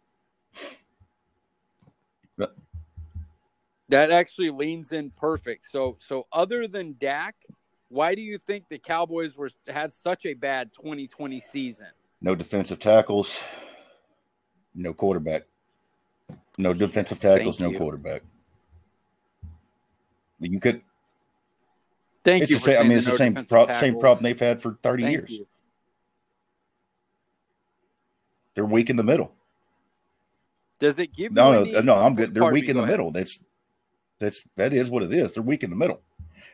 That 3.89 4.11
actually 4.11 4.51
leans 4.51 4.93
in 4.93 5.11
perfect. 5.11 5.67
So 5.71 5.97
so 6.01 6.27
other 6.33 6.67
than 6.67 6.97
Dak, 6.99 7.37
why 7.89 8.15
do 8.15 8.23
you 8.23 8.39
think 8.39 8.65
the 8.69 8.79
Cowboys 8.79 9.37
were 9.37 9.51
had 9.69 9.93
such 9.93 10.27
a 10.27 10.35
bad 10.35 10.73
2020 10.75 11.41
season? 11.41 11.87
No 12.21 12.35
defensive 12.35 12.81
tackles, 12.81 13.39
no 14.75 14.93
quarterback. 14.93 15.45
No 16.59 16.73
defensive 16.73 17.21
tackles, 17.21 17.61
no 17.61 17.71
you. 17.71 17.79
quarterback. 17.79 18.23
You 20.41 20.59
could. 20.59 20.83
Thank 22.25 22.43
it's 22.43 22.51
you. 22.51 22.57
the 22.59 22.63
same. 22.63 22.81
I 22.81 22.83
mean, 22.83 22.99
it's 22.99 23.07
no 23.07 23.13
the 23.13 23.19
same 23.19 23.35
pro- 23.45 23.73
same 23.75 24.01
problem 24.01 24.25
they've 24.25 24.41
had 24.41 24.61
for 24.61 24.77
thirty 24.83 25.05
Thank 25.05 25.13
years. 25.13 25.31
you. 25.31 25.47
They're 28.55 28.65
weak 28.65 28.91
in 28.91 28.97
the 28.97 29.03
middle. 29.05 29.33
Does 30.81 30.99
it 30.99 31.15
give 31.15 31.33
No, 31.33 31.53
you 31.65 31.73
no, 31.73 31.79
any, 31.79 31.87
no. 31.87 31.95
I'm 31.95 32.15
good. 32.15 32.35
They're 32.35 32.51
weak 32.51 32.69
in 32.69 32.77
the 32.77 32.83
ahead. 32.83 32.95
middle. 32.95 33.11
That's 33.13 33.39
that's 34.19 34.43
that 34.57 34.73
is 34.73 34.91
what 34.91 35.03
it 35.03 35.13
is. 35.13 35.33
They're 35.33 35.43
weak 35.43 35.63
in 35.63 35.71
the 35.71 35.77
middle, 35.77 36.01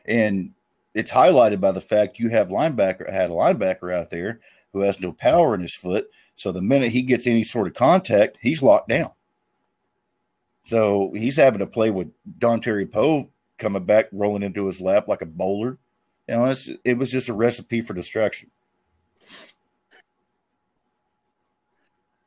and 0.04 0.52
it's 0.94 1.12
highlighted 1.12 1.60
by 1.60 1.72
the 1.72 1.80
fact 1.80 2.18
you 2.18 2.28
have 2.30 2.48
linebacker 2.48 3.10
had 3.10 3.30
a 3.30 3.34
linebacker 3.34 3.94
out 3.94 4.10
there 4.10 4.40
who 4.72 4.80
has 4.80 5.00
no 5.00 5.12
power 5.12 5.54
in 5.54 5.60
his 5.60 5.74
foot. 5.74 6.08
So 6.34 6.50
the 6.52 6.62
minute 6.62 6.92
he 6.92 7.02
gets 7.02 7.26
any 7.26 7.44
sort 7.44 7.66
of 7.66 7.74
contact, 7.74 8.38
he's 8.40 8.62
locked 8.62 8.88
down. 8.88 9.10
So 10.64 11.12
he's 11.14 11.36
having 11.36 11.58
to 11.58 11.66
play 11.66 11.90
with 11.90 12.10
Dontari 12.38 12.90
Poe 12.90 13.28
coming 13.58 13.84
back, 13.84 14.06
rolling 14.12 14.42
into 14.42 14.66
his 14.66 14.80
lap 14.80 15.08
like 15.08 15.22
a 15.22 15.26
bowler. 15.26 15.78
You 16.28 16.36
know, 16.36 16.54
it 16.84 16.96
was 16.96 17.10
just 17.10 17.28
a 17.28 17.34
recipe 17.34 17.80
for 17.80 17.94
distraction. 17.94 18.50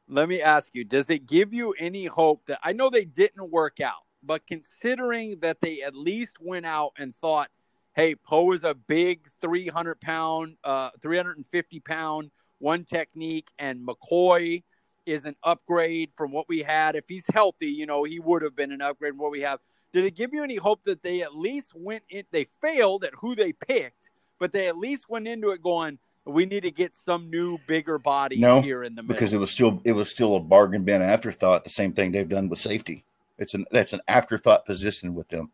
Let 0.08 0.30
me 0.30 0.41
ask 0.41 0.69
you, 0.74 0.84
does 0.84 1.10
it 1.10 1.26
give 1.26 1.54
you 1.54 1.71
any 1.80 2.06
hope 2.06 2.45
that 2.45 2.60
I 2.62 2.74
know 2.74 2.89
they 2.89 3.06
didn't 3.06 3.50
work 3.50 3.80
out, 3.80 4.05
but 4.25 4.45
considering 4.47 5.39
that 5.41 5.61
they 5.61 5.81
at 5.81 5.95
least 5.95 6.38
went 6.41 6.65
out 6.65 6.91
and 6.97 7.15
thought, 7.15 7.49
hey, 7.95 8.15
Poe 8.15 8.51
is 8.51 8.63
a 8.63 8.73
big 8.73 9.27
300 9.41 9.99
pound, 10.01 10.57
uh, 10.63 10.89
350 11.01 11.79
pound, 11.81 12.31
one 12.59 12.83
technique, 12.83 13.49
and 13.59 13.85
McCoy 13.88 14.63
is 15.05 15.25
an 15.25 15.35
upgrade 15.43 16.09
from 16.17 16.31
what 16.31 16.49
we 16.49 16.63
had. 16.63 16.95
If 16.95 17.05
he's 17.07 17.25
healthy, 17.31 17.67
you 17.67 17.85
know, 17.85 18.03
he 18.03 18.19
would 18.19 18.41
have 18.41 18.55
been 18.55 18.71
an 18.71 18.81
upgrade 18.81 19.11
from 19.11 19.19
what 19.19 19.31
we 19.31 19.41
have. 19.41 19.59
Did 19.93 20.05
it 20.05 20.15
give 20.15 20.33
you 20.33 20.43
any 20.43 20.55
hope 20.55 20.83
that 20.85 21.03
they 21.03 21.21
at 21.21 21.35
least 21.35 21.71
went 21.75 22.03
in? 22.09 22.23
They 22.31 22.47
failed 22.61 23.03
at 23.03 23.13
who 23.15 23.35
they 23.35 23.53
picked, 23.53 24.09
but 24.39 24.51
they 24.51 24.67
at 24.67 24.77
least 24.77 25.05
went 25.07 25.27
into 25.27 25.51
it 25.51 25.61
going, 25.61 25.99
we 26.25 26.45
need 26.45 26.63
to 26.63 26.71
get 26.71 26.93
some 26.93 27.29
new, 27.29 27.59
bigger 27.67 27.99
body 27.99 28.39
No, 28.39 28.61
here 28.61 28.83
in 28.83 28.95
the 28.95 29.03
middle. 29.03 29.13
because 29.15 29.33
it 29.33 29.38
was 29.38 29.51
still 29.51 29.79
it 29.85 29.91
was 29.91 30.09
still 30.09 30.35
a 30.35 30.39
bargain 30.39 30.83
bin 30.83 31.01
afterthought. 31.01 31.63
The 31.63 31.69
same 31.69 31.93
thing 31.93 32.11
they've 32.11 32.27
done 32.27 32.49
with 32.49 32.59
safety. 32.59 33.05
It's 33.38 33.54
an 33.54 33.65
that's 33.71 33.93
an 33.93 34.02
afterthought 34.08 34.65
position 34.65 35.13
with 35.13 35.30
them. 35.30 35.52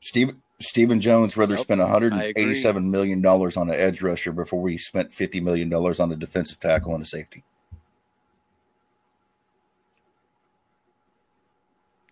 Steve 0.00 0.36
Stephen 0.60 1.00
Jones 1.00 1.36
rather 1.36 1.54
Yep, 1.54 1.64
spent 1.64 1.80
187 1.80 2.90
million 2.90 3.22
dollars 3.22 3.56
on 3.56 3.70
an 3.70 3.76
edge 3.76 4.02
rusher 4.02 4.32
before 4.32 4.60
we 4.60 4.76
spent 4.76 5.14
50 5.14 5.40
million 5.40 5.68
dollars 5.68 6.00
on 6.00 6.12
a 6.12 6.16
defensive 6.16 6.60
tackle 6.60 6.94
and 6.94 7.02
a 7.02 7.06
safety. 7.06 7.44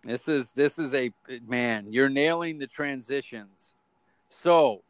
This 0.03 0.27
is 0.27 0.51
this 0.51 0.79
is 0.79 0.95
a 0.95 1.11
man. 1.47 1.91
You're 1.91 2.09
nailing 2.09 2.57
the 2.57 2.65
transitions. 2.65 3.75
So 4.29 4.81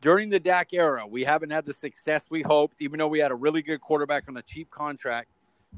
during 0.00 0.28
the 0.28 0.40
Dak 0.40 0.72
era, 0.72 1.06
we 1.06 1.24
haven't 1.24 1.50
had 1.50 1.64
the 1.64 1.72
success 1.72 2.26
we 2.28 2.42
hoped, 2.42 2.82
even 2.82 2.98
though 2.98 3.08
we 3.08 3.18
had 3.18 3.30
a 3.30 3.34
really 3.34 3.62
good 3.62 3.80
quarterback 3.80 4.28
on 4.28 4.36
a 4.36 4.42
cheap 4.42 4.70
contract. 4.70 5.28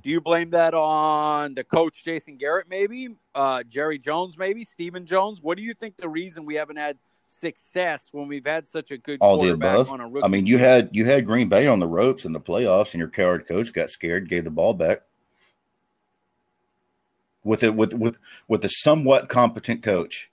Do 0.02 0.10
you 0.10 0.20
blame 0.20 0.50
that 0.50 0.72
on 0.72 1.54
the 1.54 1.64
coach 1.64 2.04
Jason 2.04 2.36
Garrett, 2.36 2.66
maybe 2.70 3.08
uh, 3.34 3.62
Jerry 3.64 3.98
Jones, 3.98 4.38
maybe 4.38 4.64
Stephen 4.64 5.04
Jones? 5.04 5.42
What 5.42 5.56
do 5.56 5.62
you 5.62 5.74
think 5.74 5.96
the 5.96 6.08
reason 6.08 6.46
we 6.46 6.54
haven't 6.54 6.76
had 6.76 6.96
success 7.26 8.08
when 8.12 8.28
we've 8.28 8.46
had 8.46 8.68
such 8.68 8.90
a 8.90 8.98
good 8.98 9.18
All 9.20 9.36
the 9.36 9.48
quarterback 9.48 9.74
above. 9.74 9.90
on 9.90 10.00
a 10.00 10.08
rookie? 10.08 10.24
I 10.24 10.28
mean, 10.28 10.46
you 10.46 10.58
had 10.58 10.90
you 10.92 11.06
had 11.06 11.26
Green 11.26 11.48
Bay 11.48 11.66
on 11.66 11.80
the 11.80 11.86
ropes 11.86 12.24
in 12.24 12.32
the 12.32 12.40
playoffs, 12.40 12.92
and 12.92 13.00
your 13.00 13.08
coward 13.08 13.46
coach 13.46 13.72
got 13.72 13.90
scared, 13.90 14.28
gave 14.28 14.44
the 14.44 14.50
ball 14.50 14.74
back. 14.74 15.02
With 17.42 17.62
it, 17.62 17.74
with 17.74 17.94
with 17.94 18.16
with 18.48 18.64
a 18.64 18.70
somewhat 18.70 19.28
competent 19.28 19.82
coach, 19.82 20.30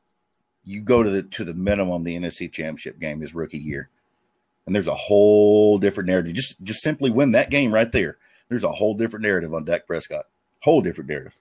you 0.65 0.81
go 0.81 1.03
to 1.03 1.09
the 1.09 1.23
to 1.23 1.43
the 1.43 1.53
minimum 1.53 2.03
the 2.03 2.17
NFC 2.17 2.51
Championship 2.51 2.99
game 2.99 3.21
his 3.21 3.33
rookie 3.33 3.57
year, 3.57 3.89
and 4.65 4.75
there's 4.75 4.87
a 4.87 4.95
whole 4.95 5.77
different 5.77 6.09
narrative. 6.09 6.33
Just 6.33 6.61
just 6.63 6.81
simply 6.81 7.09
win 7.09 7.31
that 7.31 7.49
game 7.49 7.73
right 7.73 7.91
there. 7.91 8.17
There's 8.49 8.63
a 8.63 8.71
whole 8.71 8.93
different 8.93 9.23
narrative 9.23 9.53
on 9.53 9.65
Dak 9.65 9.85
Prescott. 9.87 10.25
Whole 10.61 10.81
different 10.81 11.09
narrative. 11.09 11.35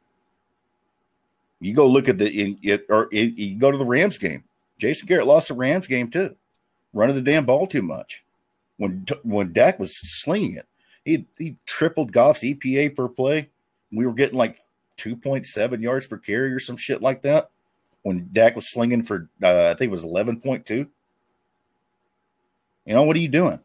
You 1.61 1.75
go 1.75 1.87
look 1.87 2.09
at 2.09 2.19
the 2.19 2.29
in, 2.29 2.59
it, 2.63 2.87
or 2.89 3.09
you 3.11 3.57
go 3.57 3.71
to 3.71 3.79
the 3.79 3.85
Rams 3.85 4.19
game. 4.19 4.45
Jason 4.79 5.07
Garrett 5.07 5.27
lost 5.27 5.49
the 5.49 5.55
Rams 5.55 5.87
game 5.87 6.11
too, 6.11 6.37
running 6.93 7.15
the 7.15 7.23
damn 7.23 7.47
ball 7.47 7.67
too 7.67 7.83
much. 7.83 8.25
When 8.77 9.07
when 9.23 9.53
Dak 9.53 9.79
was 9.79 9.97
slinging 10.23 10.57
it, 10.57 10.67
he 11.05 11.27
he 11.39 11.57
tripled 11.65 12.13
Goff's 12.13 12.43
EPA 12.43 12.95
per 12.95 13.09
play. 13.09 13.49
We 13.91 14.07
were 14.07 14.13
getting 14.13 14.37
like 14.37 14.59
two 14.99 15.17
point 15.17 15.47
seven 15.47 15.81
yards 15.81 16.07
per 16.07 16.19
carry 16.19 16.53
or 16.53 16.61
some 16.61 16.77
shit 16.77 17.01
like 17.01 17.23
that. 17.23 17.51
When 18.03 18.29
Dak 18.33 18.55
was 18.55 18.71
slinging 18.71 19.03
for, 19.03 19.29
uh, 19.43 19.71
I 19.71 19.75
think 19.75 19.89
it 19.89 19.91
was 19.91 20.05
eleven 20.05 20.41
point 20.41 20.67
two. 20.67 20.89
You 22.85 22.95
know 22.95 23.03
what 23.03 23.17
are 23.17 23.21
you 23.21 23.29
doing? 23.29 23.61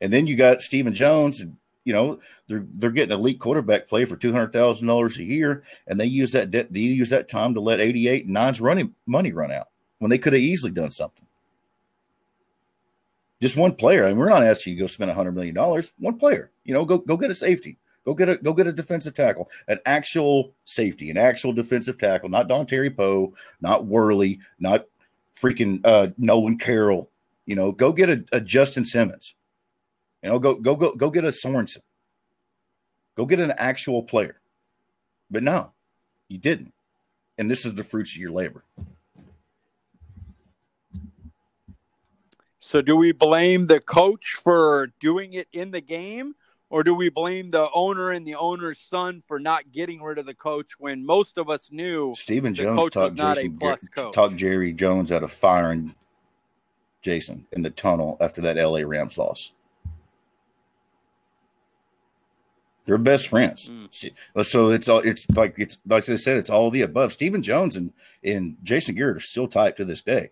And 0.00 0.12
then 0.12 0.26
you 0.26 0.36
got 0.36 0.60
Stephen 0.60 0.92
Jones, 0.92 1.40
and 1.40 1.56
you 1.84 1.92
know 1.92 2.18
they're 2.48 2.66
they're 2.74 2.90
getting 2.90 3.16
elite 3.16 3.38
quarterback 3.38 3.86
play 3.86 4.04
for 4.04 4.16
two 4.16 4.32
hundred 4.32 4.52
thousand 4.52 4.86
dollars 4.86 5.18
a 5.18 5.22
year, 5.22 5.64
and 5.86 6.00
they 6.00 6.06
use 6.06 6.32
that 6.32 6.50
de- 6.50 6.66
they 6.70 6.80
use 6.80 7.10
that 7.10 7.28
time 7.28 7.54
to 7.54 7.60
let 7.60 7.80
eighty 7.80 8.08
eight 8.08 8.24
and 8.24 8.34
nine's 8.34 8.60
running 8.60 8.94
money 9.06 9.32
run 9.32 9.52
out 9.52 9.68
when 9.98 10.10
they 10.10 10.18
could 10.18 10.32
have 10.32 10.42
easily 10.42 10.72
done 10.72 10.90
something. 10.90 11.24
Just 13.42 13.56
one 13.56 13.74
player, 13.74 14.06
I 14.06 14.10
and 14.10 14.18
we're 14.18 14.28
not 14.28 14.44
asking 14.44 14.72
you 14.72 14.78
to 14.78 14.82
go 14.84 14.86
spend 14.86 15.10
hundred 15.10 15.32
million 15.32 15.54
dollars. 15.54 15.92
One 15.98 16.18
player, 16.18 16.50
you 16.64 16.72
know, 16.72 16.84
go 16.84 16.98
go 16.98 17.16
get 17.16 17.30
a 17.30 17.34
safety, 17.34 17.76
go 18.04 18.14
get 18.14 18.28
a 18.28 18.36
go 18.36 18.54
get 18.54 18.66
a 18.66 18.72
defensive 18.72 19.14
tackle, 19.14 19.50
an 19.68 19.78
actual 19.84 20.52
safety, 20.64 21.10
an 21.10 21.18
actual 21.18 21.52
defensive 21.52 21.98
tackle, 21.98 22.30
not 22.30 22.48
Dontari 22.48 22.94
Poe, 22.94 23.34
not 23.60 23.84
Worley, 23.84 24.40
not 24.58 24.86
freaking 25.38 25.80
uh, 25.84 26.08
Nolan 26.16 26.56
Carroll. 26.56 27.10
You 27.44 27.56
know, 27.56 27.72
go 27.72 27.92
get 27.92 28.08
a, 28.08 28.24
a 28.32 28.40
Justin 28.40 28.86
Simmons. 28.86 29.34
You 30.24 30.30
know, 30.30 30.38
go 30.38 30.54
go 30.54 30.74
go 30.74 30.94
go 30.94 31.10
get 31.10 31.24
a 31.24 31.28
Sorensen. 31.28 31.82
Go 33.14 33.26
get 33.26 33.40
an 33.40 33.52
actual 33.58 34.02
player. 34.02 34.40
But 35.30 35.42
no, 35.42 35.72
you 36.28 36.38
didn't. 36.38 36.72
And 37.36 37.50
this 37.50 37.66
is 37.66 37.74
the 37.74 37.84
fruits 37.84 38.12
of 38.12 38.16
your 38.16 38.30
labor. 38.30 38.64
So 42.58 42.80
do 42.80 42.96
we 42.96 43.12
blame 43.12 43.66
the 43.66 43.80
coach 43.80 44.38
for 44.42 44.88
doing 44.98 45.34
it 45.34 45.46
in 45.52 45.70
the 45.72 45.82
game? 45.82 46.34
Or 46.70 46.82
do 46.82 46.94
we 46.94 47.10
blame 47.10 47.50
the 47.50 47.68
owner 47.74 48.10
and 48.10 48.26
the 48.26 48.36
owner's 48.36 48.78
son 48.78 49.22
for 49.28 49.38
not 49.38 49.70
getting 49.72 50.02
rid 50.02 50.18
of 50.18 50.24
the 50.24 50.34
coach 50.34 50.72
when 50.78 51.04
most 51.04 51.36
of 51.36 51.50
us 51.50 51.68
knew 51.70 52.14
Stephen 52.16 52.54
Jones 52.54 52.90
talked 52.90 53.14
Jason 53.14 53.58
plus 53.58 53.86
coach. 53.94 54.14
talked 54.14 54.36
Jerry 54.36 54.72
Jones 54.72 55.12
out 55.12 55.22
of 55.22 55.30
firing 55.30 55.94
Jason 57.02 57.46
in 57.52 57.60
the 57.60 57.70
tunnel 57.70 58.16
after 58.20 58.40
that 58.40 58.56
LA 58.56 58.80
Rams 58.80 59.18
loss. 59.18 59.52
They're 62.86 62.98
best 62.98 63.28
friends. 63.28 63.70
Mm. 63.70 64.44
So 64.44 64.70
it's 64.70 64.88
all 64.88 64.98
it's 64.98 65.26
like 65.30 65.54
it's 65.56 65.78
like 65.86 66.08
I 66.08 66.16
said, 66.16 66.36
it's 66.36 66.50
all 66.50 66.70
the 66.70 66.82
above. 66.82 67.12
Stephen 67.12 67.42
Jones 67.42 67.76
and 67.76 67.92
and 68.22 68.56
Jason 68.62 68.94
Garrett 68.94 69.16
are 69.16 69.20
still 69.20 69.48
tight 69.48 69.76
to 69.78 69.84
this 69.84 70.02
day. 70.02 70.30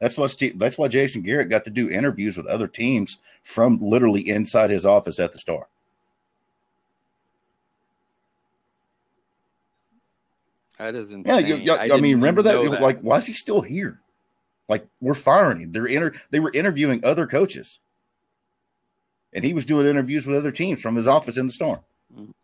That's 0.00 0.18
why 0.18 0.26
Steve, 0.26 0.58
that's 0.58 0.76
why 0.76 0.88
Jason 0.88 1.22
Garrett 1.22 1.48
got 1.48 1.64
to 1.64 1.70
do 1.70 1.88
interviews 1.88 2.36
with 2.36 2.46
other 2.46 2.68
teams 2.68 3.18
from 3.42 3.78
literally 3.80 4.28
inside 4.28 4.70
his 4.70 4.84
office 4.84 5.18
at 5.18 5.32
the 5.32 5.38
Star. 5.38 5.66
That 10.78 10.94
is 10.94 11.12
Yeah, 11.24 11.38
you, 11.38 11.56
you- 11.56 11.72
I, 11.72 11.84
didn't 11.88 12.02
mean, 12.02 12.16
remember 12.16 12.42
that? 12.42 12.54
know 12.54 12.62
Like, 12.62 13.00
why 13.00 13.18
is 13.18 13.26
he 13.26 13.32
still 13.32 13.60
here? 13.60 14.00
Like, 14.68 14.86
we're 15.00 15.14
firing 15.14 15.60
him. 15.60 15.72
They're 15.72 15.86
inter- 15.86 16.14
they 16.30 16.40
were 16.40 16.50
interviewing 16.52 17.04
other 17.04 17.26
coaches, 17.26 17.78
and 19.32 19.44
he 19.44 19.54
was 19.54 19.64
doing 19.64 19.86
interviews 19.86 20.26
with 20.26 20.36
other 20.36 20.50
teams 20.50 20.80
from 20.80 20.96
his 20.96 21.06
office 21.06 21.36
in 21.36 21.46
the 21.46 21.52
Storm. 22.14 22.34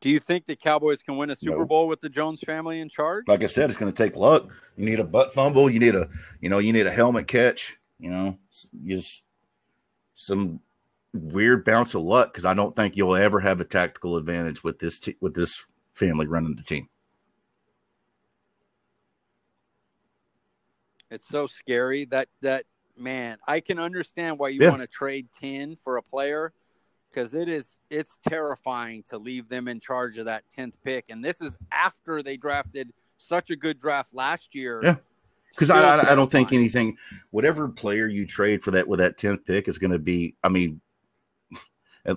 Do 0.00 0.10
you 0.10 0.20
think 0.20 0.46
the 0.46 0.54
Cowboys 0.54 1.02
can 1.02 1.16
win 1.16 1.30
a 1.30 1.34
Super 1.34 1.60
No. 1.60 1.64
Bowl 1.64 1.88
with 1.88 2.02
the 2.02 2.10
Jones 2.10 2.40
family 2.40 2.80
in 2.80 2.90
charge? 2.90 3.24
Like 3.26 3.42
I 3.42 3.46
said, 3.46 3.70
it's 3.70 3.78
going 3.78 3.90
to 3.90 3.96
take 3.96 4.16
luck. 4.16 4.48
You 4.76 4.84
need 4.84 5.00
a 5.00 5.04
butt 5.04 5.32
fumble. 5.32 5.70
You 5.70 5.80
need 5.80 5.94
a, 5.94 6.10
you 6.42 6.50
know, 6.50 6.58
you 6.58 6.74
need 6.74 6.86
a 6.86 6.92
helmet 6.92 7.26
catch. 7.26 7.78
You 7.98 8.10
know, 8.10 8.38
just 8.84 9.22
some 10.14 10.60
weird 11.14 11.64
bounce 11.64 11.94
of 11.94 12.02
luck 12.02 12.32
because 12.32 12.44
I 12.44 12.52
don't 12.52 12.76
think 12.76 12.96
you'll 12.96 13.14
ever 13.14 13.40
have 13.40 13.62
a 13.62 13.64
tactical 13.64 14.18
advantage 14.18 14.62
with 14.62 14.78
this 14.78 14.98
t- 14.98 15.16
with 15.22 15.32
this 15.32 15.64
family 15.94 16.26
running 16.26 16.54
the 16.54 16.62
team. 16.62 16.88
It's 21.10 21.28
so 21.28 21.46
scary 21.46 22.04
that 22.06 22.28
that 22.42 22.64
man. 22.96 23.38
I 23.46 23.60
can 23.60 23.78
understand 23.78 24.38
why 24.38 24.48
you 24.48 24.60
Yeah. 24.62 24.70
want 24.70 24.82
to 24.82 24.88
trade 24.88 25.28
ten 25.38 25.76
for 25.76 25.96
a 25.96 26.02
player 26.02 26.52
because 27.10 27.32
it 27.34 27.48
is 27.48 27.78
it's 27.90 28.18
terrifying 28.28 29.04
to 29.04 29.18
leave 29.18 29.48
them 29.48 29.68
in 29.68 29.80
charge 29.80 30.18
of 30.18 30.24
that 30.26 30.44
tenth 30.50 30.82
pick, 30.82 31.06
and 31.08 31.24
this 31.24 31.40
is 31.40 31.56
after 31.70 32.22
they 32.22 32.36
drafted 32.36 32.92
such 33.16 33.50
a 33.50 33.56
good 33.56 33.78
draft 33.78 34.12
last 34.12 34.54
year. 34.54 34.80
Yeah. 34.82 34.96
Because 35.50 35.70
I, 35.70 35.98
I, 35.98 36.12
I 36.12 36.14
don't 36.16 36.32
think 36.32 36.52
anything, 36.52 36.96
whatever 37.30 37.68
player 37.68 38.08
you 38.08 38.26
trade 38.26 38.64
for 38.64 38.72
that 38.72 38.88
with 38.88 38.98
that 38.98 39.18
tenth 39.18 39.44
pick 39.44 39.68
is 39.68 39.78
going 39.78 39.92
to 39.92 40.00
be. 40.00 40.34
I 40.42 40.48
mean, 40.48 40.80
at, 42.04 42.16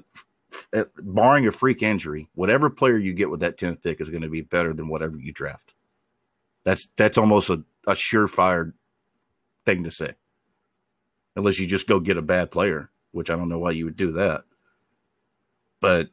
at, 0.73 0.89
barring 0.97 1.45
a 1.45 1.51
freak 1.51 1.84
injury, 1.84 2.28
whatever 2.34 2.71
player 2.71 2.97
you 2.97 3.13
get 3.13 3.30
with 3.30 3.41
that 3.41 3.59
tenth 3.59 3.84
pick 3.84 4.01
is 4.01 4.09
going 4.09 4.23
to 4.23 4.28
be 4.28 4.41
better 4.41 4.73
than 4.73 4.88
whatever 4.88 5.17
you 5.17 5.32
draft. 5.32 5.75
That's 6.63 6.89
that's 6.97 7.19
almost 7.19 7.51
a, 7.51 7.63
a 7.86 7.93
surefire 7.93 8.73
thing 9.65 9.84
to 9.84 9.91
say, 9.91 10.13
unless 11.38 11.60
you 11.60 11.68
just 11.68 11.88
go 11.88 12.00
get 12.00 12.18
a 12.18 12.22
bad 12.22 12.52
player, 12.52 12.90
which 13.12 13.30
I 13.30 13.36
don't 13.36 13.48
know 13.48 13.60
why 13.60 13.72
you 13.72 13.86
would 13.86 13.96
do 13.96 14.14
that. 14.14 14.44
But 15.80 16.10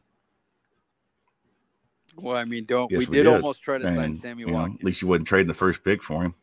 Well, 2.15 2.37
I 2.37 2.45
mean, 2.45 2.67
don't 2.67 2.91
Yes, 2.93 3.01
we, 3.01 3.07
we 3.07 3.17
did, 3.17 3.27
almost 3.27 3.63
try 3.63 3.79
to 3.79 3.85
sign 3.85 3.99
and, 3.99 4.19
Sammy 4.19 4.43
you 4.43 4.49
know, 4.49 4.53
Watkins? 4.53 4.81
at 4.81 4.85
least 4.85 5.03
you 5.03 5.09
wouldn't 5.09 5.27
trade 5.27 5.49
the 5.49 5.55
first 5.55 5.83
pick 5.83 6.03
for 6.03 6.23
him. 6.23 6.35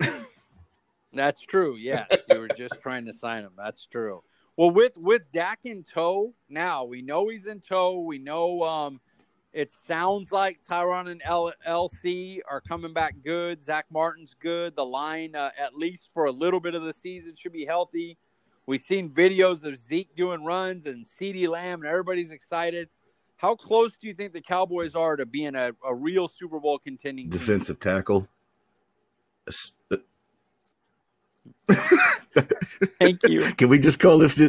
That's 1.12 1.40
true. 1.42 1.76
Yes, 1.76 2.06
you 2.30 2.38
were 2.38 2.48
just 2.48 2.80
trying 2.80 3.06
to 3.06 3.12
sign 3.12 3.42
him. 3.42 3.52
That's 3.56 3.84
true. 3.86 4.22
Well, 4.56 4.70
with 4.70 4.96
with 4.96 5.32
Dak 5.32 5.58
in 5.64 5.82
tow, 5.82 6.32
now 6.48 6.84
we 6.84 7.02
know 7.02 7.28
he's 7.28 7.48
in 7.48 7.60
tow. 7.60 7.98
We 7.98 8.18
know 8.18 8.62
um, 8.62 9.00
it 9.54 9.70
sounds 9.70 10.32
like 10.32 10.58
Tyron 10.68 11.08
and 11.08 11.22
LC 11.22 12.40
are 12.50 12.60
coming 12.60 12.92
back 12.92 13.14
good. 13.22 13.62
Zach 13.62 13.86
Martin's 13.88 14.34
good. 14.40 14.74
The 14.74 14.84
line, 14.84 15.36
uh, 15.36 15.50
at 15.56 15.76
least 15.76 16.10
for 16.12 16.24
a 16.24 16.32
little 16.32 16.58
bit 16.58 16.74
of 16.74 16.82
the 16.82 16.92
season, 16.92 17.36
should 17.36 17.52
be 17.52 17.64
healthy. 17.64 18.18
We've 18.66 18.80
seen 18.80 19.10
videos 19.10 19.62
of 19.62 19.78
Zeke 19.78 20.12
doing 20.16 20.42
runs 20.42 20.86
and 20.86 21.06
CeeDee 21.06 21.46
Lamb, 21.46 21.82
and 21.82 21.88
everybody's 21.88 22.32
excited. 22.32 22.88
How 23.36 23.54
close 23.54 23.96
do 23.96 24.08
you 24.08 24.14
think 24.14 24.32
the 24.32 24.40
Cowboys 24.40 24.96
are 24.96 25.14
to 25.14 25.24
being 25.24 25.54
a, 25.54 25.70
a 25.86 25.94
real 25.94 26.26
Super 26.26 26.58
Bowl 26.58 26.80
contending 26.80 27.30
team? 27.30 27.38
defensive 27.38 27.78
tackle. 27.78 28.26
Thank 32.98 33.22
you. 33.28 33.52
Can 33.54 33.68
we 33.68 33.78
just 33.78 34.00
call 34.00 34.18
this? 34.18 34.40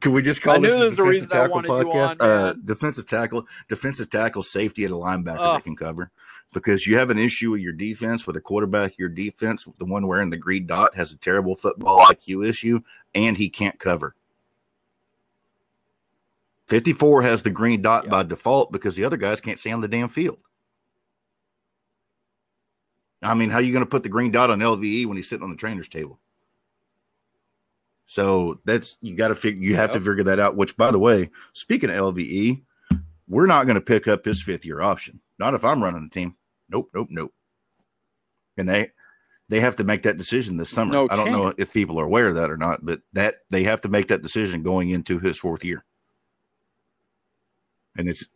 Can 0.00 0.12
we 0.12 0.22
just 0.22 0.42
call 0.42 0.56
I 0.56 0.58
this 0.58 0.72
the 0.72 0.86
a 0.86 0.90
defensive 0.90 1.30
I 1.32 1.34
tackle 1.36 1.62
podcast? 1.62 2.20
on, 2.22 2.30
uh, 2.30 2.54
defensive 2.64 3.06
tackle, 3.06 3.46
defensive 3.68 4.08
tackle, 4.10 4.42
safety, 4.42 4.84
and 4.84 4.94
a 4.94 4.96
linebacker 4.96 5.54
that 5.54 5.64
can 5.64 5.76
cover. 5.76 6.10
Because 6.52 6.86
you 6.86 6.96
have 6.98 7.10
an 7.10 7.18
issue 7.18 7.50
with 7.52 7.60
your 7.60 7.72
defense, 7.72 8.26
with 8.26 8.36
a 8.36 8.40
quarterback, 8.40 8.98
your 8.98 9.08
defense, 9.08 9.66
the 9.78 9.84
one 9.84 10.06
wearing 10.06 10.30
the 10.30 10.36
green 10.36 10.66
dot 10.66 10.94
has 10.94 11.12
a 11.12 11.16
terrible 11.16 11.54
football 11.56 12.00
IQ 12.06 12.46
issue, 12.46 12.80
and 13.14 13.36
he 13.36 13.48
can't 13.48 13.78
cover. 13.78 14.14
54 16.68 17.22
has 17.22 17.42
the 17.42 17.50
green 17.50 17.82
dot 17.82 18.04
Yeah. 18.04 18.10
by 18.10 18.22
default 18.22 18.72
because 18.72 18.96
the 18.96 19.04
other 19.04 19.16
guys 19.16 19.40
can't 19.40 19.58
stay 19.58 19.72
on 19.72 19.80
the 19.80 19.88
damn 19.88 20.08
field. 20.08 20.38
I 23.22 23.34
mean, 23.34 23.50
how 23.50 23.58
are 23.58 23.62
you 23.62 23.72
going 23.72 23.84
to 23.84 23.90
put 23.90 24.02
the 24.02 24.08
green 24.08 24.32
dot 24.32 24.50
on 24.50 24.58
LVE 24.60 25.06
when 25.06 25.16
he's 25.16 25.28
sitting 25.28 25.44
on 25.44 25.50
the 25.50 25.56
trainer's 25.56 25.88
table? 25.88 26.18
So 28.06 28.60
that's 28.64 28.96
you 29.00 29.14
got 29.16 29.28
to 29.28 29.34
figure. 29.34 29.62
You 29.62 29.76
have 29.76 29.92
to 29.92 30.00
figure 30.00 30.24
that 30.24 30.38
out. 30.38 30.56
Which, 30.56 30.76
by 30.76 30.90
the 30.90 30.98
way, 30.98 31.30
speaking 31.52 31.90
of 31.90 31.96
LVE, 31.96 32.62
we're 33.28 33.46
not 33.46 33.64
going 33.64 33.76
to 33.76 33.80
pick 33.80 34.08
up 34.08 34.24
his 34.24 34.42
fifth 34.42 34.66
year 34.66 34.80
option. 34.80 35.20
Not 35.38 35.54
if 35.54 35.64
I'm 35.64 35.82
running 35.82 36.04
the 36.04 36.10
team. 36.10 36.36
Nope, 36.68 36.90
nope, 36.94 37.08
nope. 37.10 37.32
And 38.56 38.68
they 38.68 38.90
they 39.48 39.60
have 39.60 39.76
to 39.76 39.84
make 39.84 40.02
that 40.02 40.16
decision 40.16 40.56
this 40.56 40.70
summer. 40.70 40.92
No 40.92 41.08
I 41.10 41.16
don't 41.16 41.32
know 41.32 41.52
if 41.56 41.72
people 41.72 41.98
are 42.00 42.04
aware 42.04 42.28
of 42.28 42.36
that 42.36 42.50
or 42.50 42.56
not, 42.56 42.84
but 42.84 43.00
that 43.12 43.36
they 43.50 43.64
have 43.64 43.80
to 43.82 43.88
make 43.88 44.08
that 44.08 44.22
decision 44.22 44.62
going 44.62 44.90
into 44.90 45.18
his 45.18 45.38
fourth 45.38 45.64
year. 45.64 45.84
And 47.96 48.08
it's 48.08 48.26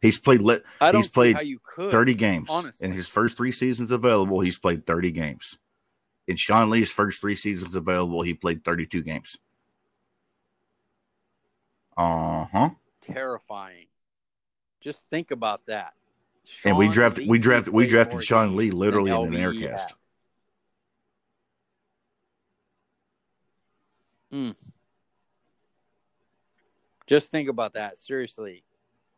he's 0.00 0.18
played 0.18 0.42
don't 0.92 0.96
He's 0.96 1.08
played 1.08 1.36
how 1.36 1.42
you 1.42 1.60
could. 1.64 1.90
30 1.90 2.14
games. 2.14 2.48
honestly. 2.50 2.86
In 2.86 2.92
his 2.92 3.08
first 3.08 3.36
three 3.36 3.52
seasons 3.52 3.92
available, 3.92 4.40
he's 4.40 4.58
played 4.58 4.86
30 4.86 5.12
games. 5.12 5.58
In 6.30 6.36
Sean 6.36 6.70
Lee's 6.70 6.92
first 6.92 7.20
three 7.20 7.34
seasons 7.34 7.74
available, 7.74 8.22
he 8.22 8.34
played 8.34 8.64
32 8.64 9.02
games. 9.02 9.36
Uh 11.96 12.44
huh. 12.44 12.70
terrifying. 13.00 13.86
Just 14.80 15.00
think 15.10 15.32
about 15.32 15.66
that. 15.66 15.94
And 16.64 16.78
we 16.78 16.86
Sean 16.86 16.94
drafted- 16.94 17.28
we 17.28 17.40
drafted- 17.40 17.74
we 17.74 17.88
drafted 17.88 18.22
Sean 18.22 18.54
Lee 18.54 18.70
literally 18.70 19.10
in 19.10 19.34
an 19.34 19.40
aircast. 19.40 19.88
Mm. 24.32 24.54
Just 27.08 27.32
think 27.32 27.48
about 27.48 27.72
that. 27.72 27.98
Seriously. 27.98 28.62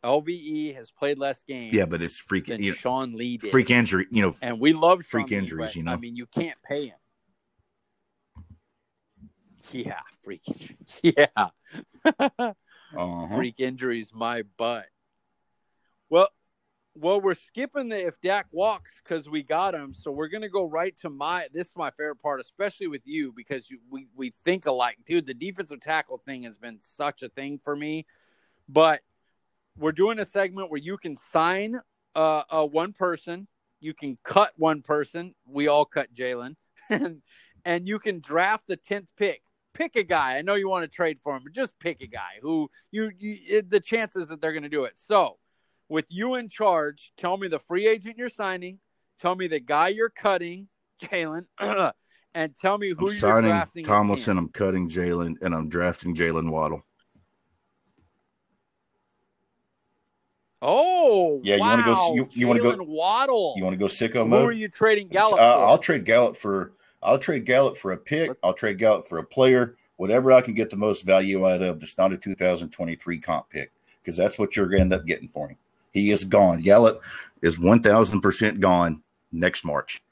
LVE 0.03 0.75
has 0.77 0.91
played 0.91 1.19
less 1.19 1.43
games 1.43 1.75
Yeah, 1.77 1.85
but 1.85 2.01
it's 2.01 2.19
freak, 2.19 2.47
than 2.47 2.63
you 2.63 2.71
know, 2.71 2.77
Sean 2.77 3.13
Lee 3.13 3.37
did. 3.37 3.51
freak 3.51 3.71
injury. 3.71 4.07
You 4.11 4.23
know, 4.23 4.37
and 4.41 4.59
we 4.59 4.73
love 4.73 5.05
freak 5.05 5.29
Sean 5.29 5.31
Lee, 5.31 5.37
injuries, 5.37 5.69
but, 5.69 5.77
you 5.77 5.83
know? 5.83 5.93
I 5.93 5.97
mean, 5.97 6.17
you 6.17 6.25
can't 6.25 6.61
pay 6.63 6.87
him. 6.87 6.97
Yeah, 9.71 10.01
freak. 10.23 10.43
Yeah. 11.03 11.27
uh-huh. 12.05 13.37
freak 13.37 13.61
injuries 13.61 14.13
my 14.15 14.43
butt. 14.59 14.87
Well, 16.11 16.29
well, 16.95 17.21
we're 17.21 17.35
skipping 17.35 17.89
the 17.89 18.07
if 18.07 18.21
Dak 18.21 18.47
walks 18.53 19.01
because 19.03 19.29
we 19.29 19.43
got 19.43 19.75
him. 19.75 19.95
So 19.95 20.11
we're 20.11 20.29
gonna 20.29 20.49
go 20.49 20.65
right 20.65 20.95
to 20.99 21.09
my. 21.09 21.47
This 21.53 21.69
is 21.69 21.77
my 21.77 21.91
favorite 21.91 22.21
part, 22.21 22.41
especially 22.41 22.89
with 22.89 23.03
you 23.05 23.33
because 23.35 23.71
you, 23.71 23.79
we 23.91 24.09
we 24.15 24.31
think 24.45 24.67
alike, 24.67 24.99
dude. 25.07 25.27
The 25.27 25.35
defensive 25.35 25.81
tackle 25.81 26.19
thing 26.19 26.43
has 26.43 26.59
been 26.59 26.79
such 26.81 27.23
a 27.23 27.31
thing 27.31 27.59
for 27.65 27.75
me, 27.75 28.07
but 28.69 29.01
we're 29.79 29.93
doing 29.93 30.19
a 30.19 30.27
segment 30.27 30.71
where 30.71 30.81
you 30.81 30.99
can 30.99 31.17
sign 31.17 31.81
uh, 32.15 32.43
uh 32.51 32.67
one 32.67 32.93
person, 32.93 33.49
you 33.81 33.95
can 33.95 34.19
cut 34.23 34.53
one 34.57 34.83
person. 34.83 35.35
We 35.47 35.69
all 35.69 35.87
cut 35.87 36.13
Jaylon, 36.15 36.57
and 36.91 37.23
and 37.65 37.89
you 37.89 37.99
can 37.99 38.21
draft 38.21 38.65
the 38.69 38.77
tenth 38.77 39.09
pick 39.17 39.43
pick 39.75 39.97
a 39.97 40.03
guy. 40.03 40.37
I 40.39 40.43
know 40.43 40.55
you 40.55 40.69
want 40.69 40.83
to 40.85 40.89
trade 40.89 41.21
for 41.21 41.37
him, 41.37 41.43
but 41.45 41.53
just 41.53 41.79
pick 41.79 42.01
a 42.03 42.07
guy 42.07 42.39
who 42.41 42.71
you, 42.91 43.11
you 43.19 43.63
the 43.63 43.81
chances 43.81 44.29
that 44.29 44.41
they're 44.41 44.53
going 44.53 44.63
to 44.63 44.69
do 44.69 44.85
it. 44.85 44.93
So, 44.97 45.39
with 45.89 46.07
you 46.09 46.35
in 46.37 46.49
charge, 46.49 47.13
tell 47.17 47.37
me 47.37 47.49
the 47.49 47.59
free 47.59 47.87
agent 47.87 48.17
you're 48.19 48.29
signing, 48.29 48.79
tell 49.19 49.35
me 49.35 49.47
the 49.49 49.61
guy 49.61 49.89
you're 49.89 50.09
cutting, 50.11 50.69
Jaylon, 51.03 51.47
and 52.35 52.57
tell 52.57 52.79
me 52.79 52.91
who 52.91 52.95
I'm 53.01 53.07
you're 53.07 53.15
signing 53.15 53.51
drafting. 53.51 53.85
Tomlinson. 53.85 54.39
I'm 54.39 54.49
cutting 54.49 54.89
Jaylon, 54.89 55.35
and 55.43 55.55
I'm 55.55 55.69
drafting 55.69 56.15
Jaylen 56.15 56.51
Waddle. 56.51 56.85
Oh, 60.65 61.41
Yeah, 61.43 61.57
you 61.57 61.61
wow. 61.61 61.71
wanna 61.71 61.83
go- 61.85 62.15
you- 62.15 62.29
you 62.33 62.47
wanna 62.47 62.61
go- 62.61 62.77
Waddle. 62.85 63.55
You 63.57 63.65
want 63.65 63.75
to 63.75 63.79
go 63.79 63.87
sicko 63.87 64.29
who 64.29 64.35
are 64.37 64.53
you 64.53 64.69
trading 64.69 65.09
Uh, 65.09 65.13
Gallup 65.15 65.37
for? 65.39 65.41
I'll 65.43 65.79
trade 65.79 66.05
Gallup 66.05 66.37
for 66.37 66.73
I'll 67.03 67.19
trade 67.19 67.47
Gallup 67.47 67.77
for 67.77 67.93
a 67.93 67.97
pick. 67.97 68.31
I'll 68.43 68.55
trade 68.55 68.79
Gallup 68.79 69.07
for 69.07 69.19
a 69.19 69.25
player. 69.25 69.77
Whatever 69.97 70.33
I 70.33 70.41
can 70.41 70.55
get 70.55 70.71
the 70.71 70.77
most 70.77 71.05
value 71.05 71.49
out 71.49 71.63
of. 71.63 71.83
It's 71.83 71.99
not 71.99 72.13
a 72.13 72.17
2023 72.17 73.19
comp 73.19 73.51
pick 73.51 73.71
because 74.03 74.17
that's 74.17 74.39
what 74.39 74.57
you're 74.57 74.67
going 74.67 74.79
to 74.79 74.83
end 74.83 74.93
up 74.95 75.07
getting 75.07 75.29
for 75.29 75.49
him. 75.49 75.57
He 75.93 76.11
is 76.11 76.25
gone. 76.25 76.63
Gallup 76.63 77.03
is 77.43 77.59
1,000 77.59 78.21
percent 78.21 78.61
gone 78.61 79.03
next 79.31 79.65
March. 79.65 80.03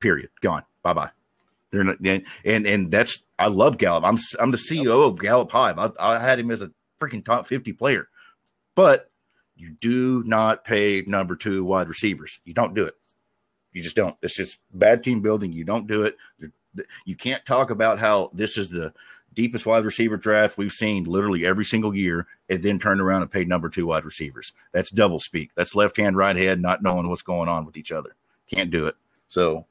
Period. 0.00 0.30
Gone. 0.40 0.62
Bye 0.82 0.92
bye. 0.92 1.10
They're 1.70 1.84
not, 1.84 1.98
and 2.04 2.24
and, 2.44 2.66
and 2.66 2.90
that's 2.90 3.24
I 3.38 3.48
love 3.48 3.78
Gallup. 3.78 4.04
I'm 4.04 4.18
I'm 4.38 4.52
the 4.52 4.56
CEO 4.56 5.08
of 5.08 5.18
Gallup 5.18 5.50
Hive. 5.50 5.78
I, 5.78 5.90
I 5.98 6.18
had 6.20 6.38
him 6.38 6.50
as 6.50 6.62
a 6.62 6.70
freaking 7.00 7.24
top 7.24 7.46
50 7.48 7.72
player, 7.72 8.08
but 8.74 9.10
you 9.56 9.70
do 9.80 10.22
not 10.24 10.64
pay 10.64 11.02
number 11.06 11.34
two 11.36 11.64
wide 11.64 11.88
receivers. 11.88 12.40
You 12.44 12.54
don't 12.54 12.74
do 12.74 12.84
it. 12.84 12.94
You 13.74 13.82
just 13.82 13.96
don't. 13.96 14.16
It's 14.22 14.36
just 14.36 14.58
bad 14.72 15.02
team 15.02 15.20
building. 15.20 15.52
You 15.52 15.64
don't 15.64 15.86
do 15.86 16.04
it. 16.04 16.16
You 17.04 17.16
can't 17.16 17.44
talk 17.44 17.70
about 17.70 17.98
how 17.98 18.30
this 18.32 18.56
is 18.56 18.70
the 18.70 18.94
deepest 19.34 19.66
wide 19.66 19.84
receiver 19.84 20.16
draft 20.16 20.56
we've 20.56 20.72
seen 20.72 21.04
literally 21.04 21.44
every 21.44 21.64
single 21.64 21.94
year, 21.94 22.26
and 22.48 22.62
then 22.62 22.78
turn 22.78 23.00
around 23.00 23.22
and 23.22 23.30
pay 23.30 23.44
number 23.44 23.68
two 23.68 23.86
wide 23.86 24.04
receivers. 24.04 24.52
That's 24.72 24.90
double 24.90 25.18
speak. 25.18 25.50
That's 25.56 25.74
left 25.74 25.96
hand, 25.96 26.16
right 26.16 26.36
hand, 26.36 26.62
not 26.62 26.82
knowing 26.82 27.08
what's 27.08 27.22
going 27.22 27.48
on 27.48 27.66
with 27.66 27.76
each 27.76 27.92
other. 27.92 28.14
Can't 28.48 28.70
do 28.70 28.86
it. 28.86 28.94
So, 29.28 29.66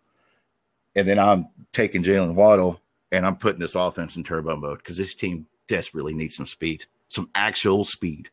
and 0.95 1.07
then 1.07 1.17
I'm 1.17 1.47
taking 1.71 2.03
Jaylen 2.03 2.35
Waddle 2.35 2.81
and 3.11 3.25
I'm 3.25 3.37
putting 3.37 3.61
this 3.61 3.75
offense 3.75 4.17
in 4.17 4.23
turbo 4.23 4.57
mode 4.57 4.79
because 4.79 4.97
this 4.97 5.15
team 5.15 5.47
desperately 5.67 6.13
needs 6.13 6.35
some 6.35 6.45
speed, 6.45 6.85
some 7.07 7.29
actual 7.33 7.85
speed. 7.85 8.29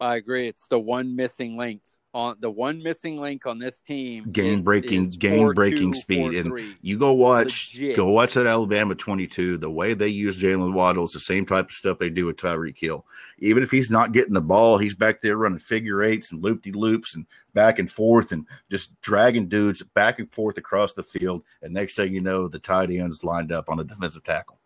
I 0.00 0.16
agree. 0.16 0.46
It's 0.46 0.68
the 0.68 0.78
one 0.78 1.16
missing 1.16 1.56
link 1.56 1.82
on 2.14 2.36
the 2.40 2.50
one 2.50 2.82
missing 2.82 3.20
link 3.20 3.46
on 3.46 3.58
this 3.58 3.80
team. 3.80 4.30
Game 4.30 4.62
breaking, 4.62 5.10
game 5.10 5.52
breaking 5.52 5.92
speed, 5.94 6.34
and 6.34 6.76
you 6.80 6.98
go 6.98 7.12
watch, 7.12 7.74
Legit. 7.74 7.96
go 7.96 8.06
watch 8.06 8.34
that 8.34 8.46
Alabama 8.46 8.94
twenty 8.94 9.26
two. 9.26 9.58
The 9.58 9.70
way 9.70 9.94
they 9.94 10.08
use 10.08 10.40
Jaylen 10.40 10.72
Waddle 10.72 11.04
is 11.04 11.12
the 11.12 11.20
same 11.20 11.44
type 11.44 11.66
of 11.66 11.72
stuff 11.72 11.98
they 11.98 12.08
do 12.08 12.26
with 12.26 12.36
Tyreek 12.36 12.78
Hill. 12.78 13.04
Even 13.38 13.62
if 13.62 13.70
he's 13.70 13.90
not 13.90 14.12
getting 14.12 14.34
the 14.34 14.40
ball, 14.40 14.78
he's 14.78 14.94
back 14.94 15.20
there 15.20 15.36
running 15.36 15.58
figure 15.58 16.02
eights 16.02 16.32
and 16.32 16.42
loop 16.42 16.62
de 16.62 16.72
loops 16.72 17.14
and 17.14 17.26
back 17.52 17.78
and 17.78 17.90
forth 17.90 18.32
and 18.32 18.46
just 18.70 18.98
dragging 19.00 19.48
dudes 19.48 19.82
back 19.82 20.18
and 20.18 20.32
forth 20.32 20.58
across 20.58 20.94
the 20.94 21.02
field. 21.02 21.42
And 21.62 21.74
next 21.74 21.94
thing 21.96 22.14
you 22.14 22.20
know, 22.20 22.48
the 22.48 22.58
tight 22.58 22.90
ends 22.90 23.22
lined 23.22 23.52
up 23.52 23.68
on 23.68 23.80
a 23.80 23.84
defensive 23.84 24.24
tackle. 24.24 24.58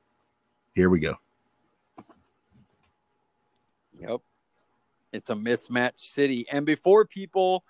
Here 0.75 0.89
we 0.89 1.01
go. 1.01 1.19
Yep. 4.01 4.21
It's 5.13 5.31
a 5.31 5.35
mismatched 5.35 6.01
city. 6.01 6.47
And 6.51 6.65
before 6.65 7.05
people 7.05 7.65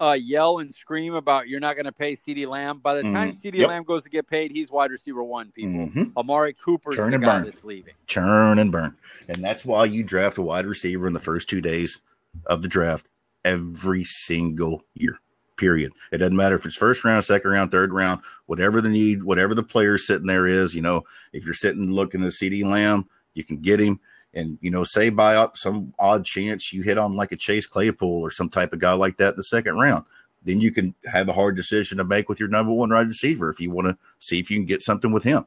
uh, 0.00 0.16
yell 0.18 0.58
and 0.58 0.74
scream 0.74 1.14
about 1.14 1.48
you're 1.48 1.60
not 1.60 1.74
going 1.74 1.84
to 1.84 1.92
pay 1.92 2.14
CeeDee 2.14 2.46
Lamb, 2.46 2.78
by 2.78 2.94
the 2.94 3.02
mm-hmm. 3.02 3.14
time 3.14 3.32
CeeDee 3.32 3.58
yep. 3.58 3.68
Lamb 3.68 3.84
goes 3.84 4.04
to 4.04 4.10
get 4.10 4.28
paid, 4.28 4.50
he's 4.50 4.70
wide 4.70 4.90
receiver 4.90 5.22
one, 5.24 5.50
people. 5.50 5.86
Mm-hmm. 5.86 6.16
Amari 6.16 6.54
Cooper's 6.54 6.96
Churn 6.96 7.10
the 7.10 7.18
guy 7.18 7.38
burn. 7.38 7.44
that's 7.44 7.64
leaving. 7.64 7.94
Churn 8.06 8.58
and 8.58 8.70
burn. 8.70 8.96
And 9.28 9.44
that's 9.44 9.64
why 9.64 9.84
you 9.84 10.02
draft 10.02 10.38
a 10.38 10.42
wide 10.42 10.66
receiver 10.66 11.06
in 11.06 11.12
the 11.12 11.20
first 11.20 11.48
two 11.48 11.60
days 11.60 12.00
of 12.46 12.62
the 12.62 12.68
draft 12.68 13.06
every 13.44 14.04
single 14.04 14.82
year. 14.94 15.18
Period. 15.56 15.92
It 16.12 16.18
doesn't 16.18 16.36
matter 16.36 16.54
if 16.54 16.64
it's 16.64 16.76
first 16.76 17.02
round, 17.02 17.24
second 17.24 17.50
round, 17.50 17.72
third 17.72 17.92
round, 17.92 18.20
whatever 18.46 18.80
the 18.80 18.88
need, 18.88 19.24
whatever 19.24 19.56
the 19.56 19.62
player 19.62 19.98
sitting 19.98 20.26
there 20.26 20.46
is. 20.46 20.72
You 20.72 20.82
know, 20.82 21.02
if 21.32 21.44
you're 21.44 21.54
sitting 21.54 21.90
looking 21.90 22.22
at 22.22 22.30
CeeDee 22.30 22.64
Lamb, 22.64 23.08
you 23.34 23.42
can 23.42 23.56
get 23.56 23.80
him. 23.80 23.98
And 24.34 24.58
you 24.60 24.70
know, 24.70 24.84
say 24.84 25.08
by 25.10 25.48
some 25.54 25.94
odd 25.98 26.24
chance 26.24 26.72
you 26.72 26.82
hit 26.82 26.98
on 26.98 27.14
like 27.14 27.32
a 27.32 27.36
Chase 27.36 27.66
Claypool 27.66 28.20
or 28.20 28.30
some 28.30 28.48
type 28.48 28.72
of 28.72 28.78
guy 28.78 28.92
like 28.92 29.16
that 29.16 29.30
in 29.30 29.36
the 29.36 29.42
second 29.42 29.78
round, 29.78 30.04
then 30.44 30.60
you 30.60 30.70
can 30.70 30.94
have 31.06 31.28
a 31.28 31.32
hard 31.32 31.56
decision 31.56 31.98
to 31.98 32.04
make 32.04 32.28
with 32.28 32.38
your 32.38 32.48
number 32.48 32.72
one 32.72 32.90
wide 32.90 33.08
receiver 33.08 33.50
if 33.50 33.60
you 33.60 33.70
want 33.70 33.88
to 33.88 33.96
see 34.18 34.38
if 34.38 34.50
you 34.50 34.56
can 34.56 34.66
get 34.66 34.82
something 34.82 35.12
with 35.12 35.24
him. 35.24 35.46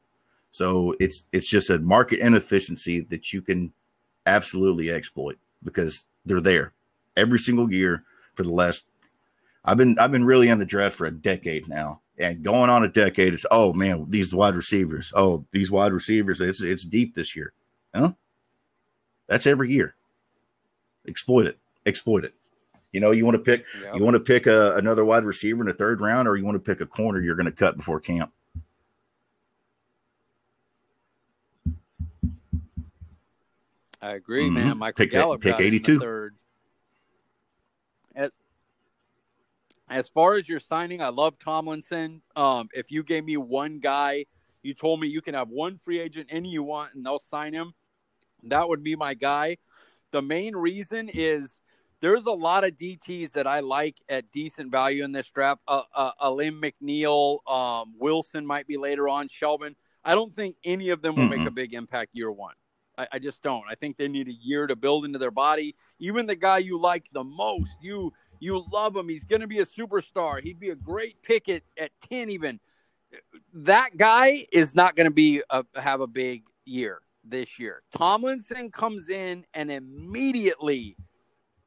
So 0.51 0.95
it's 0.99 1.25
it's 1.31 1.47
just 1.47 1.69
a 1.69 1.79
market 1.79 2.19
inefficiency 2.19 3.01
that 3.01 3.31
you 3.31 3.41
can 3.41 3.71
absolutely 4.25 4.91
exploit 4.91 5.37
because 5.63 6.03
they're 6.25 6.41
there 6.41 6.73
every 7.15 7.39
single 7.39 7.71
year 7.71 8.03
for 8.35 8.43
the 8.43 8.53
last. 8.53 8.83
I've 9.63 9.77
been 9.77 9.97
I've 9.99 10.11
been 10.11 10.25
really 10.25 10.49
in 10.49 10.59
the 10.59 10.65
draft 10.65 10.95
for 10.95 11.05
a 11.05 11.11
decade 11.11 11.67
now, 11.67 12.01
and 12.17 12.43
going 12.43 12.69
on 12.69 12.83
a 12.83 12.89
decade. 12.89 13.33
It's 13.33 13.45
oh 13.51 13.73
man, 13.73 14.05
these 14.09 14.33
wide 14.33 14.55
receivers. 14.55 15.13
Oh, 15.15 15.45
these 15.51 15.71
wide 15.71 15.93
receivers. 15.93 16.41
It's 16.41 16.61
it's 16.61 16.83
deep 16.83 17.15
this 17.15 17.35
year. 17.35 17.53
Huh? 17.95 18.13
That's 19.31 19.47
every 19.47 19.71
year. 19.71 19.95
Exploit 21.07 21.47
it. 21.47 21.57
Exploit 21.85 22.25
it. 22.25 22.33
You 22.91 22.99
know, 22.99 23.11
you 23.11 23.23
want 23.23 23.35
to 23.35 23.39
pick 23.39 23.63
yep. 23.81 23.95
you 23.95 24.03
want 24.03 24.15
to 24.15 24.19
pick 24.19 24.45
a, 24.45 24.75
another 24.75 25.05
wide 25.05 25.23
receiver 25.23 25.61
in 25.61 25.67
the 25.67 25.73
third 25.73 26.01
round, 26.01 26.27
or 26.27 26.35
you 26.35 26.43
want 26.43 26.55
to 26.55 26.59
pick 26.59 26.81
a 26.81 26.85
corner 26.85 27.21
you're 27.21 27.37
going 27.37 27.45
to 27.45 27.53
cut 27.53 27.77
before 27.77 28.01
camp. 28.01 28.33
I 34.01 34.15
agree, 34.15 34.47
mm-hmm. 34.47 34.53
man. 34.53 34.77
Michael 34.79 35.05
pick, 35.05 35.11
Gallup 35.11 35.39
pick 35.39 35.61
82. 35.61 35.99
third. 36.01 36.35
As, 38.13 38.31
as 39.89 40.09
far 40.09 40.35
as 40.35 40.49
your 40.49 40.59
signing, 40.59 41.01
I 41.01 41.07
love 41.07 41.39
Tomlinson. 41.39 42.21
Um, 42.35 42.67
if 42.73 42.91
you 42.91 43.01
gave 43.01 43.23
me 43.23 43.37
one 43.37 43.79
guy, 43.79 44.25
you 44.61 44.73
told 44.73 44.99
me 44.99 45.07
you 45.07 45.21
can 45.21 45.35
have 45.35 45.47
one 45.47 45.79
free 45.85 46.01
agent, 46.01 46.27
any 46.29 46.49
you 46.49 46.63
want, 46.63 46.95
and 46.95 47.05
they'll 47.05 47.19
sign 47.19 47.53
him. 47.53 47.73
That 48.43 48.67
would 48.69 48.83
be 48.83 48.95
my 48.95 49.13
guy. 49.13 49.57
The 50.11 50.21
main 50.21 50.55
reason 50.55 51.09
is 51.09 51.59
there's 52.01 52.25
a 52.25 52.31
lot 52.31 52.63
of 52.63 52.75
DTs 52.75 53.31
that 53.33 53.47
I 53.47 53.59
like 53.59 53.97
at 54.09 54.31
decent 54.31 54.71
value 54.71 55.03
in 55.03 55.11
this 55.11 55.29
draft. 55.29 55.61
Uh, 55.67 55.83
uh, 55.95 56.11
Alim 56.19 56.61
McNeill, 56.61 57.47
um, 57.49 57.93
Wilson 57.99 58.45
might 58.45 58.67
be 58.67 58.77
later 58.77 59.07
on, 59.07 59.29
Shelvin. 59.29 59.75
I 60.03 60.15
don't 60.15 60.33
think 60.33 60.55
any 60.63 60.89
of 60.89 61.01
them 61.01 61.15
will 61.15 61.25
mm 61.25 61.37
make 61.37 61.47
a 61.47 61.51
big 61.51 61.73
impact 61.73 62.09
year 62.13 62.31
one. 62.31 62.55
I, 62.97 63.07
I, 63.13 63.19
just 63.19 63.41
don't. 63.43 63.63
I 63.69 63.75
think 63.75 63.97
they 63.97 64.07
need 64.07 64.27
a 64.27 64.33
year 64.33 64.67
to 64.67 64.75
build 64.75 65.05
into 65.05 65.19
their 65.19 65.31
body. 65.31 65.75
Even 65.99 66.25
the 66.25 66.35
guy 66.35 66.57
you 66.57 66.79
like 66.79 67.05
the 67.13 67.23
most, 67.23 67.71
you 67.81 68.11
you 68.39 68.65
love 68.71 68.95
him. 68.95 69.07
He's 69.07 69.23
going 69.23 69.41
to 69.41 69.47
be 69.47 69.59
a 69.59 69.65
superstar. 69.65 70.41
He'd 70.41 70.59
be 70.59 70.71
a 70.71 70.75
great 70.75 71.21
pick 71.21 71.47
at, 71.47 71.61
at 71.79 71.91
ten. 72.09 72.31
Even 72.31 72.59
that 73.53 73.95
guy 73.95 74.47
is 74.51 74.73
not 74.73 74.95
going 74.95 75.05
to 75.05 75.13
be 75.13 75.43
a, 75.51 75.63
have 75.75 76.01
a 76.01 76.07
big 76.07 76.43
year 76.65 77.01
this 77.23 77.59
year. 77.59 77.83
Tomlinson 77.95 78.71
comes 78.71 79.09
in 79.09 79.45
and 79.53 79.71
immediately 79.71 80.97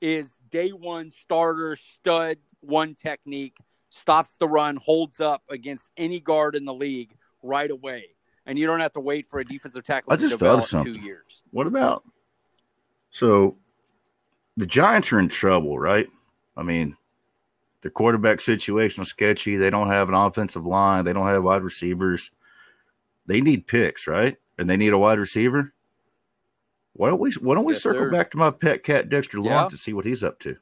is 0.00 0.38
day 0.50 0.70
one 0.70 1.11
starter, 1.11 1.76
stud, 1.76 2.38
one 2.61 2.94
technique, 2.94 3.57
stops 3.90 4.36
the 4.36 4.48
run, 4.48 4.76
holds 4.76 5.20
up 5.20 5.42
against 5.48 5.90
any 5.96 6.20
guard 6.20 6.57
in 6.57 6.64
the 6.64 6.74
league 6.74 7.14
right 7.42 7.70
away. 7.70 8.05
And 8.46 8.59
you 8.59 8.66
don't 8.66 8.80
have 8.80 8.92
to 8.92 9.00
wait 9.00 9.26
for 9.30 9.40
a 9.40 9.44
defensive 9.44 9.84
tackle 9.84 10.12
I 10.12 10.16
just 10.16 10.38
thought 10.38 10.59
of 10.59 10.64
something. 10.66 10.94
two 10.94 11.00
years. 11.00 11.42
What 11.50 11.66
about 11.66 12.05
so 13.14 13.57
the 14.57 14.66
Giants 14.66 15.12
are 15.12 15.20
in 15.20 15.28
trouble, 15.28 15.78
right? 15.78 16.09
I 16.57 16.64
mean, 16.64 16.96
the 17.82 17.90
quarterback 17.90 18.40
situation 18.40 19.02
is 19.02 19.09
sketchy. 19.09 19.57
They 19.57 19.70
don't 19.70 19.88
have 19.88 20.09
an 20.09 20.16
offensive 20.16 20.66
line. 20.66 21.05
They 21.05 21.12
don't 21.12 21.26
have 21.26 21.44
wide 21.44 21.62
receivers. 21.62 22.32
They 23.26 23.40
need 23.40 23.68
picks, 23.68 24.09
right? 24.09 24.36
And 24.59 24.68
they 24.68 24.76
need 24.76 24.92
a 24.92 24.98
wide 24.98 25.18
receiver. 25.18 25.72
Why 26.94 27.09
don't 27.09 27.20
we 27.20 27.32
why 27.40 27.55
don't 27.55 27.64
we 27.64 27.74
yes, 27.74 27.82
circle 27.82 28.02
sir. 28.02 28.11
back 28.11 28.30
to 28.32 28.36
my 28.38 28.50
pet 28.50 28.84
cat 28.84 29.09
Dexter 29.09 29.40
Lawrence 29.40 29.72
yeah. 29.72 29.76
to 29.76 29.82
see 29.82 29.92
what 29.92 30.07
he's 30.07 30.22
up 30.22 30.38
to? 30.40 30.57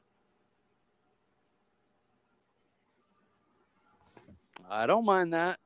I 4.69 4.87
don't 4.87 5.05
mind 5.05 5.33
that. 5.33 5.59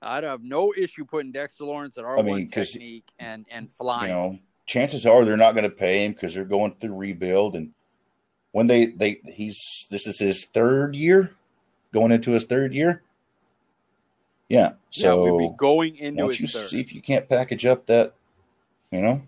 I'd 0.00 0.22
have 0.22 0.44
no 0.44 0.72
issue 0.76 1.04
putting 1.04 1.32
Dexter 1.32 1.64
Lawrence 1.64 1.98
at 1.98 2.04
R 2.04 2.16
one 2.16 2.28
I 2.28 2.28
mean, 2.28 2.48
technique 2.48 3.10
and 3.18 3.44
and 3.50 3.68
flying. 3.72 4.10
You 4.10 4.16
know, 4.16 4.38
chances 4.66 5.04
are 5.04 5.24
they're 5.24 5.36
not 5.36 5.52
going 5.52 5.64
to 5.64 5.70
pay 5.70 6.04
him 6.04 6.12
because 6.12 6.34
they're 6.34 6.44
going 6.44 6.76
through 6.80 6.94
rebuild, 6.94 7.56
and 7.56 7.72
when 8.52 8.68
they 8.68 8.86
they 8.86 9.20
he's 9.26 9.86
this 9.90 10.06
is 10.06 10.20
his 10.20 10.44
third 10.44 10.94
year, 10.94 11.32
going 11.92 12.12
into 12.12 12.30
his 12.30 12.44
third 12.44 12.72
year. 12.72 13.02
Yeah. 14.48 14.72
So 14.90 15.24
yeah, 15.24 15.32
we'd 15.32 15.48
be 15.48 15.54
going 15.56 15.96
into 15.96 16.24
you 16.24 16.48
third. 16.48 16.68
see 16.68 16.80
if 16.80 16.92
you 16.92 17.02
can't 17.02 17.28
package 17.28 17.66
up 17.66 17.86
that, 17.86 18.14
you 18.90 19.00
know, 19.00 19.22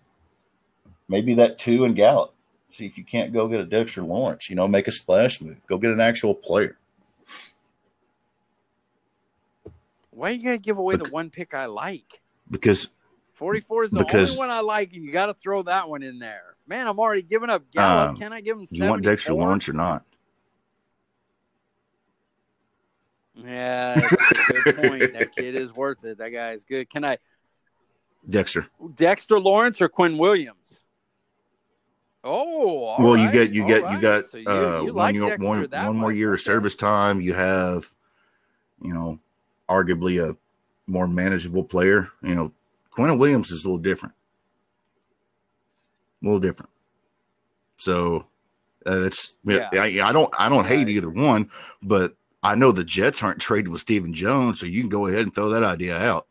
maybe 1.08 1.34
that 1.34 1.58
two 1.58 1.84
and 1.84 1.96
Gallup. 1.96 2.34
See 2.70 2.86
if 2.86 2.98
you 2.98 3.04
can't 3.04 3.32
go 3.32 3.48
get 3.48 3.60
a 3.60 3.64
Dexter 3.64 4.02
Lawrence. 4.02 4.50
You 4.50 4.56
know, 4.56 4.68
make 4.68 4.88
a 4.88 4.92
splash 4.92 5.40
move. 5.40 5.56
Go 5.66 5.78
get 5.78 5.90
an 5.90 6.00
actual 6.00 6.34
player. 6.34 6.76
Why 10.10 10.30
are 10.30 10.32
you 10.32 10.44
gonna 10.44 10.58
give 10.58 10.78
away 10.78 10.96
the 10.96 11.08
one 11.08 11.30
pick 11.30 11.54
I 11.54 11.66
like? 11.66 12.20
Because 12.50 12.88
44 13.38 13.84
is 13.84 13.90
the 13.92 13.98
because, 14.00 14.30
only 14.30 14.38
one 14.38 14.50
I 14.50 14.60
like, 14.60 14.92
and 14.92 15.04
you 15.04 15.12
got 15.12 15.26
to 15.26 15.34
throw 15.34 15.62
that 15.62 15.88
one 15.88 16.02
in 16.02 16.18
there. 16.18 16.56
Man, 16.66 16.88
I'm 16.88 16.98
already 16.98 17.22
giving 17.22 17.50
up 17.50 17.62
Gallup. 17.70 18.10
Um, 18.10 18.16
Can 18.16 18.32
I 18.32 18.40
give 18.40 18.58
him? 18.58 18.66
74? 18.66 18.84
You 18.84 18.90
want 18.90 19.04
Dexter 19.04 19.32
Lawrence 19.32 19.68
or 19.68 19.74
not? 19.74 20.04
Yeah, 23.44 24.08
good 24.64 24.76
point. 24.76 25.12
That 25.12 25.30
kid 25.36 25.54
is 25.54 25.72
worth 25.72 26.04
it. 26.04 26.18
That 26.18 26.30
guy 26.30 26.52
is 26.52 26.64
good. 26.64 26.90
Can 26.90 27.04
I? 27.04 27.18
Dexter. 28.28 28.66
Dexter 28.96 29.38
Lawrence 29.38 29.80
or 29.80 29.88
Quinn 29.88 30.18
Williams? 30.18 30.80
Oh, 32.24 32.96
well, 32.98 33.14
right. 33.14 33.22
you 33.22 33.30
get 33.30 33.52
you 33.52 33.66
get 33.66 33.82
right. 33.84 33.94
you 33.94 34.00
got 34.00 34.28
so 34.28 34.38
you, 34.38 34.48
uh, 34.48 34.82
you 34.84 34.92
like 34.92 35.14
one, 35.14 35.38
one, 35.38 35.68
one 35.70 35.96
more 35.96 36.12
year 36.12 36.34
of 36.34 36.40
service 36.40 36.74
time. 36.74 37.20
You 37.20 37.32
have, 37.32 37.88
you 38.82 38.92
know, 38.92 39.18
arguably 39.68 40.22
a 40.22 40.36
more 40.88 41.06
manageable 41.06 41.62
player. 41.62 42.10
You 42.22 42.34
know, 42.34 42.52
Quinn 42.90 43.16
Williams 43.18 43.50
is 43.50 43.64
a 43.64 43.68
little 43.68 43.82
different, 43.82 44.14
a 46.22 46.26
little 46.26 46.40
different. 46.40 46.70
So 47.76 48.26
uh, 48.84 49.04
it's 49.04 49.36
yeah. 49.44 49.68
I, 49.72 50.00
I 50.02 50.12
don't 50.12 50.32
I 50.36 50.48
don't 50.48 50.66
hate 50.66 50.88
either 50.88 51.08
one, 51.08 51.50
but 51.82 52.14
I 52.42 52.54
know 52.54 52.72
the 52.72 52.84
Jets 52.84 53.22
aren't 53.22 53.40
trading 53.40 53.72
with 53.72 53.80
Stephen 53.80 54.14
Jones, 54.14 54.60
so 54.60 54.66
you 54.66 54.80
can 54.80 54.88
go 54.88 55.06
ahead 55.06 55.22
and 55.22 55.34
throw 55.34 55.50
that 55.50 55.64
idea 55.64 55.96
out. 55.96 56.26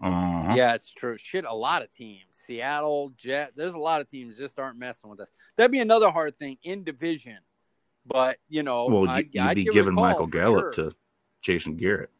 Uh-huh. 0.00 0.54
Yeah, 0.54 0.74
it's 0.74 0.92
true. 0.92 1.16
Shit, 1.18 1.44
a 1.44 1.54
lot 1.54 1.82
of 1.82 1.90
teams, 1.90 2.22
Seattle, 2.30 3.12
Jet. 3.16 3.52
There's 3.56 3.74
a 3.74 3.78
lot 3.78 4.00
of 4.00 4.08
teams 4.08 4.36
just 4.36 4.58
aren't 4.58 4.78
messing 4.78 5.10
with 5.10 5.20
us. 5.20 5.30
That'd 5.56 5.72
be 5.72 5.80
another 5.80 6.10
hard 6.10 6.38
thing 6.38 6.58
in 6.62 6.84
division. 6.84 7.38
But 8.06 8.36
you 8.48 8.62
know, 8.62 8.86
well, 8.86 9.08
I'd, 9.08 9.28
you'd, 9.32 9.42
I'd 9.42 9.56
be 9.56 9.64
giving 9.64 9.94
Michael 9.94 10.26
Gallup 10.26 10.74
sure. 10.74 10.90
to 10.90 10.96
Jason 11.42 11.76
Garrett. 11.76 12.10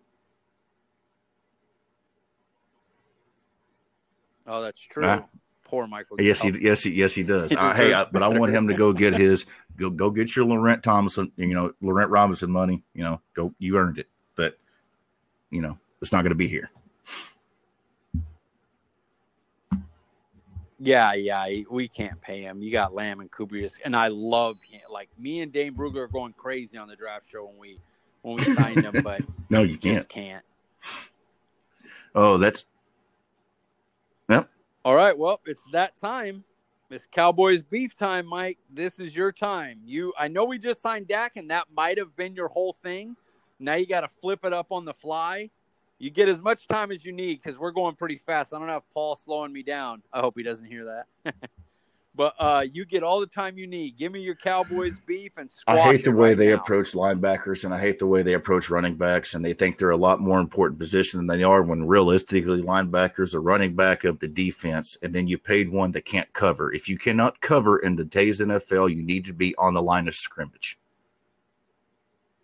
Oh, 4.47 4.63
that's 4.63 4.81
true. 4.81 5.25
Poor 5.67 5.87
Michael. 5.87 6.21
Yes, 6.21 6.41
he 6.43 6.51
yes 6.61 6.83
he 6.85 6.93
yes 6.93 7.13
he 7.13 7.23
does. 7.23 7.53
uh, 7.57 7.75
hey, 7.75 7.93
I, 7.93 8.05
but 8.05 8.23
I 8.23 8.29
want 8.29 8.53
him 8.53 8.69
to 8.69 8.75
go 8.75 8.93
get 8.93 9.15
his 9.15 9.47
go 9.77 9.91
go 9.91 10.11
get 10.11 10.35
your 10.37 10.45
Laurent 10.45 10.83
Thompson, 10.83 11.33
you 11.37 11.55
know, 11.55 11.73
Laurent 11.81 12.11
Robinson 12.11 12.51
money. 12.51 12.83
You 12.95 13.05
know, 13.05 13.21
go 13.35 13.53
you 13.59 13.77
earned 13.77 13.99
it. 13.99 14.09
But 14.37 14.57
you 15.51 15.61
know, 15.61 15.79
it's 16.01 16.13
not 16.13 16.23
going 16.23 16.31
to 16.31 16.37
be 16.37 16.49
here. 16.49 16.71
Yeah, 20.79 21.15
yeah, 21.15 21.63
we 21.71 21.89
can't 21.89 22.21
pay 22.21 22.43
him. 22.43 22.63
You 22.63 22.71
got 22.71 22.95
Lamb 22.95 23.21
and 23.21 23.31
Kubrick, 23.31 23.79
and 23.85 23.97
I 23.97 24.09
love 24.09 24.57
him. 24.63 24.83
Like 24.93 25.09
me 25.19 25.41
and 25.41 25.51
Dane 25.51 25.75
Brugler 25.75 26.05
are 26.05 26.09
going 26.09 26.35
crazy 26.35 26.77
on 26.77 26.87
the 26.87 26.97
draft 26.97 27.31
show 27.31 27.47
when 27.47 27.59
we 27.59 27.79
when 28.23 28.37
we 28.37 28.45
signed 28.45 28.83
him, 28.85 29.03
but 29.03 29.23
no, 29.51 29.63
you 29.63 29.79
can't. 29.79 30.09
can't. 30.09 30.45
Oh, 32.15 32.37
that's. 32.37 32.65
All 34.87 34.95
right, 34.95 35.19
well, 35.19 35.41
it's 35.45 35.65
that 35.73 35.99
time. 36.01 36.45
It's 36.91 37.09
Cowboys 37.11 37.61
beef 37.61 37.97
time, 37.97 38.25
Mike. 38.25 38.59
This 38.73 39.01
is 39.01 39.17
your 39.17 39.33
time. 39.33 39.81
You, 39.85 40.13
I 40.17 40.29
know 40.29 40.45
we 40.45 40.61
just 40.61 40.81
signed 40.81 41.09
Dak, 41.09 41.33
and 41.35 41.51
that 41.51 41.67
might 41.77 41.99
have 41.99 42.15
been 42.15 42.37
your 42.37 42.47
whole 42.47 42.73
thing. 42.73 43.17
Now 43.59 43.75
you 43.75 43.85
got 43.85 44.03
to 44.03 44.09
flip 44.09 44.45
it 44.45 44.53
up 44.53 44.69
on 44.71 44.85
the 44.85 44.95
fly 44.95 45.51
you 45.99 46.11
get 46.11 46.29
as 46.29 46.41
much 46.41 46.69
time 46.69 46.93
as 46.93 47.05
you 47.05 47.13
need 47.13 47.41
because 47.43 47.59
we're 47.59 47.71
going 47.71 47.95
pretty 47.95 48.17
fast. 48.17 48.53
I 48.53 48.59
don't 48.59 48.69
have 48.69 48.83
Paul 48.93 49.17
slowing 49.17 49.53
me 49.53 49.63
down. 49.63 50.03
I 50.13 50.21
hope 50.21 50.35
he 50.37 50.43
doesn't 50.43 50.67
hear 50.67 50.85
that. 51.25 51.35
but 52.17 52.35
uh, 52.39 52.65
you 52.73 52.87
get 52.87 53.03
all 53.03 53.21
the 53.21 53.27
time 53.27 53.59
you 53.59 53.67
need. 53.67 53.99
Give 53.99 54.11
me 54.11 54.21
your 54.21 54.35
Cowboys 54.35 54.97
beef 55.07 55.33
and 55.37 55.51
squash. 55.51 55.79
I 55.79 55.83
hate 55.83 56.05
the 56.05 56.13
way 56.13 56.31
right 56.31 56.37
they 56.37 56.49
now. 56.49 56.55
approach 56.57 56.93
linebackers, 56.93 57.65
and 57.65 57.75
I 57.75 57.81
hate 57.81 57.99
the 57.99 58.07
way 58.07 58.23
they 58.23 58.33
approach 58.33 58.71
running 58.71 58.97
backs, 58.97 59.35
and 59.35 59.45
they 59.45 59.53
think 59.53 59.77
they're 59.77 59.91
a 59.91 59.97
lot 59.97 60.21
more 60.21 60.41
important 60.41 60.79
position 60.79 61.19
than 61.19 61.27
they 61.39 61.45
are. 61.45 61.63
When 61.63 61.87
realistically, 61.87 62.63
linebackers 62.63 63.35
are 63.35 63.43
running 63.43 63.77
back 63.77 64.05
of 64.05 64.19
the 64.19 64.29
defense, 64.29 64.97
and 65.03 65.15
then 65.15 65.29
you 65.29 65.37
paid 65.37 65.69
one 65.69 65.91
that 65.93 66.07
can't 66.07 66.33
cover. 66.33 66.73
If 66.73 66.89
you 66.89 66.97
cannot 66.97 67.41
cover 67.41 67.79
in 67.79 67.97
today's 67.97 68.41
NFL, 68.41 68.95
you 68.95 69.03
need 69.03 69.27
to 69.27 69.35
be 69.35 69.55
on 69.57 69.75
the 69.75 69.83
line 69.83 70.09
of 70.09 70.15
scrimmage. 70.15 70.79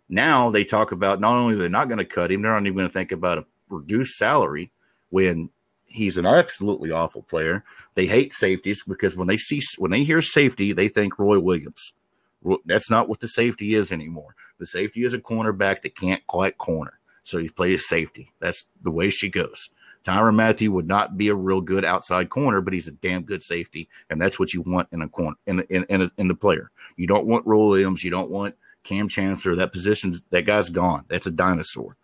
Now 0.07 0.51
they 0.51 0.63
talk 0.63 0.91
about 0.91 1.19
not 1.19 1.35
only 1.35 1.55
they're 1.55 1.69
not 1.69 1.87
going 1.87 1.97
to 1.97 2.05
cut 2.05 2.31
him, 2.31 2.43
they're 2.43 2.53
not 2.53 2.61
even 2.61 2.75
going 2.75 2.87
to 2.87 2.93
think 2.93 3.11
about 3.11 3.39
a 3.39 3.45
reduced 3.69 4.17
salary 4.17 4.71
when 5.09 5.49
he's 5.93 6.17
an 6.17 6.25
absolutely 6.25 6.91
awful 6.91 7.23
player. 7.23 7.63
They 7.95 8.05
hate 8.05 8.33
safeties 8.33 8.83
because 8.83 9.15
when 9.15 9.27
they 9.27 9.37
see 9.37 9.61
when 9.77 9.91
they 9.91 10.03
hear 10.03 10.21
safety, 10.21 10.73
they 10.73 10.87
think 10.87 11.17
Roy 11.17 11.39
Williams. 11.39 11.93
That's 12.65 12.89
not 12.89 13.07
what 13.07 13.21
the 13.21 13.27
safety 13.27 13.75
is 13.75 13.91
anymore. 13.91 14.35
The 14.59 14.65
safety 14.65 15.05
is 15.05 15.13
a 15.13 15.19
cornerback 15.19 15.81
that 15.81 15.95
can't 15.95 16.25
quite 16.27 16.57
corner, 16.57 16.99
so 17.23 17.37
he 17.37 17.47
plays 17.47 17.87
safety. 17.87 18.33
That's 18.39 18.65
the 18.81 18.91
way 18.91 19.09
she 19.09 19.29
goes. 19.29 19.69
Tyrann 20.03 20.35
Mathieu 20.35 20.71
would 20.73 20.87
not 20.87 21.17
be 21.17 21.29
a 21.29 21.35
real 21.35 21.61
good 21.61 21.85
outside 21.85 22.29
corner, 22.29 22.59
but 22.59 22.73
he's 22.73 22.89
a 22.89 22.91
damn 22.91 23.23
good 23.23 23.41
safety, 23.41 23.87
and 24.09 24.21
that's 24.21 24.37
what 24.37 24.53
you 24.53 24.61
want 24.61 24.89
in 24.91 25.01
a 25.01 25.07
corner 25.07 25.37
in 25.47 25.61
in 25.69 25.85
in, 25.85 26.01
a, 26.01 26.11
in 26.17 26.27
the 26.27 26.35
player. 26.35 26.71
You 26.97 27.07
don't 27.07 27.27
want 27.27 27.47
Roy 27.47 27.67
Williams. 27.67 28.03
You 28.03 28.11
don't 28.11 28.29
want 28.29 28.55
Kam 28.83 29.07
Chancellor, 29.07 29.55
that 29.55 29.71
position, 29.71 30.21
that 30.31 30.45
guy's 30.45 30.69
gone. 30.69 31.05
That's 31.07 31.25
a 31.25 31.31
dinosaur. 31.31 31.95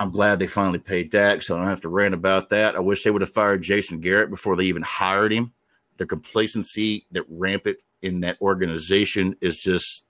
I'm 0.00 0.10
glad 0.10 0.38
they 0.38 0.46
finally 0.46 0.78
paid 0.78 1.10
Dak, 1.10 1.42
so 1.42 1.54
I 1.54 1.58
don't 1.58 1.68
have 1.68 1.82
to 1.82 1.90
rant 1.90 2.14
about 2.14 2.48
that. 2.48 2.74
I 2.74 2.78
wish 2.78 3.04
they 3.04 3.10
would 3.10 3.20
have 3.20 3.34
fired 3.34 3.60
Jason 3.60 4.00
Garrett 4.00 4.30
before 4.30 4.56
they 4.56 4.64
even 4.64 4.80
hired 4.80 5.30
him. 5.30 5.52
The 5.98 6.06
complacency 6.06 7.04
that 7.12 7.24
rampant 7.28 7.84
in 8.00 8.20
that 8.20 8.40
organization 8.40 9.36
is 9.42 9.58
just 9.58 10.04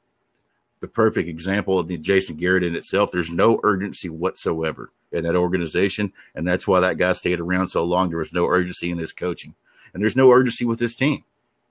the 0.78 0.86
perfect 0.86 1.28
example 1.28 1.76
of 1.76 1.88
the 1.88 1.99
Jason 1.99 2.36
Garrett 2.36 2.62
in 2.62 2.76
itself. 2.76 3.11
There's 3.11 3.32
no 3.32 3.59
urgency 3.64 4.09
whatsoever 4.09 4.93
in 5.11 5.24
that 5.24 5.34
organization, 5.34 6.12
and 6.36 6.47
that's 6.47 6.68
why 6.68 6.78
that 6.78 6.97
guy 6.97 7.11
stayed 7.11 7.41
around 7.41 7.66
so 7.66 7.82
long. 7.82 8.11
There 8.11 8.18
was 8.18 8.32
no 8.32 8.47
urgency 8.47 8.93
in 8.93 8.99
his 8.99 9.12
coaching, 9.12 9.57
and 9.93 10.01
there's 10.01 10.14
no 10.14 10.30
urgency 10.30 10.64
with 10.64 10.78
this 10.78 10.95
team 10.95 11.24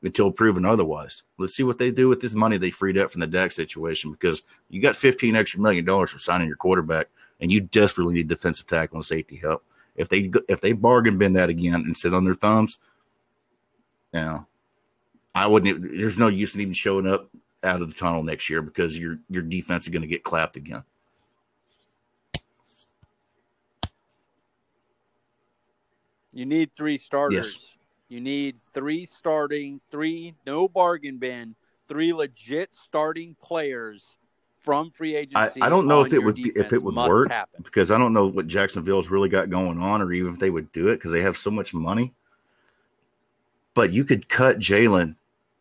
until 0.04 0.30
proven 0.30 0.66
otherwise. 0.66 1.24
Let's 1.38 1.56
see 1.56 1.64
what 1.64 1.78
they 1.78 1.90
do 1.90 2.10
with 2.10 2.20
this 2.20 2.34
money 2.34 2.58
they 2.58 2.70
freed 2.70 2.98
up 2.98 3.12
from 3.12 3.22
the 3.22 3.28
Dak 3.28 3.54
situation 3.54 4.12
because 4.12 4.44
you 4.70 4.82
got 4.82 4.98
15 4.98 5.38
extra 5.38 5.62
million 5.62 5.86
dollars 5.86 6.12
for 6.12 6.20
signing 6.20 6.48
your 6.48 6.58
quarterback, 6.58 7.08
and 7.40 7.52
you 7.52 7.62
desperately 7.62 8.16
need 8.16 8.28
defensive 8.28 8.68
tackle 8.68 8.98
and 8.98 9.06
safety 9.06 9.38
help. 9.38 9.64
If 9.96 10.10
they 10.10 10.32
if 10.48 10.62
they 10.62 10.72
bargain 10.72 11.18
bin 11.18 11.34
that 11.34 11.50
again 11.50 11.76
and 11.76 11.98
sit 11.98 12.14
on 12.14 12.24
their 12.24 12.34
thumbs, 12.34 12.80
you 14.14 14.22
know, 14.22 14.46
I 15.36 15.48
wouldn't. 15.48 15.98
There's 15.98 16.18
no 16.18 16.28
use 16.28 16.56
in 16.56 16.62
even 16.62 16.74
showing 16.74 17.08
up 17.08 17.30
out 17.64 17.82
of 17.82 17.90
the 17.90 17.96
tunnel 17.96 18.24
next 18.24 18.50
year 18.50 18.62
because 18.62 18.98
your 18.98 19.20
your 19.30 19.44
defense 19.44 19.84
is 19.84 19.90
going 19.90 20.02
to 20.02 20.08
get 20.08 20.24
clapped 20.24 20.56
again. 20.56 20.84
You 26.32 26.46
need 26.46 26.72
three 26.76 26.98
starters. 26.98 27.36
Yes. 27.36 27.76
You 28.08 28.22
need 28.22 28.58
three 28.74 29.06
starting, 29.06 29.82
three 29.92 30.34
no 30.46 30.68
bargain 30.68 31.18
bin, 31.18 31.56
three 31.88 32.14
legit 32.14 32.74
starting 32.74 33.36
players 33.42 34.19
from 34.60 34.92
free 34.92 35.16
agency. 35.16 35.62
I, 35.62 35.68
I 35.68 35.70
don't 35.70 35.88
know 35.88 36.04
if 36.04 36.14
it 36.14 36.20
would 36.20 36.36
be, 36.36 36.52
if 36.56 36.74
it 36.74 36.82
would 36.82 36.96
work 36.96 37.32
happen. 37.32 37.62
because 37.64 37.92
I 37.92 37.98
don't 37.98 38.14
know 38.14 38.28
what 38.28 38.48
Jacksonville's 38.48 39.10
really 39.10 39.30
got 39.30 39.50
going 39.50 39.80
on, 39.80 40.02
or 40.02 40.12
even 40.14 40.34
if 40.34 40.40
they 40.40 40.50
would 40.50 40.72
do 40.72 40.90
it 40.90 40.96
because 40.96 41.12
they 41.12 41.22
have 41.22 41.38
so 41.38 41.50
much 41.50 41.74
money. 41.74 42.14
But 43.74 43.92
you 43.92 44.04
could 44.04 44.30
cut 44.30 44.60
Jaylon 44.60 45.16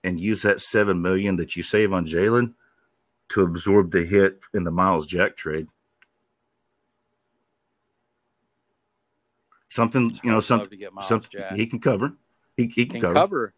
and 0.04 0.18
use 0.18 0.42
that 0.42 0.60
seven 0.60 1.00
million 1.00 1.36
that 1.36 1.56
you 1.56 1.62
save 1.62 1.92
on 1.92 2.06
Jaylon 2.06 2.54
to 3.30 3.42
absorb 3.42 3.90
the 3.90 4.04
hit 4.04 4.40
in 4.54 4.64
the 4.64 4.70
Myles 4.70 5.06
Jack 5.06 5.36
trade. 5.36 5.68
Something 9.68 10.18
you 10.24 10.30
know, 10.30 10.40
something, 10.40 10.78
something 11.02 11.42
he 11.54 11.66
can 11.66 11.78
cover. 11.78 12.14
He, 12.56 12.64
he 12.66 12.86
can, 12.86 13.00
can 13.00 13.02
cover. 13.02 13.14
cover. 13.14 13.54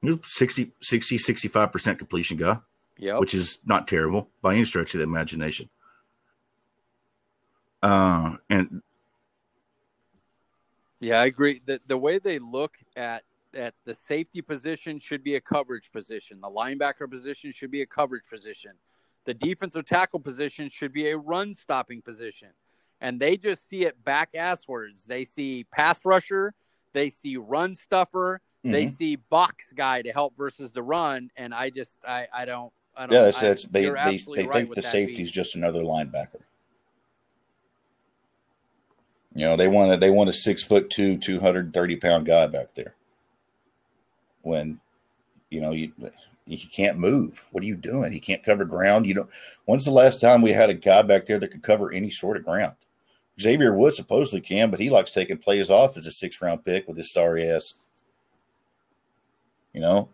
He's 0.00 0.18
60, 0.20 0.72
60, 0.80 1.18
65% 1.18 1.98
completion 1.98 2.36
guy. 2.36 2.58
Yeah. 2.98 3.18
Which 3.18 3.34
is 3.34 3.58
not 3.64 3.88
terrible 3.88 4.30
by 4.42 4.54
any 4.54 4.64
stretch 4.64 4.94
of 4.94 4.98
the 4.98 5.04
imagination. 5.04 5.68
Uh, 7.82 8.36
and 8.48 8.82
yeah, 11.00 11.20
I 11.20 11.26
agree. 11.26 11.60
The 11.64 11.80
the 11.86 11.98
way 11.98 12.18
they 12.18 12.38
look 12.38 12.76
at 12.96 13.24
at 13.54 13.74
the 13.84 13.94
safety 13.94 14.40
position 14.40 14.98
should 14.98 15.24
be 15.24 15.34
a 15.34 15.40
coverage 15.40 15.90
position. 15.90 16.40
The 16.40 16.48
linebacker 16.48 17.10
position 17.10 17.50
should 17.50 17.70
be 17.70 17.82
a 17.82 17.86
coverage 17.86 18.24
position. 18.30 18.72
The 19.24 19.34
defensive 19.34 19.84
tackle 19.84 20.20
position 20.20 20.68
should 20.68 20.92
be 20.92 21.10
a 21.10 21.16
run 21.16 21.54
stopping 21.54 22.02
position. 22.02 22.48
And 23.00 23.18
they 23.18 23.36
just 23.36 23.68
see 23.68 23.84
it 23.84 24.02
back 24.04 24.32
asswards. 24.32 25.04
They 25.04 25.24
see 25.24 25.64
pass 25.64 26.04
rusher 26.04 26.54
they 26.92 27.10
see 27.10 27.36
run 27.36 27.74
stuffer. 27.74 28.40
Mm-hmm. 28.64 28.72
They 28.72 28.88
see 28.88 29.16
box 29.16 29.72
guy 29.74 30.02
to 30.02 30.12
help 30.12 30.36
versus 30.36 30.72
the 30.72 30.82
run, 30.82 31.30
and 31.36 31.52
I 31.52 31.70
just 31.70 31.98
I 32.06 32.28
I 32.32 32.44
don't 32.44 32.72
I 32.96 33.06
don't. 33.06 33.14
Yeah, 33.14 33.28
it's, 33.28 33.42
it's 33.42 33.66
they 33.66 33.88
they, 33.88 34.18
they 34.18 34.46
right 34.46 34.52
think 34.52 34.74
the 34.74 34.82
safety 34.82 35.22
is 35.22 35.30
just 35.30 35.54
another 35.54 35.80
linebacker. 35.80 36.40
You 39.34 39.46
know, 39.46 39.56
they 39.56 39.68
want 39.68 39.92
a, 39.92 39.96
they 39.96 40.10
want 40.10 40.28
a 40.28 40.32
six 40.32 40.62
foot 40.62 40.90
two, 40.90 41.16
two 41.16 41.40
hundred 41.40 41.72
thirty 41.72 41.96
pound 41.96 42.26
guy 42.26 42.46
back 42.46 42.74
there. 42.74 42.94
When, 44.42 44.80
you 45.48 45.60
know, 45.60 45.72
you 45.72 45.92
he 46.46 46.56
can't 46.56 46.98
move. 46.98 47.46
What 47.52 47.62
are 47.62 47.66
you 47.66 47.76
doing? 47.76 48.12
He 48.12 48.20
can't 48.20 48.42
cover 48.42 48.64
ground. 48.64 49.06
You 49.06 49.14
know, 49.14 49.28
when's 49.64 49.84
the 49.84 49.90
last 49.90 50.20
time 50.20 50.42
we 50.42 50.52
had 50.52 50.70
a 50.70 50.74
guy 50.74 51.02
back 51.02 51.26
there 51.26 51.38
that 51.38 51.50
could 51.50 51.62
cover 51.62 51.92
any 51.92 52.10
sort 52.10 52.36
of 52.36 52.44
ground? 52.44 52.74
Xavier 53.40 53.74
Woods 53.74 53.96
supposedly 53.96 54.40
can, 54.40 54.70
but 54.70 54.80
he 54.80 54.90
likes 54.90 55.10
taking 55.10 55.38
plays 55.38 55.70
off 55.70 55.96
as 55.96 56.06
a 56.06 56.10
six 56.10 56.42
round 56.42 56.64
pick 56.64 56.86
with 56.86 56.96
his 56.96 57.12
sorry 57.12 57.48
ass. 57.48 57.74
You 59.72 59.80
know? 59.80 60.08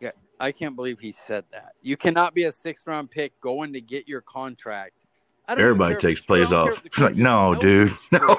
Yeah, 0.00 0.12
I 0.38 0.52
can't 0.52 0.76
believe 0.76 1.00
he 1.00 1.12
said 1.12 1.44
that. 1.52 1.72
You 1.82 1.96
cannot 1.96 2.34
be 2.34 2.44
a 2.44 2.52
six 2.52 2.86
round 2.86 3.10
pick 3.10 3.40
going 3.40 3.72
to 3.72 3.80
get 3.80 4.06
your 4.06 4.20
contract. 4.20 5.06
Everybody 5.48 5.96
takes 5.96 6.20
plays 6.20 6.52
off. 6.52 6.84
It's 6.84 6.98
like, 6.98 7.16
no, 7.16 7.54
dude. 7.54 7.92
No. 8.12 8.36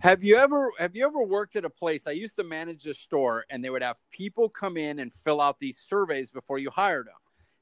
Have 0.00 0.22
you 0.22 0.36
ever 0.36 0.70
have 0.78 0.94
you 0.94 1.06
ever 1.06 1.22
worked 1.22 1.56
at 1.56 1.64
a 1.64 1.70
place? 1.70 2.06
I 2.06 2.10
used 2.10 2.36
to 2.36 2.44
manage 2.44 2.86
a 2.86 2.92
store, 2.92 3.46
and 3.48 3.64
they 3.64 3.70
would 3.70 3.82
have 3.82 3.96
people 4.10 4.48
come 4.48 4.76
in 4.76 4.98
and 4.98 5.12
fill 5.12 5.40
out 5.40 5.58
these 5.58 5.78
surveys 5.88 6.30
before 6.30 6.58
you 6.58 6.70
hired 6.70 7.06
them, 7.06 7.14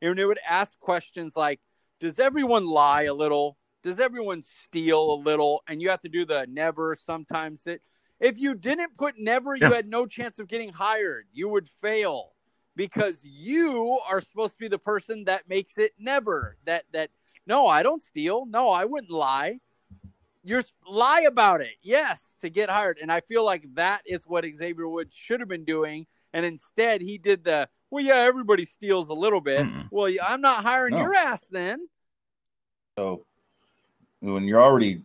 and 0.03 0.19
they 0.19 0.25
would 0.25 0.41
ask 0.47 0.79
questions 0.81 1.37
like, 1.37 1.61
"Does 2.01 2.19
everyone 2.19 2.67
lie 2.67 3.05
a 3.05 3.15
little? 3.15 3.57
Does 3.85 4.01
everyone 4.01 4.43
steal 4.43 5.13
a 5.13 5.19
little?" 5.23 5.63
And 5.69 5.81
you 5.81 5.91
have 5.91 6.03
to 6.03 6.09
do 6.09 6.25
the 6.25 6.47
never, 6.51 6.97
sometimes 6.97 7.69
it. 7.69 7.83
If 8.21 8.39
you 8.39 8.55
didn't 8.55 8.97
put 8.97 9.19
never, 9.19 9.55
you 9.57 9.71
had 9.73 9.89
no 9.89 10.07
chance 10.07 10.39
of 10.39 10.49
getting 10.49 10.73
hired. 10.73 11.27
You 11.33 11.49
would 11.49 11.69
fail 11.69 12.33
because 12.77 13.21
you 13.25 13.99
are 14.09 14.21
supposed 14.21 14.53
to 14.55 14.59
be 14.59 14.69
the 14.69 14.79
person 14.79 15.25
that 15.25 15.49
makes 15.49 15.79
it 15.79 15.93
never. 15.99 16.57
That 16.65 16.85
that 16.93 17.11
no, 17.47 17.67
I 17.67 17.83
don't 17.83 18.03
steal. 18.03 18.47
No, 18.47 18.71
I 18.71 18.85
wouldn't 18.85 19.11
lie. 19.13 19.61
You're 20.43 20.65
lie 20.87 21.23
about 21.27 21.61
it. 21.61 21.75
Yes, 21.83 22.35
to 22.41 22.51
get 22.51 22.71
hired. 22.71 22.99
And 23.01 23.11
I 23.11 23.21
feel 23.21 23.45
like 23.45 23.67
that 23.75 24.03
is 24.07 24.27
what 24.27 24.45
Xavier 24.45 24.89
Woods 24.89 25.15
should 25.15 25.41
have 25.41 25.49
been 25.49 25.65
doing. 25.65 26.07
And 26.33 26.45
instead, 26.45 27.01
he 27.01 27.19
did 27.19 27.45
the 27.45 27.69
well. 27.91 28.05
Yeah, 28.05 28.17
everybody 28.17 28.65
steals 28.65 29.09
a 29.09 29.15
little 29.15 29.41
bit. 29.41 29.67
Mm-mm. 29.67 29.89
Well, 29.91 30.13
I'm 30.25 30.41
not 30.41 30.65
hiring 30.65 30.95
No. 30.95 31.01
your 31.01 31.15
ass 31.15 31.47
then. 31.51 31.89
So 32.97 33.25
when 34.21 34.45
you're 34.45 34.63
already 34.63 35.03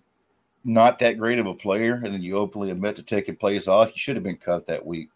not 0.64 1.00
that 1.00 1.18
great 1.18 1.40
of 1.40 1.48
a 1.48 1.54
player 1.54 2.02
and 2.04 2.14
then 2.14 2.22
you 2.22 2.38
openly 2.38 2.72
admit 2.72 2.96
to 2.98 3.04
taking 3.04 3.36
plays 3.36 3.68
off, 3.68 3.90
you 3.90 3.98
should 3.98 4.16
have 4.16 4.24
been 4.24 4.38
cut 4.38 4.66
that 4.68 4.86
week. 4.86 5.10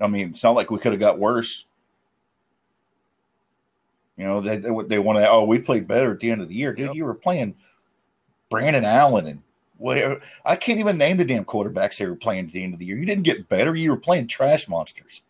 I 0.00 0.06
mean, 0.06 0.30
it's 0.30 0.42
not 0.42 0.54
like 0.54 0.70
we 0.70 0.78
could 0.78 0.92
have 0.92 1.00
got 1.00 1.18
worse. 1.18 1.66
You 4.16 4.24
know, 4.24 4.40
they 4.40 4.56
they, 4.56 4.70
they 4.86 4.98
want 4.98 5.18
to. 5.18 5.28
Oh, 5.28 5.44
we 5.44 5.58
played 5.58 5.88
better 5.88 6.12
at 6.12 6.20
the 6.20 6.30
end 6.30 6.40
of 6.40 6.48
the 6.48 6.54
year, 6.54 6.72
dude. 6.72 6.86
Yep. 6.86 6.94
You 6.94 7.04
were 7.04 7.14
playing 7.14 7.54
Brandon 8.48 8.84
Allen 8.84 9.26
and 9.26 9.42
whatever. 9.78 10.20
I 10.44 10.56
can't 10.56 10.80
even 10.80 10.96
name 10.96 11.16
the 11.18 11.24
damn 11.24 11.44
quarterbacks 11.44 11.98
they 11.98 12.06
were 12.06 12.16
playing 12.16 12.46
at 12.46 12.52
the 12.52 12.62
end 12.62 12.72
of 12.72 12.78
the 12.78 12.86
year. 12.86 12.96
You 12.96 13.06
didn't 13.06 13.24
get 13.24 13.48
better. 13.48 13.74
You 13.74 13.90
were 13.90 13.96
playing 13.96 14.28
trash 14.28 14.68
monsters. 14.68 15.22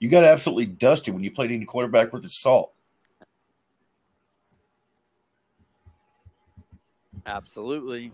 You 0.00 0.08
got 0.08 0.24
absolutely 0.24 0.66
dusted 0.66 1.14
when 1.14 1.22
you 1.22 1.30
played 1.30 1.52
any 1.52 1.64
quarterback 1.64 2.12
with 2.12 2.22
his 2.22 2.34
salt. 2.34 2.72
Absolutely. 7.26 8.12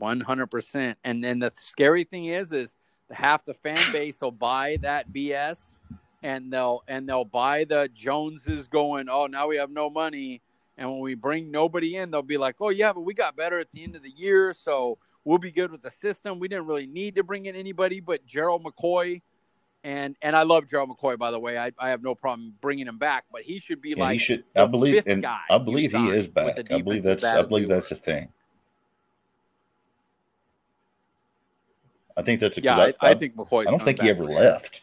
100%. 0.00 0.96
And 1.04 1.22
then 1.22 1.38
the 1.40 1.52
scary 1.54 2.04
thing 2.04 2.26
is 2.26 2.52
is 2.52 2.76
half 3.10 3.44
the 3.44 3.54
fan 3.54 3.80
base 3.92 4.20
will 4.20 4.30
buy 4.30 4.78
that 4.82 5.12
BS 5.12 5.58
and 6.22 6.50
they'll 6.52 6.82
and 6.88 7.08
they'll 7.08 7.26
buy 7.26 7.64
the 7.64 7.88
Joneses 7.94 8.66
going, 8.66 9.08
"Oh, 9.10 9.26
now 9.26 9.46
we 9.46 9.56
have 9.56 9.70
no 9.70 9.90
money." 9.90 10.40
And 10.76 10.90
when 10.90 11.00
we 11.00 11.14
bring 11.14 11.50
nobody 11.52 11.96
in, 11.96 12.10
they'll 12.10 12.22
be 12.22 12.38
like, 12.38 12.56
"Oh 12.60 12.70
yeah, 12.70 12.92
but 12.92 13.02
we 13.02 13.12
got 13.14 13.36
better 13.36 13.60
at 13.60 13.70
the 13.72 13.84
end 13.84 13.94
of 13.94 14.02
the 14.02 14.10
year, 14.10 14.54
so 14.54 14.98
we'll 15.24 15.38
be 15.38 15.52
good 15.52 15.70
with 15.70 15.82
the 15.82 15.90
system. 15.90 16.40
We 16.40 16.48
didn't 16.48 16.66
really 16.66 16.86
need 16.86 17.14
to 17.16 17.22
bring 17.22 17.44
in 17.46 17.54
anybody 17.54 18.00
but 18.00 18.24
Gerald 18.26 18.64
McCoy." 18.64 19.20
And 19.84 20.16
and 20.22 20.34
I 20.34 20.44
love 20.44 20.66
Gerald 20.66 20.88
McCoy 20.88 21.18
by 21.18 21.30
the 21.30 21.38
way. 21.38 21.58
I, 21.58 21.72
I 21.78 21.90
have 21.90 22.02
no 22.02 22.14
problem 22.14 22.54
bringing 22.62 22.86
him 22.86 22.96
back, 22.96 23.24
but 23.30 23.42
he 23.42 23.58
should 23.58 23.82
be 23.82 23.90
Yeah, 23.90 24.04
like 24.04 24.12
he 24.14 24.18
should. 24.18 24.44
the 24.54 24.62
I 24.62 24.66
believe, 24.66 25.02
and 25.06 25.22
guy 25.22 25.40
I 25.50 25.58
believe 25.58 25.92
he 25.92 26.08
is 26.08 26.26
back. 26.26 26.72
I 26.72 26.80
believe 26.80 27.02
that's. 27.02 27.22
I 27.22 27.42
believe 27.42 27.68
that's 27.68 27.90
the 27.90 27.96
thing. 27.96 28.28
I 32.16 32.22
think 32.22 32.40
that's 32.40 32.58
a. 32.58 32.62
Yeah, 32.62 32.76
'cause 32.76 32.94
I, 33.00 33.08
I 33.10 33.14
think 33.14 33.34
McCoy. 33.36 33.62
I 33.66 33.70
don't 33.70 33.82
think 33.82 34.00
he 34.00 34.08
ever 34.08 34.24
left. 34.24 34.82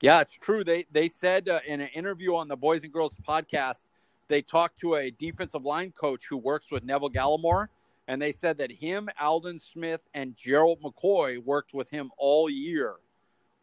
Yeah, 0.00 0.20
it's 0.20 0.32
true. 0.32 0.62
They 0.64 0.86
they 0.92 1.08
said 1.08 1.48
uh, 1.48 1.60
in 1.66 1.80
an 1.80 1.88
interview 1.88 2.34
on 2.36 2.48
the 2.48 2.56
Boys 2.56 2.84
and 2.84 2.92
Girls 2.92 3.16
podcast, 3.26 3.82
they 4.28 4.42
talked 4.42 4.78
to 4.80 4.94
a 4.96 5.10
defensive 5.10 5.64
line 5.64 5.92
coach 5.92 6.26
who 6.28 6.36
works 6.36 6.70
with 6.70 6.84
Neville 6.84 7.10
Gallimore, 7.10 7.68
and 8.06 8.20
they 8.22 8.32
said 8.32 8.58
that 8.58 8.70
him, 8.70 9.08
Aldon 9.20 9.58
Smith, 9.58 10.00
and 10.14 10.36
Gerald 10.36 10.80
McCoy 10.82 11.38
worked 11.42 11.74
with 11.74 11.90
him 11.90 12.10
all 12.16 12.48
year. 12.48 12.94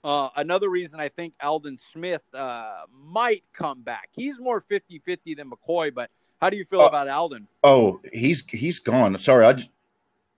Uh, 0.03 0.29
another 0.35 0.69
reason 0.69 0.99
I 0.99 1.09
think 1.09 1.33
Aldon 1.41 1.77
Smith 1.91 2.21
uh, 2.33 2.81
might 2.93 3.43
come 3.53 3.81
back. 3.81 4.09
He's 4.11 4.37
more 4.39 4.61
50-50 4.61 5.35
than 5.35 5.49
McCoy, 5.49 5.91
but 5.91 6.11
how 6.45 6.49
do 6.51 6.57
you 6.57 6.63
feel 6.65 6.81
Uh, 6.81 6.85
about 6.89 7.09
Aldon? 7.09 7.47
Oh, 7.63 7.99
he's 8.13 8.45
he's 8.47 8.77
gone. 8.77 9.17
Sorry, 9.17 9.43
I 9.47 9.53
just, 9.53 9.71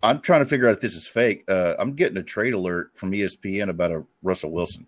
I'm 0.01 0.21
trying 0.21 0.39
to 0.39 0.45
figure 0.45 0.69
out 0.69 0.75
if 0.75 0.79
this 0.79 0.95
is 0.95 1.05
fake. 1.05 1.43
Uh, 1.49 1.73
I'm 1.77 1.95
getting 1.95 2.15
a 2.17 2.23
trade 2.23 2.53
alert 2.53 2.91
from 2.95 3.11
ESPN 3.11 3.67
about 3.69 3.91
a 3.91 4.05
Russell 4.23 4.51
Wilson. 4.51 4.87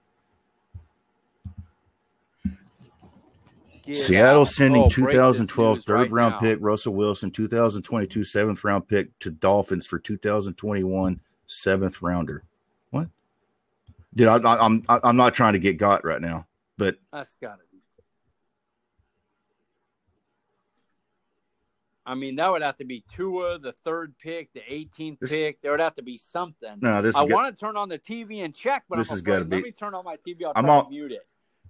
Get 3.83 3.97
Seattle 3.97 4.41
out. 4.41 4.47
sending 4.47 4.83
Oh, 4.83 4.89
2012 4.89 5.79
third 5.79 5.93
right 5.93 6.09
round 6.11 6.35
now. 6.35 6.39
pick 6.39 6.59
Russell 6.61 6.93
Wilson, 6.93 7.31
2022 7.31 8.23
seventh 8.23 8.63
round 8.63 8.87
pick 8.87 9.17
to 9.19 9.29
Dolphins 9.29 9.85
for 9.85 9.99
2021 9.99 11.19
seventh 11.47 12.01
rounder. 12.01 12.43
What? 12.91 13.09
Dude, 14.15 14.29
I, 14.29 14.37
I, 14.37 14.65
I'm 14.65 14.85
I'm 14.87 15.17
not 15.17 15.33
trying 15.33 15.51
to 15.53 15.59
get 15.59 15.75
got 15.77 16.05
right 16.05 16.21
now, 16.21 16.47
but 16.77 16.95
That's 17.11 17.35
gotta 17.41 17.63
be. 17.68 17.68
I 22.09 22.15
mean, 22.15 22.35
that 22.37 22.51
would 22.51 22.63
have 22.63 22.77
to 22.77 22.85
be 22.85 23.03
Tua, 23.07 23.59
the 23.59 23.71
third 23.71 24.15
pick, 24.17 24.51
the 24.53 24.61
18th 24.67 25.19
This- 25.19 25.29
pick. 25.29 25.61
There 25.61 25.69
would 25.71 25.79
have 25.79 25.93
to 25.95 26.01
be 26.01 26.17
something. 26.17 26.77
no, 26.81 27.01
this 27.03 27.15
I 27.15 27.23
want 27.23 27.55
to 27.55 27.59
turn 27.59 27.77
on 27.77 27.87
the 27.87 27.99
TV 27.99 28.43
and 28.43 28.53
check, 28.55 28.83
but 28.89 28.97
This 28.97 29.09
I'm 29.09 29.13
has 29.17 29.21
afraid. 29.21 29.33
gotta 29.43 29.55
Let 29.55 29.63
me 29.63 29.71
turn 29.71 29.93
on 29.93 30.03
my 30.03 30.15
TV. 30.17 30.43
I'll 30.45 30.53
I'm 30.55 30.65
try 30.65 30.73
all- 30.73 30.83
to 30.85 30.89
mute 30.89 31.11
it. 31.11 31.27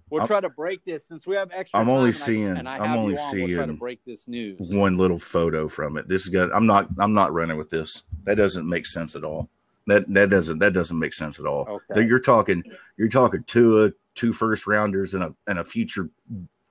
We'll 0.08 0.22
I'm- 0.22 0.26
try 0.28 0.40
to 0.40 0.48
break 0.48 0.82
this 0.84 1.06
since 1.06 1.26
we 1.26 1.36
have 1.36 1.50
extra. 1.52 1.78
I'm 1.78 1.88
only 1.90 2.12
seeing- 2.12 2.66
I 2.66 2.78
I'm 2.78 2.98
only 2.98 3.16
on. 3.18 3.34
We'll 3.34 3.46
try 3.48 3.56
to 3.58 3.64
seeing 3.66 3.76
break 3.76 4.02
this 4.06 4.26
news. 4.26 4.58
one 4.72 4.96
little 4.96 5.18
photo 5.18 5.68
from 5.68 5.98
it. 5.98 6.08
This 6.08 6.22
is 6.22 6.30
good. 6.30 6.50
I'm 6.52 6.66
not 6.66 6.88
I'm 6.98 7.12
not 7.12 7.32
running 7.34 7.58
with 7.58 7.68
this. 7.70 8.02
That 8.24 8.36
doesn't 8.36 8.66
make 8.68 8.86
sense 8.86 9.14
at 9.14 9.22
all. 9.24 9.48
That 9.86 10.12
that 10.14 10.30
doesn't 10.30 10.58
that 10.60 10.72
doesn't 10.72 10.98
make 10.98 11.12
sense 11.12 11.38
at 11.38 11.44
all. 11.46 11.80
Okay. 11.90 12.06
You're 12.06 12.18
talking 12.18 12.64
you're 12.96 13.08
talking 13.08 13.44
two 13.44 13.78
uh, 13.78 13.90
two 14.14 14.32
first 14.32 14.66
rounders 14.66 15.12
and 15.14 15.22
a 15.22 15.34
and 15.46 15.58
a 15.58 15.64
future 15.64 16.08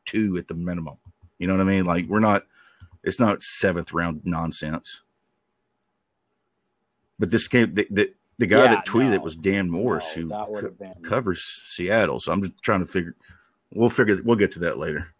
two 0.06 0.36
at 0.38 0.48
the 0.48 0.54
minimum. 0.56 0.98
You 1.38 1.48
know 1.48 1.54
what 1.56 1.62
I 1.62 1.66
mean? 1.66 1.86
Like 1.86 2.08
we're 2.08 2.20
not 2.20 2.44
it's 3.04 3.20
not 3.20 3.44
seventh 3.44 3.94
round 3.94 4.22
nonsense. 4.26 5.02
But 7.18 7.32
this 7.32 7.48
came 7.48 7.74
the 7.74 7.88
the, 7.90 8.14
the 8.38 8.46
guy 8.48 8.66
Yeah, 8.66 8.76
that 8.76 8.86
tweeted 8.86 9.10
no. 9.10 9.14
it 9.16 9.22
was 9.22 9.36
Dan 9.36 9.70
Morris 9.70 10.16
No, 10.18 10.46
who 10.46 10.62
co- 10.62 10.70
been 10.72 10.94
covers 11.04 11.44
Seattle. 11.66 12.20
So 12.20 12.32
I'm 12.32 12.42
just 12.42 12.62
trying 12.62 12.80
to 12.80 12.86
figure 12.86 13.16
we'll 13.74 13.90
figure 13.90 14.20
we'll 14.24 14.38
get 14.38 14.52
to 14.54 14.60
that 14.60 14.78
later. 14.78 15.14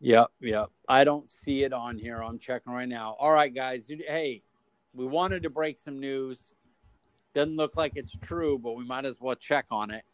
Yep, 0.00 0.28
yep. 0.40 0.70
I 0.88 1.02
don't 1.02 1.28
see 1.28 1.64
it 1.64 1.72
on 1.72 1.98
here. 1.98 2.22
I'm 2.22 2.38
checking 2.38 2.72
right 2.72 2.88
now. 2.88 3.16
All 3.18 3.32
right, 3.32 3.52
guys. 3.52 3.88
Hey, 3.88 4.42
we 4.94 5.06
wanted 5.06 5.42
to 5.42 5.50
break 5.50 5.76
some 5.76 5.98
news. 5.98 6.54
Doesn't 7.34 7.56
look 7.56 7.76
like 7.76 7.92
it's 7.96 8.16
true, 8.22 8.58
but 8.58 8.74
we 8.76 8.84
might 8.86 9.04
as 9.04 9.16
well 9.20 9.34
check 9.34 9.66
on 9.70 9.90
it. 9.90 10.04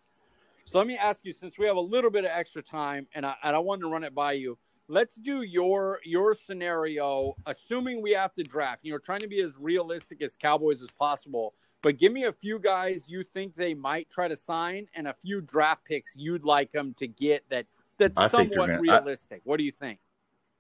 So 0.67 0.79
let 0.79 0.87
me 0.87 0.97
ask 0.97 1.25
you, 1.25 1.33
since 1.33 1.59
we 1.59 1.67
have 1.67 1.77
a 1.77 1.81
little 1.81 2.11
bit 2.11 2.25
of 2.25 2.31
extra 2.33 2.63
time, 2.63 3.07
and 3.15 3.25
I, 3.27 3.35
and 3.43 3.55
I 3.55 3.59
wanted 3.59 3.83
to 3.83 3.89
run 3.89 4.05
it 4.05 4.15
by 4.15 4.33
you. 4.33 4.59
Let's 4.89 5.15
do 5.15 5.43
your 5.43 6.01
your 6.05 6.35
scenario, 6.35 7.35
assuming 7.47 8.03
we 8.03 8.13
have 8.13 8.35
to 8.35 8.43
draft. 8.43 8.85
You 8.85 8.93
know, 8.93 8.99
trying 8.99 9.21
to 9.21 9.29
be 9.29 9.41
as 9.41 9.53
realistic 9.59 10.21
as 10.23 10.37
Cowboys 10.37 10.83
as 10.83 10.91
possible. 10.99 11.55
But 11.83 11.99
give 11.99 12.13
me 12.13 12.25
a 12.25 12.33
few 12.33 12.59
guys 12.59 13.05
you 13.07 13.25
think 13.25 13.55
they 13.57 13.73
might 13.75 14.11
try 14.11 14.29
to 14.29 14.37
sign, 14.37 14.87
and 14.95 15.07
a 15.09 15.15
few 15.15 15.41
draft 15.41 15.85
picks 15.87 16.15
you'd 16.17 16.45
like 16.45 16.71
them 16.71 16.93
to 16.99 17.07
get 17.07 17.45
that 17.51 17.67
that's 17.99 18.19
I 18.19 18.29
somewhat 18.29 18.55
gonna- 18.57 18.73
I- 18.75 18.77
realistic. 18.79 19.41
what 19.45 19.57
do 19.59 19.65
you 19.65 19.73
think? 19.73 20.01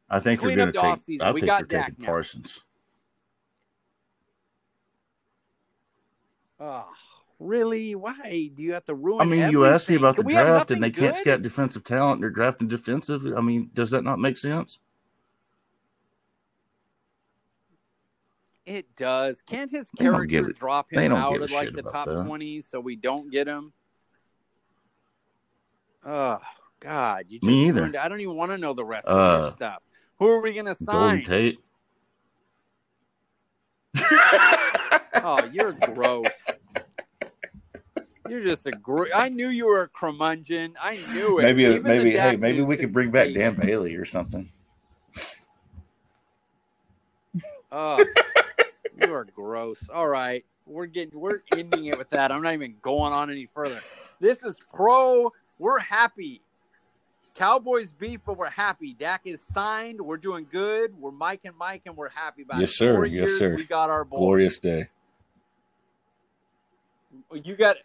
I 0.09 0.20
think 0.20 0.40
Clean 0.40 0.61
up 0.61 0.72
going 0.72 0.96
to 0.98 1.05
take. 1.07 1.22
I 1.22 1.32
We 1.32 1.40
think 1.40 1.48
got 1.48 1.68
they're 1.68 1.78
Dak 1.80 1.86
taking 1.92 2.02
now. 2.05 2.09
Parsons. 2.11 2.61
Oh, 6.61 6.88
really? 7.45 7.95
Why 7.95 8.51
do 8.55 8.62
you 8.62 8.72
have 8.74 8.84
to 8.86 8.95
ruin? 8.95 9.20
I 9.20 9.24
mean, 9.24 9.51
you 9.51 9.64
asked 9.66 9.88
me 9.88 9.97
about 9.97 10.16
the 10.16 10.22
draft, 10.24 10.70
and 10.70 10.82
they 10.82 10.88
nothing 10.88 11.03
can't 11.05 11.16
scout 11.16 11.42
defensive 11.42 11.84
talent. 11.84 12.20
They're 12.20 12.30
drafting 12.30 12.68
defensive. 12.68 13.26
I 13.36 13.40
mean, 13.40 13.70
does 13.74 13.90
that 13.90 14.03
not 14.05 14.18
make 14.18 14.38
sense? 14.38 14.78
It 18.66 18.97
does. 18.97 19.42
Can't 19.42 19.70
his 19.70 19.90
character 19.90 20.53
drop 20.53 20.90
him 20.90 21.12
out 21.12 21.40
of 21.40 21.51
like 21.51 21.74
the 21.74 21.82
top 21.82 22.09
twenty 22.09 22.62
so 22.62 22.80
we 22.80 22.97
don't 22.97 23.30
get 23.30 23.47
him? 23.47 23.72
Oh 26.05 26.38
God, 26.80 27.26
you 27.28 27.38
just 27.40 27.47
Me 27.47 27.68
either. 27.68 27.80
ruined- 27.82 27.97
I 27.97 28.09
don't 28.09 28.20
even 28.20 28.36
want 28.36 28.53
to 28.53 28.59
know 28.59 28.72
the 28.72 28.84
rest 28.84 29.07
of 29.07 29.16
Uh, 29.16 29.42
your 29.42 29.51
stuff. 29.51 29.82
Who 30.18 30.28
are 30.28 30.40
we 30.40 30.55
gonna 30.55 30.74
Golden 30.82 31.22
sign? 31.22 31.24
Tate. 31.24 31.59
Oh, 35.16 35.45
you're 35.53 35.72
gross. 35.95 36.26
You're 38.28 38.42
just 38.42 38.66
a 38.66 38.70
gr- 38.72 39.12
I 39.14 39.28
knew 39.28 39.48
you 39.48 39.66
were 39.66 39.82
a 39.82 39.88
curmudgeon. 39.88 40.74
I 40.80 40.96
knew 41.12 41.38
it. 41.38 41.42
maybe, 41.42 41.64
Even 41.64 41.82
maybe, 41.82 42.10
hey, 42.12 42.36
maybe 42.36 42.62
we 42.62 42.76
could 42.76 42.92
bring 42.92 43.10
back 43.10 43.32
Dan. 43.34 43.54
Bailey 43.54 43.96
or 43.96 44.04
something. 44.04 44.50
Oh, 47.70 48.04
you 49.00 49.12
are 49.12 49.24
gross. 49.24 49.88
All 49.92 50.06
right, 50.08 50.44
we're 50.66 50.86
getting 50.86 51.18
we're 51.18 51.40
ending 51.52 51.86
it 51.86 51.98
with 51.98 52.08
that. 52.10 52.30
I'm 52.30 52.40
not 52.40 52.54
even 52.54 52.76
going 52.80 53.12
on 53.12 53.30
any 53.30 53.46
further. 53.46 53.82
This 54.20 54.42
is 54.42 54.56
pro. 54.72 55.32
We're 55.58 55.80
happy. 55.80 56.40
Cowboys 57.34 57.88
beef, 57.92 58.20
but 58.24 58.36
we're 58.38 58.48
happy. 58.48 58.94
Dak 58.94 59.22
is 59.24 59.42
signed. 59.42 60.00
We're 60.00 60.18
doing 60.18 60.46
good. 60.50 60.94
We're 60.98 61.10
Mike 61.10 61.40
and 61.44 61.56
Mike, 61.56 61.82
and 61.84 61.96
we're 61.96 62.10
happy 62.10 62.42
about 62.42 62.58
it. 62.58 62.60
Yes, 62.60 62.70
it. 62.70 62.74
sir. 62.76 62.94
Four 62.94 63.06
Yes, 63.06 63.12
years, 63.12 63.38
sir. 63.38 63.56
We 63.56 63.64
got 63.64 63.90
our 63.90 64.04
boy. 64.04 64.18
Glorious 64.18 64.58
day. 64.60 64.88
You 67.32 67.56
got 67.56 67.76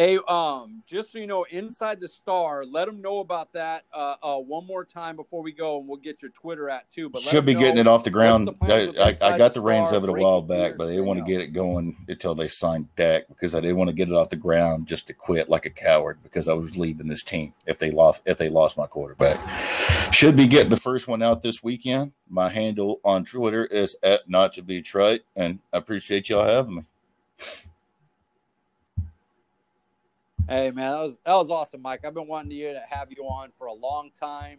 Hey, 0.00 0.18
um, 0.28 0.82
just 0.86 1.12
so 1.12 1.18
you 1.18 1.26
know, 1.26 1.44
inside 1.50 2.00
the 2.00 2.08
star, 2.08 2.64
let 2.64 2.86
them 2.86 3.02
know 3.02 3.18
about 3.18 3.52
that 3.52 3.84
uh, 3.92 4.14
uh, 4.22 4.38
one 4.38 4.66
more 4.66 4.82
time 4.82 5.14
before 5.14 5.42
we 5.42 5.52
go, 5.52 5.78
and 5.78 5.86
we'll 5.86 5.98
get 5.98 6.22
your 6.22 6.30
Twitter 6.30 6.70
at 6.70 6.90
too. 6.90 7.10
But 7.10 7.20
should 7.20 7.44
be 7.44 7.52
getting 7.52 7.76
it 7.76 7.86
off 7.86 8.02
the 8.02 8.08
ground. 8.08 8.48
The 8.48 8.94
I, 8.98 9.08
I, 9.20 9.36
got 9.36 9.52
the 9.52 9.60
reins 9.60 9.92
of 9.92 10.02
it 10.02 10.08
a 10.08 10.12
while 10.14 10.40
back, 10.40 10.78
but 10.78 10.86
they 10.86 10.92
didn't 10.92 11.04
want 11.04 11.18
to 11.18 11.30
get 11.30 11.42
it 11.42 11.48
going 11.48 11.98
until 12.08 12.34
they 12.34 12.48
signed 12.48 12.88
Dak 12.96 13.28
because 13.28 13.54
I 13.54 13.60
didn't 13.60 13.76
want 13.76 13.88
to 13.88 13.92
get 13.92 14.08
it 14.08 14.14
off 14.14 14.30
the 14.30 14.36
ground 14.36 14.86
just 14.86 15.06
to 15.08 15.12
quit 15.12 15.50
like 15.50 15.66
a 15.66 15.70
coward 15.70 16.20
because 16.22 16.48
I 16.48 16.54
was 16.54 16.78
leaving 16.78 17.06
this 17.06 17.22
team 17.22 17.52
if 17.66 17.78
they 17.78 17.90
lost 17.90 18.22
if 18.24 18.38
they 18.38 18.48
lost 18.48 18.78
my 18.78 18.86
quarterback. 18.86 19.38
Should 20.14 20.34
be 20.34 20.46
getting 20.46 20.70
the 20.70 20.78
first 20.78 21.08
one 21.08 21.22
out 21.22 21.42
this 21.42 21.62
weekend. 21.62 22.12
My 22.26 22.48
handle 22.48 23.00
on 23.04 23.26
Twitter 23.26 23.66
is 23.66 23.96
at 24.02 24.30
not 24.30 24.54
to 24.54 24.62
be 24.62 24.80
trite, 24.80 25.24
and 25.36 25.58
I 25.74 25.76
appreciate 25.76 26.30
y'all 26.30 26.46
having 26.46 26.76
me. 26.76 26.84
Hey 30.50 30.72
man, 30.72 30.90
that 30.90 30.98
was 30.98 31.18
that 31.24 31.34
was 31.34 31.48
awesome, 31.48 31.80
Mike. 31.80 32.04
I've 32.04 32.12
been 32.12 32.26
wanting 32.26 32.50
you 32.50 32.72
to 32.72 32.82
have 32.90 33.12
you 33.16 33.22
on 33.22 33.52
for 33.56 33.68
a 33.68 33.72
long 33.72 34.10
time. 34.18 34.58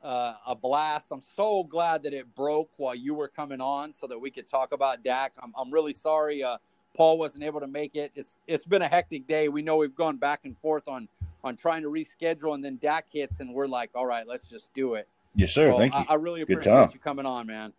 Uh, 0.00 0.34
a 0.46 0.54
blast. 0.54 1.08
I'm 1.10 1.22
so 1.22 1.64
glad 1.64 2.04
that 2.04 2.14
it 2.14 2.32
broke 2.36 2.70
while 2.76 2.94
you 2.94 3.14
were 3.14 3.26
coming 3.26 3.60
on, 3.60 3.92
so 3.92 4.06
that 4.06 4.16
we 4.16 4.30
could 4.30 4.46
talk 4.46 4.70
about 4.70 5.02
Dak. 5.02 5.32
I'm 5.42 5.52
I'm 5.58 5.72
really 5.72 5.92
sorry 5.92 6.44
uh, 6.44 6.58
Paul 6.96 7.18
wasn't 7.18 7.42
able 7.42 7.58
to 7.58 7.66
make 7.66 7.96
it. 7.96 8.12
It's 8.14 8.36
it's 8.46 8.64
been 8.64 8.82
a 8.82 8.86
hectic 8.86 9.26
day. 9.26 9.48
We 9.48 9.60
know 9.60 9.76
we've 9.76 9.96
gone 9.96 10.18
back 10.18 10.42
and 10.44 10.56
forth 10.58 10.86
on 10.86 11.08
on 11.42 11.56
trying 11.56 11.82
to 11.82 11.88
reschedule, 11.88 12.54
and 12.54 12.64
then 12.64 12.78
Dak 12.80 13.06
hits, 13.10 13.40
and 13.40 13.52
we're 13.52 13.66
like, 13.66 13.90
all 13.96 14.06
right, 14.06 14.28
let's 14.28 14.48
just 14.48 14.72
do 14.72 14.94
it. 14.94 15.08
Yes, 15.34 15.50
sir. 15.50 15.72
So 15.72 15.78
Thank 15.78 15.94
you. 15.94 16.04
I, 16.08 16.12
I 16.12 16.14
really 16.14 16.42
appreciate 16.42 16.94
you 16.94 17.00
coming 17.00 17.26
on, 17.26 17.48
man 17.48 17.72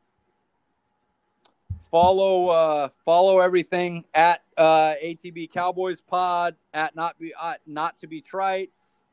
follow 1.96 2.48
uh 2.48 2.90
follow 3.06 3.40
everything 3.40 4.04
at 4.14 4.42
uh 4.58 4.96
atb 5.02 5.50
cowboys 5.50 6.02
pod 6.02 6.54
at 6.74 6.94
not 6.94 7.18
be 7.18 7.34
uh, 7.40 7.54
not 7.66 7.98
to 7.98 8.06
be 8.06 8.20
trite 8.20 8.70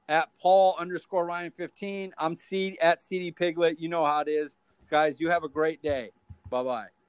at 0.08 0.28
paul 0.40 0.74
underscore 0.80 1.24
ryan 1.24 1.52
15 1.52 2.12
i'm 2.18 2.34
c 2.34 2.76
at 2.82 3.00
cd 3.00 3.30
piglet. 3.30 3.78
You 3.78 3.88
know 3.88 4.04
how 4.04 4.22
it 4.22 4.28
is. 4.28 4.56
Guys 4.90 5.20
you 5.20 5.30
have 5.30 5.44
a 5.44 5.48
great 5.48 5.80
day. 5.80 6.10
Bye 6.50 6.64
bye 6.64 7.01